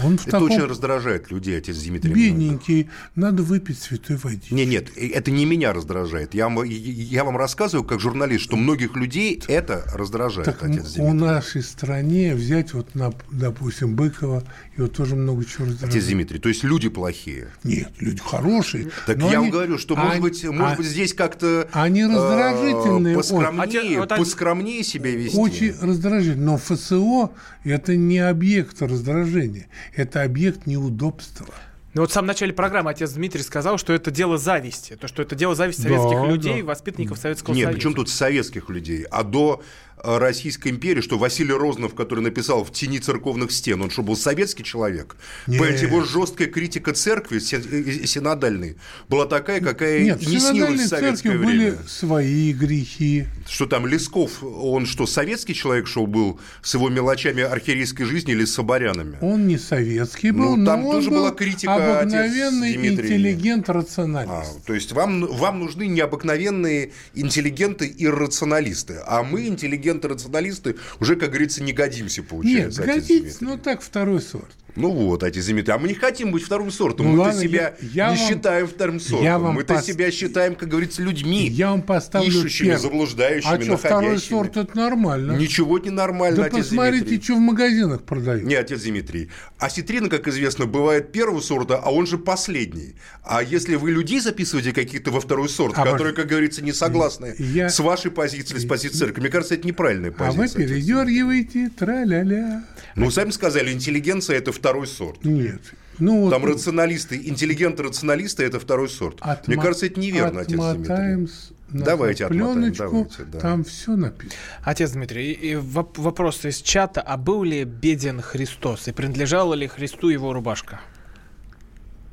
он 0.04 0.18
в 0.18 0.22
это 0.22 0.30
таком... 0.32 0.50
очень 0.50 0.64
раздражает 0.64 1.30
людей, 1.30 1.58
отец 1.58 1.76
Дмитрий. 1.76 2.12
Бедненький, 2.12 2.88
надо 3.14 3.42
выпить 3.42 3.78
святой 3.78 4.16
водички. 4.16 4.54
Нет, 4.54 4.68
нет, 4.68 4.90
это 4.96 5.30
не 5.30 5.44
меня 5.44 5.72
раздражает. 5.72 6.34
Я 6.34 6.48
вам, 6.48 6.62
я 6.64 7.24
вам 7.24 7.36
рассказываю, 7.36 7.84
как 7.84 8.00
журналист, 8.00 8.44
что 8.44 8.56
многих 8.56 8.96
людей 8.96 9.42
это 9.48 9.84
раздражает, 9.94 10.46
так 10.46 10.62
отец 10.62 10.94
Дмитрий. 10.94 11.02
У 11.02 11.12
нашей 11.12 11.62
стране 11.62 12.34
взять 12.34 12.72
вот, 12.74 12.94
на, 12.94 13.12
допустим, 13.30 13.94
Быкова, 13.94 14.44
его 14.76 14.88
тоже 14.88 15.16
много 15.16 15.44
чего 15.44 15.66
раздражает. 15.66 15.94
Отец 15.94 16.06
Дмитрий, 16.06 16.38
то 16.38 16.48
есть 16.48 16.64
люди 16.64 16.88
плохие? 16.88 17.48
Нет, 17.64 17.90
люди 17.98 18.20
хорошие. 18.20 18.90
Так 19.06 19.18
я 19.18 19.26
они... 19.26 19.36
вам 19.36 19.50
говорю, 19.50 19.78
что, 19.78 19.96
может 19.96 20.12
они... 20.12 20.20
быть, 20.20 20.44
может 20.44 20.74
а... 20.74 20.76
быть, 20.76 20.86
здесь 20.86 21.14
как-то... 21.14 21.68
Они 21.72 22.04
раздражительные. 22.04 23.14
Э, 23.14 23.16
поскромнее, 23.16 23.98
вот, 23.98 24.08
поскромнее 24.08 24.84
себя 24.84 25.10
вести. 25.10 25.36
Очень 25.36 25.74
раздражительные. 25.80 26.46
Но 26.46 26.56
ФСО– 26.58 27.32
это 27.64 27.96
не 27.96 28.18
объект 28.18 28.80
раздражения 28.82 29.68
это 29.94 30.22
объект 30.22 30.66
неудобства. 30.66 31.54
Ну 31.92 32.02
вот 32.02 32.10
в 32.10 32.12
самом 32.12 32.28
начале 32.28 32.52
программы 32.52 32.90
отец 32.90 33.10
Дмитрий 33.12 33.42
сказал, 33.42 33.76
что 33.76 33.92
это 33.92 34.12
дело 34.12 34.38
зависти. 34.38 34.94
То, 34.94 35.08
что 35.08 35.22
это 35.22 35.34
дело 35.34 35.56
зависти 35.56 35.82
советских 35.82 36.20
да, 36.20 36.26
людей, 36.26 36.60
да. 36.62 36.68
воспитанников 36.68 37.18
Советского 37.18 37.54
Нет, 37.54 37.64
Союза. 37.64 37.76
Нет, 37.76 37.82
причем 37.82 37.94
тут 37.94 38.08
советских 38.08 38.68
людей? 38.68 39.04
А 39.10 39.24
до 39.24 39.62
Э, 40.02 40.18
Российской 40.18 40.68
империи, 40.68 41.00
что 41.00 41.18
Василий 41.18 41.52
Рознов, 41.52 41.94
который 41.94 42.20
написал 42.20 42.64
«В 42.64 42.72
тени 42.72 42.98
церковных 42.98 43.52
стен», 43.52 43.82
он 43.82 43.90
что, 43.90 44.02
был 44.02 44.16
советский 44.16 44.64
человек? 44.64 45.16
Понимаете, 45.46 45.86
его 45.86 46.02
жесткая 46.02 46.48
критика 46.48 46.92
церкви, 46.92 47.38
э, 47.38 48.06
синодальной, 48.06 48.76
была 49.08 49.26
такая, 49.26 49.60
какая 49.60 50.00
Нет, 50.00 50.26
не 50.26 50.38
снилась 50.38 50.80
в 50.80 50.88
советское 50.88 51.36
время. 51.36 51.72
были 51.72 51.78
свои 51.86 52.52
грехи. 52.52 53.26
Что 53.48 53.66
там, 53.66 53.86
Лесков, 53.86 54.42
он 54.42 54.86
что, 54.86 55.06
советский 55.06 55.54
человек, 55.54 55.86
что 55.86 56.06
был 56.06 56.40
с 56.62 56.74
его 56.74 56.88
мелочами 56.88 57.42
архиерейской 57.42 58.06
жизни 58.06 58.32
или 58.32 58.44
с 58.44 58.54
соборянами? 58.54 59.18
Он 59.20 59.46
не 59.46 59.58
советский 59.58 60.30
был, 60.30 60.56
ну, 60.56 60.66
там 60.66 60.82
но 60.82 60.92
тоже 60.92 61.10
он 61.10 61.16
была 61.16 61.30
критика 61.32 61.74
обыкновенный 61.80 62.74
интеллигент, 62.74 63.68
рационалист. 63.68 64.32
А, 64.32 64.66
то 64.66 64.74
есть 64.74 64.92
вам, 64.92 65.26
вам 65.26 65.60
нужны 65.60 65.86
необыкновенные 65.86 66.92
интеллигенты 67.14 67.86
и 67.86 68.06
рационалисты, 68.06 69.00
а 69.06 69.22
мы 69.22 69.46
интеллигенты 69.46 69.70
интеллигенты-рационалисты 69.70 70.76
уже, 71.00 71.16
как 71.16 71.30
говорится, 71.30 71.62
не 71.62 71.72
годимся, 71.72 72.22
получается. 72.22 72.82
Нет, 72.84 72.94
годится, 72.94 73.44
но 73.44 73.56
так 73.56 73.82
второй 73.82 74.20
сорт. 74.20 74.50
Ну 74.76 74.90
вот, 74.90 75.22
антисемиты. 75.22 75.72
А 75.72 75.78
мы 75.78 75.88
не 75.88 75.94
хотим 75.94 76.32
быть 76.32 76.42
вторым 76.42 76.70
сортом. 76.70 77.14
Ну, 77.14 77.24
Мы-то 77.24 77.38
себя 77.38 77.74
я, 77.80 78.08
я 78.08 78.12
не 78.12 78.18
вам, 78.18 78.28
считаем 78.28 78.66
вторым 78.66 79.00
сортом. 79.00 79.54
Мы-то 79.54 79.74
пос... 79.74 79.84
себя 79.84 80.10
считаем, 80.10 80.54
как 80.54 80.68
говорится, 80.68 81.02
людьми. 81.02 81.48
Я 81.48 81.70
вам 81.70 81.82
поставлю 81.82 82.28
ищущими, 82.28 82.68
первый. 82.68 82.80
заблуждающими, 82.80 83.54
А 83.54 83.62
что, 83.62 83.76
второй 83.76 84.18
сорт– 84.18 84.56
это 84.58 84.76
нормально? 84.76 85.32
Ничего 85.32 85.78
не 85.78 85.90
нормально, 85.90 86.36
да 86.36 86.44
отец 86.46 86.68
посмотрите, 86.68 87.04
Дмитрий. 87.06 87.24
что 87.24 87.34
в 87.34 87.40
магазинах 87.40 88.02
продают. 88.02 88.44
Не, 88.44 88.54
отец 88.54 88.82
Дмитрий. 88.82 89.30
Осетрина, 89.58 90.08
как 90.08 90.28
известно, 90.28 90.66
бывает 90.66 91.12
первого 91.12 91.40
сорта, 91.40 91.80
а 91.82 91.90
он 91.90 92.06
же 92.06 92.18
последний. 92.18 92.96
А 93.22 93.42
если 93.42 93.74
вы 93.74 93.90
людей 93.90 94.20
записываете 94.20 94.72
каких-то 94.72 95.10
во 95.10 95.20
второй 95.20 95.48
сорт, 95.48 95.74
а 95.76 95.84
которые, 95.84 96.14
как 96.14 96.26
говорится, 96.26 96.62
не 96.62 96.72
согласны 96.72 97.34
я... 97.38 97.68
с 97.68 97.78
вашей 97.80 98.10
позицией, 98.10 98.60
с 98.60 98.64
позицией 98.66 98.98
церкви, 98.98 99.20
мне 99.20 99.30
кажется, 99.30 99.54
это 99.54 99.66
неправильная 99.66 100.10
позиция. 100.12 100.44
А 100.44 100.48
вы 100.48 100.48
передергиваете, 100.48 101.70
тра-ля-ля. 101.78 102.64
Ну, 102.96 103.10
сами 103.10 103.30
сказали, 103.30 103.72
интеллигенция– 103.72 104.36
это 104.38 104.52
второй 104.70 104.86
сорт. 104.86 105.24
Нет. 105.24 105.60
Ну, 105.98 106.30
Там 106.30 106.42
вот, 106.42 106.52
рационалисты, 106.52 107.16
интеллигенты-рационалисты– 107.16 108.42
это 108.44 108.58
второй 108.58 108.88
сорт. 108.88 109.18
Отмо... 109.20 109.54
Мне 109.54 109.62
кажется, 109.62 109.86
это 109.86 110.00
неверно, 110.00 110.40
отец 110.40 110.58
Дмитрий. 110.58 111.28
Давайте 111.68 112.26
отмотаем, 112.26 112.72
давайте. 112.72 113.24
Да. 113.24 113.38
Там 113.38 113.64
все 113.64 113.96
написано. 113.96 114.40
Отец 114.62 114.92
Дмитрий, 114.92 115.32
и 115.32 115.56
вопрос 115.56 116.44
из 116.44 116.62
чата. 116.62 117.00
А 117.00 117.16
был 117.16 117.42
ли 117.42 117.64
беден 117.64 118.22
Христос? 118.22 118.88
И 118.88 118.92
принадлежала 118.92 119.54
ли 119.54 119.66
Христу 119.66 120.08
его 120.08 120.32
рубашка? 120.32 120.80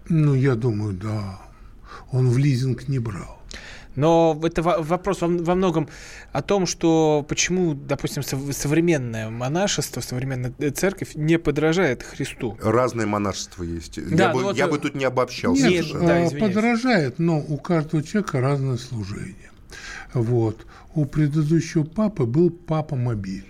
Ну, 0.09 0.33
я 0.35 0.55
думаю, 0.55 0.93
да. 0.93 1.41
Он 2.11 2.29
в 2.29 2.37
лизинг 2.37 2.87
не 2.87 2.99
брал. 2.99 3.36
Но 3.97 4.39
это 4.43 4.61
вопрос 4.61 5.21
во, 5.21 5.55
многом 5.55 5.89
о 6.31 6.43
том, 6.43 6.67
что 6.67 7.25
почему, 7.27 7.73
допустим, 7.73 8.21
современное 8.21 9.31
монашество, 9.31 10.01
современная 10.01 10.53
церковь 10.71 11.15
не 11.15 11.39
подражает 11.39 12.03
Христу. 12.03 12.55
Разные 12.61 13.07
монашества 13.07 13.63
есть. 13.63 13.99
Да, 14.15 14.25
я, 14.25 14.33
бы, 14.33 14.43
вот... 14.43 14.55
я 14.55 14.67
бы 14.67 14.77
тут 14.77 14.93
не 14.93 15.03
обобщал. 15.03 15.55
Нет, 15.55 15.87
да, 15.93 16.29
подражает, 16.39 17.17
но 17.17 17.39
у 17.39 17.57
каждого 17.57 18.03
человека 18.03 18.39
разное 18.39 18.77
служение. 18.77 19.49
Вот. 20.13 20.67
У 20.93 21.05
предыдущего 21.05 21.83
папы 21.83 22.25
был 22.25 22.51
папа-мобиль. 22.51 23.47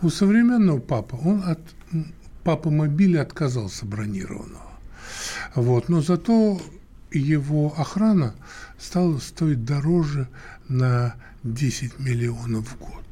У 0.00 0.08
современного 0.08 0.78
папы 0.78 1.18
он 1.22 1.42
от 1.44 1.60
папы 2.42 2.70
мобиля 2.70 3.20
отказался 3.20 3.84
бронированного. 3.84 4.72
Вот. 5.54 5.90
Но 5.90 6.00
зато 6.00 6.58
его 7.10 7.74
охрана 7.76 8.34
стала 8.78 9.18
стоить 9.18 9.64
дороже 9.64 10.28
на 10.68 11.14
10 11.42 11.98
миллионов 11.98 12.68
в 12.68 12.78
год. 12.78 13.04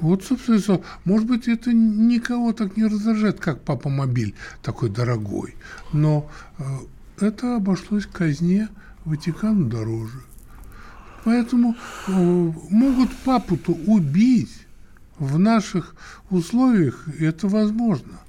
Вот, 0.00 0.24
собственно, 0.24 0.80
может 1.04 1.26
быть, 1.26 1.48
это 1.48 1.72
никого 1.72 2.52
так 2.52 2.76
не 2.76 2.84
раздражает, 2.84 3.40
как 3.40 3.62
папа 3.62 3.88
мобиль 3.88 4.34
такой 4.62 4.90
дорогой. 4.90 5.54
Но 5.92 6.30
э, 6.58 6.64
это 7.20 7.56
обошлось 7.56 8.06
казне 8.06 8.68
Ватикану 9.06 9.66
дороже. 9.66 10.20
Поэтому 11.24 11.74
э, 12.08 12.12
могут 12.12 13.16
папу-то 13.24 13.72
убить 13.72 14.66
в 15.18 15.38
наших 15.38 15.96
условиях, 16.30 17.08
это 17.18 17.48
возможно. 17.48 18.20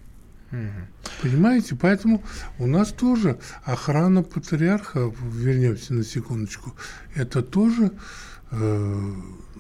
Понимаете? 1.22 1.76
Поэтому 1.76 2.24
у 2.58 2.68
нас 2.68 2.92
тоже 2.94 3.40
охрана 3.64 4.24
патриарха, 4.24 5.12
вернемся 5.22 5.94
на 5.94 6.04
секундочку, 6.04 6.74
это 7.16 7.42
тоже 7.42 7.92
э, 8.52 9.14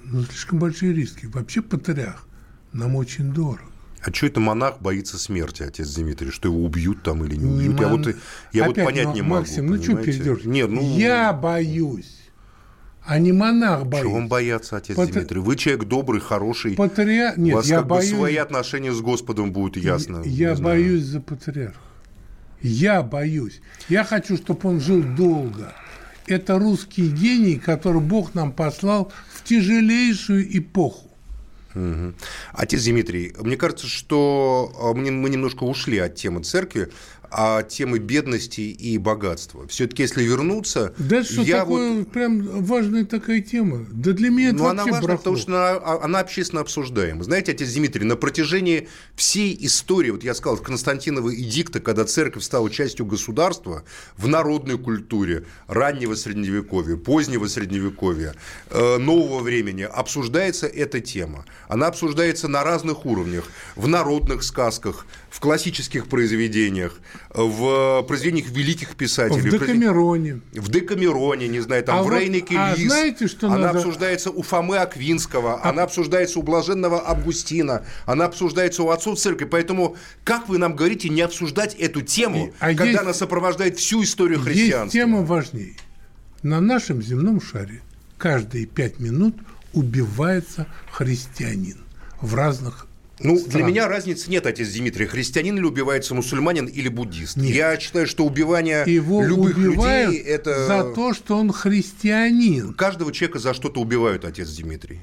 ну, 0.03 0.23
слишком 0.23 0.59
большие 0.59 0.93
риски. 0.93 1.25
Вообще 1.25 1.61
патриарх 1.61 2.27
нам 2.73 2.95
очень 2.95 3.33
дорог. 3.33 3.61
А 4.01 4.13
что 4.13 4.27
это 4.27 4.39
монах 4.39 4.79
боится 4.79 5.17
смерти, 5.17 5.63
отец 5.63 5.93
Дмитрий? 5.95 6.31
Что 6.31 6.47
его 6.47 6.63
убьют 6.63 7.03
там 7.03 7.25
или 7.25 7.35
не 7.35 7.45
убьют? 7.45 7.75
Не 7.75 7.81
я 7.81 7.87
мон... 7.89 8.03
вот, 8.03 8.15
я 8.53 8.63
Опять, 8.63 8.77
вот 8.77 8.85
понять 8.85 9.05
ну, 9.07 9.13
не 9.13 9.21
могу. 9.21 9.35
Максим, 9.35 9.67
ну 9.67 9.81
что 9.81 9.95
перейдешь? 9.95 10.43
Нет, 10.45 10.69
ну... 10.69 10.97
Я 10.97 11.33
боюсь 11.33 12.16
а 13.07 13.19
не 13.19 13.31
монах 13.31 13.85
боится. 13.85 14.01
Чего 14.01 14.13
вам 14.15 14.27
бояться, 14.27 14.77
отец 14.77 14.97
Патри... 14.97 15.13
Дмитрий? 15.13 15.39
Вы 15.39 15.55
человек 15.55 15.85
добрый, 15.85 16.19
хороший. 16.19 16.75
Патриар... 16.75 17.39
Нет, 17.39 17.53
У 17.53 17.57
вас 17.57 17.65
я 17.65 17.77
как 17.77 17.87
боюсь... 17.87 18.11
бы 18.11 18.17
свои 18.17 18.35
отношения 18.35 18.91
с 18.91 18.99
Господом 18.99 19.53
будут 19.53 19.77
ясно. 19.77 20.21
Я 20.25 20.55
боюсь 20.55 21.03
за 21.03 21.21
патриарха. 21.21 21.79
Я 22.61 23.03
боюсь. 23.03 23.61
Я 23.87 24.03
хочу, 24.03 24.35
чтобы 24.35 24.69
он 24.69 24.81
жил 24.81 25.01
долго. 25.01 25.73
Это 26.25 26.59
русский 26.59 27.07
гений, 27.09 27.55
который 27.55 28.01
Бог 28.01 28.35
нам 28.35 28.51
послал 28.51 29.13
в 29.33 29.43
тяжелейшую 29.43 30.57
эпоху. 30.57 31.07
Угу. 31.75 32.13
Отец 32.53 32.83
Дмитрий, 32.83 33.33
мне 33.39 33.55
кажется, 33.55 33.87
что 33.87 34.73
а, 34.81 34.93
мы 34.93 35.29
немножко 35.29 35.63
ушли 35.63 35.99
от 35.99 36.15
темы 36.15 36.41
церкви 36.43 36.89
а 37.31 37.63
темы 37.63 37.99
бедности 37.99 38.61
и 38.61 38.97
богатства. 38.97 39.67
Все-таки, 39.67 40.03
если 40.03 40.23
вернуться... 40.23 40.93
Да 40.97 41.23
что 41.23 41.41
я 41.41 41.59
такое 41.59 41.99
вот... 41.99 42.11
прям 42.11 42.63
важная 42.63 43.05
такая 43.05 43.41
тема? 43.41 43.85
Да 43.91 44.11
для 44.11 44.29
меня 44.29 44.49
это 44.49 44.57
Ну, 44.57 44.67
она 44.67 44.83
важна, 44.83 45.01
брахло. 45.01 45.17
потому 45.17 45.37
что 45.37 45.51
она, 45.51 45.79
а, 45.83 46.03
она 46.03 46.19
общественно 46.19 46.61
обсуждаема. 46.61 47.23
Знаете, 47.23 47.51
отец 47.51 47.71
Дмитрий, 47.73 48.05
на 48.05 48.15
протяжении 48.15 48.87
всей 49.15 49.57
истории, 49.65 50.11
вот 50.11 50.23
я 50.23 50.33
сказал, 50.33 50.57
Константинова 50.57 51.33
эдикта, 51.33 51.79
когда 51.79 52.05
церковь 52.05 52.43
стала 52.43 52.69
частью 52.69 53.05
государства 53.05 53.83
в 54.17 54.27
народной 54.27 54.77
культуре 54.77 55.45
раннего 55.67 56.15
Средневековья, 56.15 56.95
позднего 56.95 57.47
Средневековья, 57.47 58.35
э, 58.69 58.97
нового 58.97 59.41
времени, 59.41 59.83
обсуждается 59.83 60.67
эта 60.67 60.99
тема. 60.99 61.45
Она 61.67 61.87
обсуждается 61.87 62.47
на 62.47 62.63
разных 62.63 63.05
уровнях. 63.05 63.45
В 63.75 63.87
народных 63.87 64.43
сказках, 64.43 65.05
в 65.29 65.39
классических 65.39 66.07
произведениях, 66.07 66.99
в 67.33 68.03
произведениях 68.03 68.49
великих 68.49 68.95
писателей. 68.95 69.49
В 69.49 69.51
Декамероне. 69.51 70.41
В 70.53 70.69
Декамероне, 70.69 71.47
не 71.47 71.59
знаю, 71.59 71.83
там 71.83 71.99
а 71.99 72.03
в 72.03 72.05
вот, 72.05 72.19
Рейнике 72.19 72.55
а 72.57 72.75
Лис. 72.75 72.87
знаете, 72.87 73.27
что 73.27 73.47
Она 73.47 73.57
надо... 73.57 73.79
обсуждается 73.79 74.31
у 74.31 74.41
Фомы 74.41 74.77
Аквинского, 74.77 75.61
а... 75.61 75.69
она 75.69 75.83
обсуждается 75.83 76.39
у 76.39 76.43
Блаженного 76.43 77.07
Августина, 77.09 77.85
она 78.05 78.25
обсуждается 78.25 78.83
у 78.83 78.89
отцов 78.89 79.19
церкви. 79.19 79.45
Поэтому 79.45 79.95
как 80.23 80.49
вы 80.49 80.57
нам 80.57 80.75
говорите 80.75 81.09
не 81.09 81.21
обсуждать 81.21 81.75
эту 81.75 82.01
тему, 82.01 82.53
а 82.59 82.67
когда 82.67 82.85
есть... 82.85 82.99
она 82.99 83.13
сопровождает 83.13 83.77
всю 83.77 84.03
историю 84.03 84.39
христианства? 84.39 84.83
Есть 84.83 84.93
тема 84.93 85.23
важнее. 85.23 85.75
На 86.43 86.61
нашем 86.61 87.01
земном 87.01 87.41
шаре 87.41 87.81
каждые 88.17 88.65
пять 88.65 88.99
минут 88.99 89.35
убивается 89.73 90.67
христианин 90.91 91.77
в 92.21 92.35
разных 92.35 92.86
ну, 93.19 93.37
Странно. 93.37 93.53
для 93.53 93.63
меня 93.63 93.87
разницы 93.87 94.29
нет, 94.29 94.45
отец 94.45 94.69
Дмитрий. 94.69 95.07
Христианин 95.07 95.57
или 95.57 95.65
убивается 95.65 96.13
мусульманин 96.13 96.65
или 96.65 96.87
буддист? 96.87 97.37
Нет. 97.37 97.55
Я 97.55 97.79
считаю, 97.79 98.07
что 98.07 98.25
убивание 98.25 98.83
Его 98.85 99.23
любых 99.23 99.57
людей 99.57 100.17
это... 100.17 100.65
за 100.65 100.83
то, 100.93 101.13
что 101.13 101.37
он 101.37 101.51
христианин. 101.51 102.73
Каждого 102.73 103.11
человека 103.11 103.39
за 103.39 103.53
что-то 103.53 103.81
убивают, 103.81 104.25
отец 104.25 104.49
Дмитрий. 104.49 105.01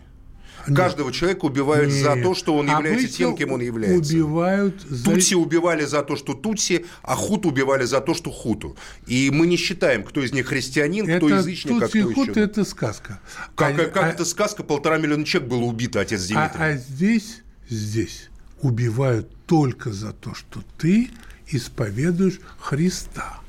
Нет. 0.67 0.79
Каждого 0.79 1.13
человека 1.13 1.45
убивают 1.45 1.93
Нет. 1.93 2.03
за 2.03 2.17
то, 2.23 2.35
что 2.35 2.57
он 2.57 2.67
является 2.67 3.05
Обычно 3.05 3.17
тем, 3.17 3.37
кем 3.37 3.53
он 3.53 3.61
является. 3.61 4.15
Убивают 4.15 4.81
за... 4.89 5.05
Тутси 5.05 5.35
убивали 5.35 5.85
за 5.85 6.03
то, 6.03 6.17
что 6.17 6.35
Тутси, 6.35 6.87
а 7.03 7.17
Хут 7.17 7.45
убивали 7.45 7.85
за 7.85 8.01
то, 8.01 8.15
что 8.15 8.31
Хуту. 8.31 8.77
И 9.07 9.31
мы 9.31 9.47
не 9.47 9.57
считаем, 9.57 10.05
кто 10.05 10.23
из 10.23 10.33
них 10.33 10.47
христианин, 10.47 11.09
это 11.09 11.19
кто 11.19 11.29
язычник, 11.29 11.83
а 11.83 11.89
кто 11.89 12.03
Хут 12.13 12.29
еще. 12.29 12.41
это 12.41 12.65
сказка. 12.65 13.21
Как, 13.55 13.79
а, 13.79 13.85
как 13.87 14.05
а... 14.05 14.09
это 14.09 14.25
сказка? 14.25 14.63
Полтора 14.63 14.99
миллиона 14.99 15.25
человек 15.25 15.51
было 15.51 15.65
убито, 15.65 16.01
отец 16.01 16.23
Дмитрий. 16.23 16.39
А, 16.59 16.65
а 16.65 16.77
здесь 16.77 17.44
здесь 17.69 18.31
убивают 18.61 19.29
только 19.47 19.93
за 19.93 20.13
то, 20.13 20.35
что 20.35 20.63
ты 20.79 21.11
исповедуешь 21.49 22.41
Христа. 22.59 23.41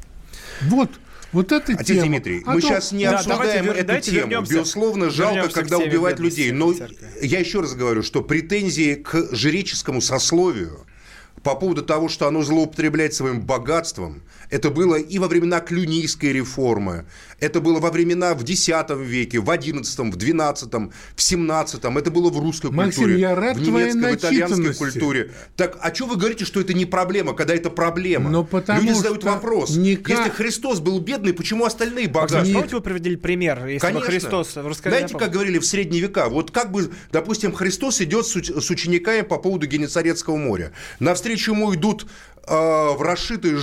Вот 0.64 0.92
вот 1.32 1.52
это 1.52 1.74
Отец 1.74 1.88
тема. 1.88 2.08
Дмитрий, 2.08 2.44
а 2.46 2.54
мы 2.54 2.62
то... 2.62 2.68
сейчас 2.68 2.94
не 2.94 3.04
да, 3.04 3.18
обсуждаем 3.18 3.66
давайте, 3.66 3.82
эту 3.82 4.02
тему. 4.02 4.30
Вернемся, 4.30 4.54
Безусловно, 4.54 5.10
жалко, 5.10 5.50
когда 5.50 5.78
убивают 5.80 6.20
людей. 6.20 6.52
Но 6.52 6.74
я 7.22 7.40
еще 7.40 7.60
раз 7.60 7.76
говорю, 7.76 8.04
что 8.04 8.22
претензии 8.22 8.96
к 8.96 9.36
жреческому 9.36 10.00
сословию 10.00 10.86
по 11.44 11.56
поводу 11.56 11.84
того, 11.84 12.08
что 12.08 12.28
оно 12.28 12.42
злоупотребляет 12.42 13.14
своим 13.14 13.42
богатством– 13.42 14.24
это 14.50 14.70
было 14.70 14.96
и 14.96 15.20
во 15.20 15.28
времена 15.28 15.60
Клюнийской 15.60 16.32
реформы, 16.32 17.06
это 17.40 17.62
было 17.62 17.80
во 17.80 17.92
времена 17.92 18.34
в 18.34 18.44
X 18.44 18.70
веке, 18.98 19.40
в 19.40 19.50
XI, 19.50 20.12
в 20.12 20.18
XII, 20.18 20.92
в 21.16 21.20
XVII, 21.20 22.00
это 22.00 22.12
было 22.12 22.30
в 22.30 22.40
русской 22.40 22.72
Максим, 22.72 23.04
культуре, 23.04 23.20
я 23.20 23.36
рад 23.36 23.58
в 23.58 23.62
немецкой, 23.62 24.14
в 24.14 24.16
итальянской 24.16 24.74
культуре. 24.74 25.32
Так, 25.56 25.78
а 25.82 25.94
что 25.94 26.06
вы 26.06 26.16
говорите, 26.16 26.46
что 26.46 26.62
это 26.62 26.74
не 26.74 26.86
проблема, 26.86 27.34
когда 27.34 27.54
это 27.54 27.70
проблема? 27.70 28.30
Но 28.30 28.44
потому 28.44 28.82
Люди 28.82 28.94
задают 28.94 29.24
вопрос. 29.24 29.76
Никак... 29.76 30.18
Если 30.18 30.32
Христос 30.32 30.80
был 30.80 31.00
бедный, 31.00 31.34
почему 31.34 31.66
остальные 31.66 32.08
богатые? 32.08 32.54
Помните, 32.54 32.76
вы 32.76 32.82
приводили 32.82 33.16
пример, 33.16 33.66
если 33.66 33.80
Конечно. 33.80 34.06
бы 34.06 34.12
Христос... 34.12 34.54
Знаете, 34.82 35.18
как 35.18 35.32
говорили 35.32 35.60
в 35.60 35.66
средние 35.66 36.02
века? 36.02 36.30
Вот 36.30 36.52
как 36.52 36.72
бы, 36.72 36.92
допустим, 37.12 37.54
Христос 37.54 38.02
идет 38.02 38.26
с 38.26 38.70
учениками 38.70 39.22
по 39.22 39.38
поводу 39.38 39.68
Генесарецкого 39.68 40.38
моря. 40.38 40.72
Навстречу 41.00 41.54
ему 41.54 41.74
идут 41.74 42.08
Э, 42.48 42.96
в 42.96 43.02
расшитые 43.02 43.58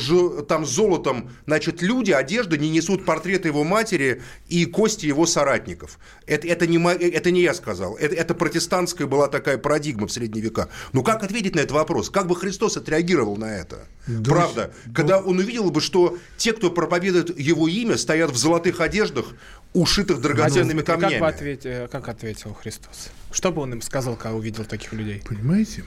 там 0.49 0.67
золотом, 0.67 1.31
значит, 1.47 1.83
люди, 1.83 2.11
одежда 2.11 2.59
не 2.59 2.69
несут 2.69 3.05
портреты 3.05 3.49
его 3.49 3.63
матери 3.73 4.23
и 4.49 4.67
кости 4.67 5.07
его 5.07 5.27
соратников. 5.27 5.99
Это, 6.27 6.47
это, 6.47 6.67
не, 6.67 6.79
это 7.19 7.31
не 7.31 7.43
я 7.43 7.55
сказал. 7.55 7.97
Это, 7.97 8.15
это 8.15 8.35
протестантская 8.35 9.07
была 9.07 9.29
такая 9.29 9.59
парадигма 9.59 10.07
в 10.07 10.13
средние 10.13 10.45
века. 10.45 10.69
Ну 10.93 11.03
как 11.03 11.23
ответить 11.23 11.55
на 11.55 11.61
этот 11.61 11.73
вопрос? 11.73 12.11
Как 12.11 12.27
бы 12.27 12.37
Христос 12.37 12.77
отреагировал 12.77 13.37
на 13.37 13.57
это? 13.57 13.87
Да, 14.07 14.31
Правда, 14.31 14.73
да. 14.85 14.93
когда 14.93 15.19
он 15.21 15.39
увидел 15.39 15.71
бы, 15.71 15.81
что 15.81 16.19
те, 16.37 16.53
кто 16.53 16.71
проповедует 16.71 17.39
его 17.39 17.69
имя, 17.69 17.97
стоят 17.97 18.31
в 18.31 18.37
золотых 18.37 18.81
одеждах, 18.81 19.27
ушитых 19.73 20.21
драгоценными 20.21 20.83
камнями. 20.83 21.13
Как, 21.13 21.21
бы 21.21 21.29
ответ, 21.29 21.67
э, 21.67 21.89
как 21.91 22.09
ответил 22.09 22.53
Христос? 22.55 23.11
Что 23.31 23.53
бы 23.53 23.63
он 23.63 23.73
им 23.73 23.83
сказал, 23.83 24.17
когда 24.17 24.37
увидел 24.37 24.65
таких 24.65 24.93
людей? 24.93 25.23
Понимаете? 25.27 25.85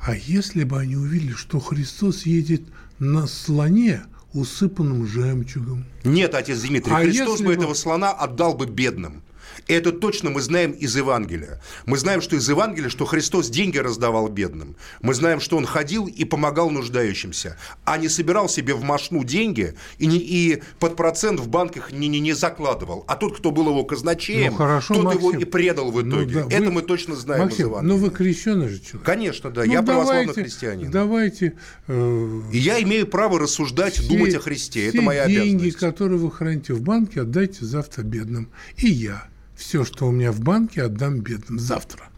А 0.00 0.14
если 0.14 0.64
бы 0.64 0.78
они 0.78 0.96
увидели, 0.96 1.32
что 1.32 1.60
Христос 1.60 2.24
едет 2.24 2.62
на 2.98 3.26
слоне, 3.26 4.04
усыпанном 4.32 5.06
жемчугом. 5.06 5.84
Нет, 6.04 6.34
отец 6.34 6.60
Дмитрий, 6.60 6.92
а 6.92 7.00
Христос 7.00 7.40
бы 7.40 7.54
этого 7.54 7.74
слона 7.74 8.12
отдал 8.12 8.54
бы 8.54 8.66
бедным. 8.66 9.22
Это 9.68 9.92
точно 9.92 10.30
мы 10.30 10.40
знаем 10.40 10.72
из 10.72 10.96
Евангелия. 10.96 11.60
Мы 11.86 11.98
знаем, 11.98 12.20
что 12.20 12.36
из 12.36 12.48
Евангелия, 12.48 12.88
что 12.88 13.04
Христос 13.04 13.48
деньги 13.48 13.78
раздавал 13.78 14.28
бедным. 14.28 14.76
Мы 15.00 15.14
знаем, 15.14 15.40
что 15.40 15.56
Он 15.56 15.66
ходил 15.66 16.06
и 16.06 16.24
помогал 16.24 16.70
нуждающимся, 16.70 17.56
а 17.84 17.98
не 17.98 18.08
собирал 18.08 18.48
себе 18.48 18.74
в 18.74 18.82
машну 18.82 19.24
деньги 19.24 19.74
и, 19.98 20.06
не, 20.06 20.18
и 20.18 20.62
под 20.78 20.96
процент 20.96 21.40
в 21.40 21.48
банках 21.48 21.92
не, 21.92 22.08
не, 22.08 22.20
не 22.20 22.32
закладывал. 22.32 23.04
А 23.08 23.16
тот, 23.16 23.36
кто 23.36 23.50
был 23.50 23.68
его 23.68 23.84
казначеем, 23.84 24.52
ну, 24.52 24.58
хорошо, 24.58 24.94
тот 24.94 25.04
Максим. 25.04 25.20
его 25.20 25.38
и 25.38 25.44
предал 25.44 25.90
в 25.90 26.00
итоге. 26.00 26.40
Ну, 26.40 26.48
да, 26.48 26.56
Это 26.56 26.66
вы... 26.66 26.72
мы 26.72 26.82
точно 26.82 27.16
знаем 27.16 27.44
Максим, 27.44 27.66
из 27.66 27.68
Евангелия. 27.68 27.96
Ну 27.96 28.00
вы 28.02 28.10
крещеный 28.10 28.68
же 28.68 28.80
человек. 28.80 29.02
Конечно, 29.02 29.50
да. 29.50 29.64
Ну, 29.64 29.72
я 29.72 29.82
давайте, 29.82 29.92
православный 29.92 30.34
христианин. 30.34 30.90
Давайте... 30.90 31.54
Э... 31.88 32.40
И 32.52 32.58
я 32.58 32.82
имею 32.82 33.06
право 33.06 33.38
рассуждать, 33.38 33.94
все, 33.94 34.08
думать 34.08 34.34
о 34.34 34.40
Христе. 34.40 34.88
Это 34.88 35.02
моя 35.02 35.26
деньги, 35.26 35.38
обязанность. 35.38 35.62
деньги, 35.62 35.76
которые 35.76 36.18
вы 36.18 36.30
храните 36.30 36.72
в 36.74 36.82
банке, 36.82 37.22
отдайте 37.22 37.64
завтра 37.64 38.02
бедным. 38.02 38.50
И 38.76 38.88
я 38.88 39.28
все, 39.56 39.84
что 39.84 40.06
у 40.06 40.12
меня 40.12 40.32
в 40.32 40.40
банке, 40.40 40.82
отдам 40.82 41.20
бедным 41.20 41.58
завтра. 41.58 42.08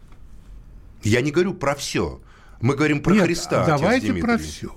Я 1.03 1.21
не 1.21 1.31
говорю 1.31 1.53
про 1.53 1.75
все. 1.75 2.21
Мы 2.61 2.75
говорим 2.75 3.01
про 3.01 3.13
Нет, 3.13 3.23
Христа. 3.23 3.65
Давайте 3.65 4.13
про 4.13 4.37
все. 4.37 4.75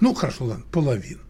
Ну, 0.00 0.14
хорошо, 0.14 0.46
ладно, 0.46 0.64
половину. 0.72 1.20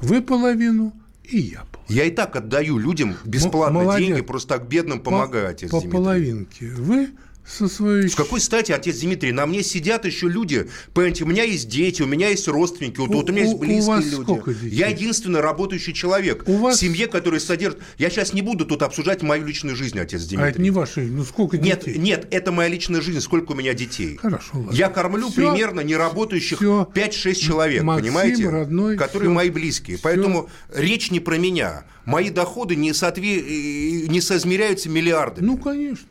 Вы 0.00 0.20
половину, 0.20 0.92
и 1.24 1.38
я 1.38 1.64
половину. 1.72 1.86
Я 1.88 2.04
и 2.04 2.10
так 2.10 2.36
отдаю 2.36 2.78
людям 2.78 3.16
бесплатно 3.24 3.80
Молодец. 3.80 4.06
деньги, 4.06 4.20
просто 4.20 4.58
так 4.58 4.68
бедным 4.68 5.00
помогаю, 5.00 5.56
по, 5.70 5.80
По 5.80 5.88
половинке. 5.88 6.68
Вы 6.70 7.10
со 7.50 7.68
своей... 7.68 8.08
С 8.08 8.14
какой 8.14 8.40
стати, 8.40 8.72
отец 8.72 9.00
Дмитрий, 9.00 9.32
на 9.32 9.46
мне 9.46 9.62
сидят 9.62 10.04
еще 10.04 10.28
люди, 10.28 10.68
понимаете, 10.94 11.24
у 11.24 11.26
меня 11.26 11.42
есть 11.42 11.68
дети, 11.68 12.02
у 12.02 12.06
меня 12.06 12.28
есть 12.28 12.46
родственники, 12.48 13.00
у, 13.00 13.06
вот 13.06 13.28
у 13.28 13.32
меня 13.32 13.44
есть 13.44 13.58
близкие 13.58 13.82
у 13.82 13.86
вас 13.86 14.04
люди. 14.04 14.22
Сколько 14.22 14.54
детей? 14.54 14.76
Я 14.76 14.88
единственный 14.88 15.40
работающий 15.40 15.92
человек 15.92 16.44
у 16.46 16.58
вас... 16.58 16.76
в 16.76 16.80
семье, 16.80 17.06
который 17.06 17.40
содержит... 17.40 17.80
Я 17.98 18.10
сейчас 18.10 18.32
не 18.32 18.42
буду 18.42 18.64
тут 18.64 18.82
обсуждать 18.82 19.22
мою 19.22 19.44
личную 19.44 19.76
жизнь, 19.76 19.98
отец 19.98 20.22
Дмитрий. 20.22 20.46
А 20.46 20.48
это 20.48 20.60
не 20.60 20.70
ваша 20.70 21.00
жизнь, 21.00 21.14
ну 21.14 21.24
сколько 21.24 21.56
детей? 21.58 21.94
Нет, 21.94 21.98
нет, 21.98 22.28
это 22.30 22.52
моя 22.52 22.68
личная 22.68 23.00
жизнь, 23.00 23.20
сколько 23.20 23.52
у 23.52 23.54
меня 23.54 23.74
детей. 23.74 24.16
Хорошо, 24.16 24.50
ладно. 24.54 24.72
Я 24.72 24.88
кормлю 24.88 25.28
все, 25.28 25.50
примерно 25.50 25.80
неработающих 25.80 26.60
5-6 26.62 27.34
человек, 27.34 27.82
Максим, 27.82 28.04
понимаете? 28.04 28.48
родной, 28.48 28.96
которые 28.96 29.28
все, 29.28 29.34
мои 29.34 29.50
близкие. 29.50 29.96
Все. 29.96 30.04
Поэтому 30.04 30.48
речь 30.72 31.10
не 31.10 31.20
про 31.20 31.36
меня. 31.36 31.84
Мои 32.04 32.30
доходы 32.30 32.76
не, 32.76 32.92
соотве... 32.92 33.38
Э, 33.40 34.06
не 34.08 34.20
соизмеряются 34.20 34.88
миллиардами. 34.88 35.46
Ну, 35.46 35.56
конечно. 35.58 36.06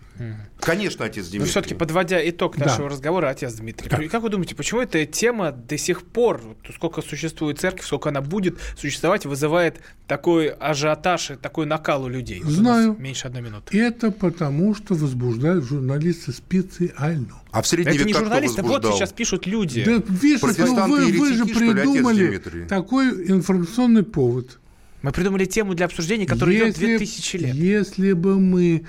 Конечно, 0.59 1.05
отец 1.05 1.26
Дмитрий. 1.26 1.39
Но 1.39 1.45
все-таки 1.45 1.76
подводя 1.76 2.28
итог 2.30 2.57
нашего 2.57 2.89
да. 2.89 2.95
разговора, 2.95 3.30
отец 3.30 3.53
Дмитрий, 3.53 3.89
да. 3.89 3.97
как 4.09 4.22
вы 4.22 4.30
думаете, 4.30 4.55
почему 4.55 4.82
эта 4.82 5.05
тема 5.05 5.51
до 5.51 5.78
сих 5.78 6.03
пор, 6.03 6.41
сколько 6.76 7.01
существует 7.01 7.59
церковь, 7.59 7.86
сколько 7.86 8.09
она 8.09 8.22
будет 8.22 8.57
существовать, 8.78 9.26
вызывает 9.26 9.80
такой 10.07 10.49
ажиотаж 10.49 11.32
и 11.32 11.36
такой 11.36 11.65
накал 11.65 12.03
у 12.03 12.09
людей? 12.09 12.41
Знаю. 12.43 12.89
Вот 12.89 12.99
меньше 12.99 13.28
одной 13.28 13.41
минуты. 13.41 13.78
Это 13.78 14.11
потому, 14.11 14.76
что 14.76 14.93
возбуждают 14.95 15.65
журналисты 15.65 16.34
специально. 16.34 17.41
А 17.51 17.61
в 17.61 17.67
средние 17.67 17.95
Это 17.95 18.05
не 18.05 18.13
журналисты, 18.13 18.61
вот 18.61 18.86
сейчас 18.86 19.11
пишут 19.11 19.47
люди. 19.47 19.84
Да, 19.84 20.03
видишь, 20.07 20.41
ну, 20.41 20.88
вы, 20.88 21.11
вы 21.11 21.34
же 21.34 21.45
придумали 21.45 22.38
такой 22.67 23.32
информационный 23.32 24.03
повод. 24.03 24.59
Мы 25.01 25.11
придумали 25.11 25.45
тему 25.45 25.76
для 25.76 25.86
обсуждения, 25.86 26.26
которая 26.26 26.55
если, 26.55 26.86
идет 26.86 26.97
2000 26.97 27.38
лет. 27.38 27.55
Если 27.55 28.11
бы 28.13 28.39
мы 28.39 28.86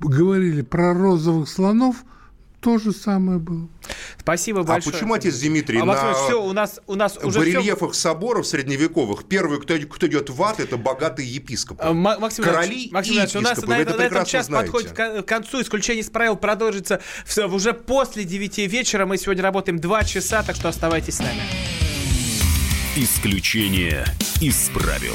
говорили 0.00 0.62
про 0.62 0.94
розовых 0.94 1.48
слонов, 1.48 2.04
то 2.60 2.78
же 2.78 2.92
самое 2.92 3.38
было. 3.38 3.68
Спасибо 4.18 4.62
большое. 4.62 4.92
А 4.92 4.92
почему 4.92 5.14
отец 5.14 5.38
Дмитрий 5.38 5.78
а, 5.78 5.84
на 5.84 6.14
все, 6.14 6.42
у 6.42 6.52
нас, 6.52 6.80
у 6.86 6.96
нас 6.96 7.16
уже 7.22 7.38
барельефах 7.38 7.92
все... 7.92 8.00
соборов 8.00 8.46
средневековых 8.46 9.24
первый, 9.24 9.60
кто, 9.60 9.78
кто 9.78 10.06
идет 10.08 10.30
в 10.30 10.42
ад, 10.42 10.58
это 10.58 10.76
богатые 10.76 11.32
епископы. 11.32 11.82
А, 11.82 11.92
Максим 11.92 12.44
Короли 12.44 12.88
Максим 12.90 13.14
и 13.14 13.16
епископы. 13.16 13.38
У 13.38 13.42
нас 13.42 13.62
на, 13.62 13.96
на 13.96 14.02
этом 14.02 14.24
час 14.24 14.46
знаете. 14.46 14.72
подходит 14.72 14.92
к 14.92 15.22
концу. 15.22 15.62
Исключение 15.62 16.02
из 16.02 16.10
правил 16.10 16.36
продолжится 16.36 17.00
уже 17.36 17.72
после 17.72 18.24
9 18.24 18.58
вечера. 18.70 19.06
Мы 19.06 19.18
сегодня 19.18 19.42
работаем 19.42 19.78
2 19.78 20.04
часа, 20.04 20.42
так 20.42 20.56
что 20.56 20.68
оставайтесь 20.68 21.14
с 21.14 21.20
нами. 21.20 21.42
Исключение 22.96 24.04
из 24.40 24.68
правил. 24.74 25.14